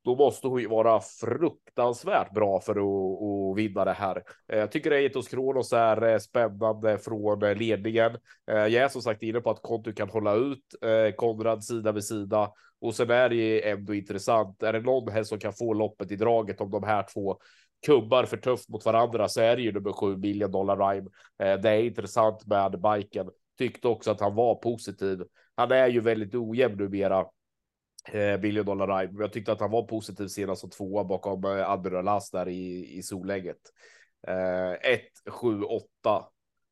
då 0.03 0.15
måste 0.15 0.47
hon 0.47 0.61
ju 0.61 0.67
vara 0.67 0.99
fruktansvärt 0.99 2.33
bra 2.33 2.59
för 2.59 2.71
att, 2.71 3.21
att 3.21 3.57
vinna 3.57 3.85
det 3.85 3.93
här. 3.93 4.23
Eh, 4.51 4.59
jag 4.59 4.71
tycker 4.71 4.91
Eitos 4.91 5.27
Kronos 5.27 5.73
är 5.73 6.03
eh, 6.03 6.17
spännande 6.17 6.97
från 6.97 7.43
eh, 7.43 7.55
ledningen. 7.55 8.17
Jag 8.45 8.73
är 8.73 8.87
som 8.87 9.01
sagt 9.01 9.23
inne 9.23 9.41
på 9.41 9.49
att 9.49 9.61
Kontu 9.61 9.93
kan 9.93 10.09
hålla 10.09 10.33
ut 10.33 10.75
Konrad 11.15 11.63
sida 11.63 11.91
vid 11.91 12.03
sida 12.03 12.51
och 12.81 12.95
sen 12.95 13.09
är 13.09 13.29
det 13.29 13.35
ju 13.35 13.61
ändå 13.61 13.93
intressant. 13.93 14.63
Är 14.63 14.73
det 14.73 14.79
någon 14.79 15.13
häst 15.13 15.29
som 15.29 15.39
kan 15.39 15.53
få 15.53 15.73
loppet 15.73 16.11
i 16.11 16.15
draget 16.15 16.61
om 16.61 16.71
de 16.71 16.83
här 16.83 17.05
två 17.13 17.37
kubbar 17.85 18.25
för 18.25 18.37
tufft 18.37 18.69
mot 18.69 18.85
varandra 18.85 19.27
så 19.27 19.41
är 19.41 19.55
det 19.55 19.61
ju 19.61 19.71
nummer 19.71 19.91
sju 19.91 20.17
million 20.17 20.51
dollar 20.51 20.77
rhyme. 20.77 21.09
Det 21.37 21.69
är 21.69 21.83
intressant 21.83 22.45
med 22.45 22.81
biken. 22.81 23.29
Tyckte 23.57 23.87
också 23.87 24.11
att 24.11 24.21
han 24.21 24.35
var 24.35 24.55
positiv. 24.55 25.23
Han 25.55 25.71
är 25.71 25.87
ju 25.87 25.99
väldigt 25.99 26.35
ojämn 26.35 26.77
numera. 26.77 27.25
Eh, 28.09 28.37
billion 28.37 28.65
dollar 28.65 28.87
rhyme. 28.87 29.21
Jag 29.21 29.33
tyckte 29.33 29.51
att 29.51 29.59
han 29.59 29.71
var 29.71 29.83
positiv 29.83 30.27
senast 30.27 30.61
som 30.61 30.69
tvåa 30.69 31.03
bakom 31.03 31.43
eh, 31.43 31.69
Admiral 31.69 32.19
där 32.31 32.47
i, 32.47 32.97
i 32.97 33.03
solläget 33.03 33.59
1, 34.81 35.01
7, 35.27 35.63
8. 35.63 36.25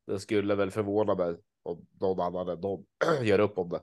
Det 0.07 0.19
skulle 0.19 0.55
väl 0.55 0.71
förvåna 0.71 1.15
mig 1.15 1.35
om 1.63 1.87
någon 2.01 2.19
annan 2.19 2.49
än 2.49 2.61
de 2.61 2.85
gör 3.23 3.39
upp 3.39 3.57
om 3.57 3.69
det. 3.69 3.81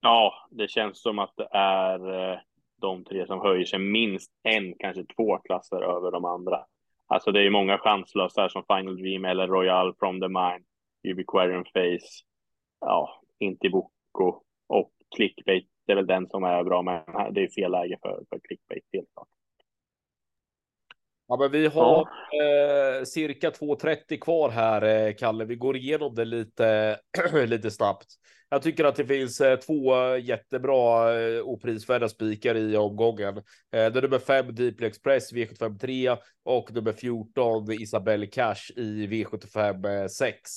Ja, 0.00 0.32
det 0.50 0.70
känns 0.70 1.02
som 1.02 1.18
att 1.18 1.32
det 1.36 1.48
är 1.52 2.30
eh, 2.32 2.38
de 2.80 3.04
tre 3.04 3.26
som 3.26 3.40
höjer 3.40 3.64
sig 3.64 3.78
minst 3.78 4.32
en, 4.42 4.74
kanske 4.78 5.04
två 5.16 5.38
klasser 5.38 5.82
över 5.82 6.10
de 6.10 6.24
andra. 6.24 6.64
Alltså 7.06 7.32
det 7.32 7.46
är 7.46 7.50
många 7.50 7.78
chanslösa 7.78 8.48
som 8.48 8.64
Final 8.64 8.96
Dream 8.96 9.24
eller 9.24 9.48
Royal 9.48 9.94
from 9.98 10.20
the 10.20 10.28
Mine, 10.28 10.64
Ubiquarian 11.08 11.64
Face. 11.64 12.24
Ja, 12.80 13.22
inte 13.38 13.68
Boko 13.68 14.42
och 14.66 14.92
clickbait. 15.16 15.68
Det 15.86 15.92
är 15.92 15.96
väl 15.96 16.06
den 16.06 16.28
som 16.28 16.44
är 16.44 16.64
bra, 16.64 16.82
men 16.82 17.34
det 17.34 17.40
är 17.42 17.48
fel 17.48 17.70
läge 17.70 17.98
för, 18.02 18.24
för 18.30 18.40
clickbait 18.48 18.84
helt 18.92 19.08
klart. 19.14 19.28
Ja, 21.28 21.36
men 21.36 21.50
vi 21.50 21.66
har 21.66 22.08
ja. 22.30 22.98
eh, 22.98 23.04
cirka 23.04 23.50
2.30 23.50 24.20
kvar 24.20 24.50
här, 24.50 24.82
eh, 24.82 25.14
Kalle. 25.14 25.44
Vi 25.44 25.56
går 25.56 25.76
igenom 25.76 26.14
det 26.14 26.24
lite, 26.24 26.98
lite 27.46 27.70
snabbt. 27.70 28.06
Jag 28.52 28.62
tycker 28.62 28.84
att 28.84 28.96
det 28.96 29.06
finns 29.06 29.40
eh, 29.40 29.58
två 29.58 30.16
jättebra 30.16 31.14
eh, 31.20 31.42
oprisvärda 31.42 32.08
spikar 32.08 32.54
i 32.54 32.76
omgången. 32.76 33.36
Eh, 33.36 33.42
det 33.70 33.78
är 33.78 34.02
nummer 34.02 34.18
5 34.18 34.54
Deeply 34.54 34.86
Express 34.86 35.32
V753 35.32 36.16
och 36.44 36.72
nummer 36.72 36.92
14 36.92 37.72
Isabelle 37.72 38.26
Cash 38.26 38.70
i 38.76 39.06
V75 39.06 40.08
6. 40.08 40.50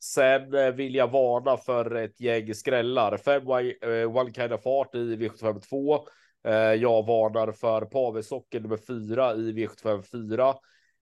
Sen 0.00 0.54
eh, 0.54 0.70
vill 0.70 0.94
jag 0.94 1.10
varna 1.10 1.56
för 1.56 1.94
ett 1.94 2.20
gäng 2.20 2.54
skrällar. 2.54 3.16
Fem 3.16 3.48
One 3.48 4.28
eh, 4.28 4.32
Kind 4.32 4.52
of 4.52 4.66
art 4.66 4.94
i 4.94 5.16
V752. 5.16 6.00
Eh, 6.44 6.54
jag 6.54 7.06
varnar 7.06 7.52
för 7.52 7.84
Pavesocker 7.84 8.60
nummer 8.60 8.76
fyra 8.76 9.34
i 9.34 9.52
V754. 9.52 10.54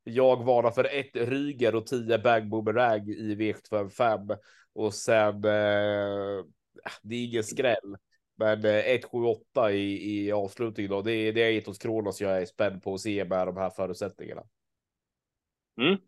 Jag 0.04 0.44
varnar 0.44 0.70
för 0.70 0.84
ett 0.84 1.16
Ryger 1.28 1.74
och 1.74 1.86
tio 1.86 2.18
Bang 2.18 2.48
Boomerang 2.48 3.08
i 3.08 3.34
V755. 3.34 4.36
Och 4.74 4.94
sen, 4.94 5.44
eh, 5.44 6.38
ah, 6.84 6.98
det 7.02 7.14
är 7.14 7.24
ingen 7.24 7.44
skräll. 7.44 7.96
Men 8.36 8.64
1, 8.64 9.04
7, 9.04 9.18
8 9.18 9.72
i, 9.72 10.26
i 10.26 10.32
avslutningen 10.32 10.90
då, 10.90 11.02
det 11.02 11.12
är, 11.12 11.32
det 11.32 11.40
är 11.40 11.66
hos 11.66 11.78
Kronos 11.78 12.20
jag 12.20 12.42
är 12.42 12.46
spänd 12.46 12.82
på 12.82 12.94
att 12.94 13.00
se 13.00 13.24
med 13.24 13.46
de 13.46 13.56
här 13.56 13.70
förutsättningarna. 13.70 14.42
Mm. 15.80 15.98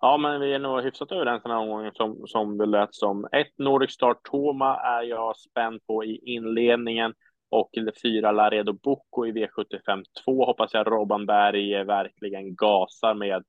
Ja, 0.00 0.16
men 0.16 0.40
vi 0.40 0.54
är 0.54 0.58
nog 0.58 0.82
hyfsat 0.82 1.12
överens 1.12 1.42
den 1.42 1.52
här 1.52 1.58
omgången 1.58 1.92
som, 1.94 2.26
som 2.26 2.58
det 2.58 2.66
lät 2.66 2.94
som. 2.94 3.28
Ett 3.32 3.58
Nordic 3.58 3.92
Star 3.92 4.14
Toma 4.30 4.76
är 4.76 5.02
jag 5.02 5.36
spänd 5.36 5.86
på 5.86 6.04
i 6.04 6.20
inledningen 6.24 7.14
och 7.50 7.70
fyra 8.02 8.32
Laredo 8.32 8.72
Bocco 8.72 9.26
i 9.26 9.32
V75 9.32 10.04
2 10.24 10.44
hoppas 10.44 10.74
jag 10.74 10.86
Robban 10.86 11.26
Berg 11.26 11.84
verkligen 11.84 12.54
gasar 12.54 13.14
med. 13.14 13.44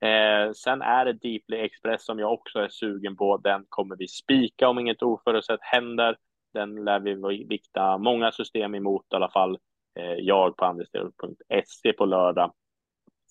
Eh, 0.00 0.52
sen 0.52 0.82
är 0.82 1.04
det 1.04 1.12
Deeply 1.12 1.56
Express 1.56 2.04
som 2.04 2.18
jag 2.18 2.32
också 2.32 2.58
är 2.58 2.68
sugen 2.68 3.16
på. 3.16 3.36
Den 3.36 3.64
kommer 3.68 3.96
vi 3.96 4.08
spika 4.08 4.68
om 4.68 4.78
inget 4.78 5.02
oförutsett 5.02 5.60
händer. 5.62 6.16
Den 6.54 6.84
lär 6.84 7.00
vi 7.00 7.44
vikta 7.48 7.98
många 7.98 8.32
system 8.32 8.74
emot 8.74 9.06
i 9.12 9.16
alla 9.16 9.30
fall. 9.30 9.58
Eh, 9.98 10.12
jag 10.12 10.56
på 10.56 10.64
andelstel.se 10.64 11.92
på 11.92 12.04
lördag. 12.04 12.52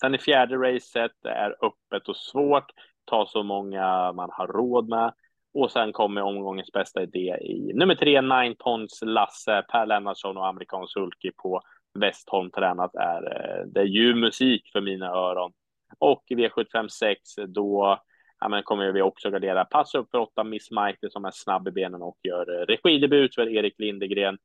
Sen 0.01 0.15
i 0.15 0.17
fjärde 0.17 0.55
racet 0.55 1.11
det 1.23 1.29
är 1.29 1.55
öppet 1.61 2.09
och 2.09 2.15
svårt. 2.15 2.71
Ta 3.05 3.25
så 3.25 3.43
många 3.43 4.11
man 4.11 4.29
har 4.31 4.47
råd 4.47 4.89
med. 4.89 5.13
Och 5.53 5.71
sen 5.71 5.93
kommer 5.93 6.21
omgångens 6.21 6.71
bästa 6.71 7.01
idé 7.03 7.37
i 7.41 7.71
nummer 7.73 7.95
tre, 7.95 8.21
Nine 8.21 8.55
Ponds 8.59 9.01
Lasse, 9.01 9.65
Per 9.71 9.85
Lennartsson 9.85 10.37
och 10.37 10.47
amerikansk 10.47 10.93
sulky 10.93 11.31
på 11.31 11.61
Westholm 11.99 12.51
tränat 12.51 12.95
är 12.95 13.23
eh, 13.23 13.65
det 13.65 13.79
är 13.79 13.85
ju 13.85 14.15
musik 14.15 14.69
för 14.71 14.81
mina 14.81 15.07
öron. 15.07 15.51
Och 15.97 16.23
V75 16.29 16.87
6, 16.87 17.19
då 17.47 17.99
ja, 18.39 18.49
men 18.49 18.63
kommer 18.63 18.91
vi 18.91 19.01
också 19.01 19.29
gardera. 19.29 19.65
pass 19.65 19.95
upp 19.95 20.11
för 20.11 20.17
åtta 20.17 20.43
Miss 20.43 20.71
Mighty 20.71 21.09
som 21.09 21.25
är 21.25 21.31
snabb 21.33 21.67
i 21.67 21.71
benen 21.71 22.01
och 22.01 22.17
gör 22.23 22.61
eh, 22.61 22.65
regidebut 22.65 23.35
för 23.35 23.49
Erik 23.49 23.79
Lindegren. 23.79 24.37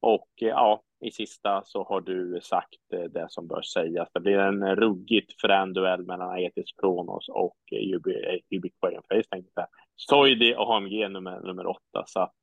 Och 0.00 0.28
eh, 0.40 0.48
ja, 0.48 0.82
i 1.02 1.10
sista 1.10 1.62
så 1.64 1.84
har 1.84 2.00
du 2.00 2.40
sagt 2.42 2.92
eh, 2.92 3.00
det 3.00 3.26
som 3.28 3.46
bör 3.46 3.62
sägas. 3.62 4.08
Det 4.14 4.20
blir 4.20 4.38
en 4.38 4.76
ruggigt 4.76 5.40
frän 5.40 5.72
duell 5.72 6.06
mellan 6.06 6.30
Aetis 6.30 6.72
Kronos 6.80 7.28
och 7.28 7.56
eh, 7.72 8.56
Ubiquarian 8.56 9.02
eh, 9.10 9.16
Face, 9.16 9.28
tänkte 9.30 9.52
jag 9.54 9.66
Soidi 9.96 10.54
och 10.54 10.76
AMG 10.76 11.08
nummer, 11.08 11.40
nummer 11.40 11.66
åtta. 11.66 12.04
Så 12.06 12.20
att 12.20 12.38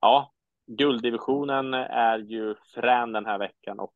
ja, 0.00 0.32
gulddivisionen 0.66 1.74
är 1.74 2.18
ju 2.18 2.54
frän 2.74 3.12
den 3.12 3.26
här 3.26 3.38
veckan 3.38 3.78
och 3.78 3.94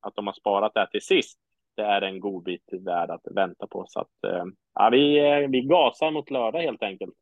att 0.00 0.14
de 0.16 0.26
har 0.26 0.34
sparat 0.34 0.74
det 0.74 0.80
här 0.80 0.86
till 0.86 1.04
sist. 1.04 1.38
Det 1.76 1.82
är 1.82 2.02
en 2.02 2.20
god 2.20 2.44
bit 2.44 2.68
värd 2.72 3.10
att 3.10 3.26
vänta 3.34 3.66
på 3.66 3.84
så 3.88 4.00
att 4.00 4.46
ja, 4.74 4.90
vi, 4.92 5.20
vi 5.50 5.60
gasar 5.60 6.10
mot 6.10 6.30
lördag 6.30 6.60
helt 6.60 6.82
enkelt. 6.82 7.14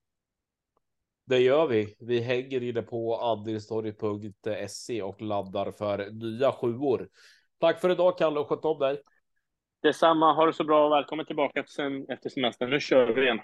Det 1.24 1.38
gör 1.38 1.66
vi. 1.66 1.96
Vi 2.00 2.20
hänger 2.20 2.62
inne 2.62 2.82
på 2.82 3.16
andelstorg.se 3.16 5.02
och 5.02 5.22
laddar 5.22 5.70
för 5.70 6.10
nya 6.10 6.52
sjuor. 6.52 7.08
Tack 7.60 7.80
för 7.80 7.90
idag 7.90 8.18
Kalle 8.18 8.40
och 8.40 8.48
sköt 8.48 8.64
om 8.64 8.78
dig. 8.78 9.00
Detsamma. 9.82 10.32
Ha 10.34 10.46
det 10.46 10.52
så 10.52 10.64
bra 10.64 10.86
och 10.86 10.92
välkommen 10.92 11.26
tillbaka 11.26 11.64
sen 11.66 12.06
efter 12.08 12.30
semestern. 12.30 12.70
Nu 12.70 12.80
kör 12.80 13.06
vi 13.06 13.22
igen. 13.22 13.40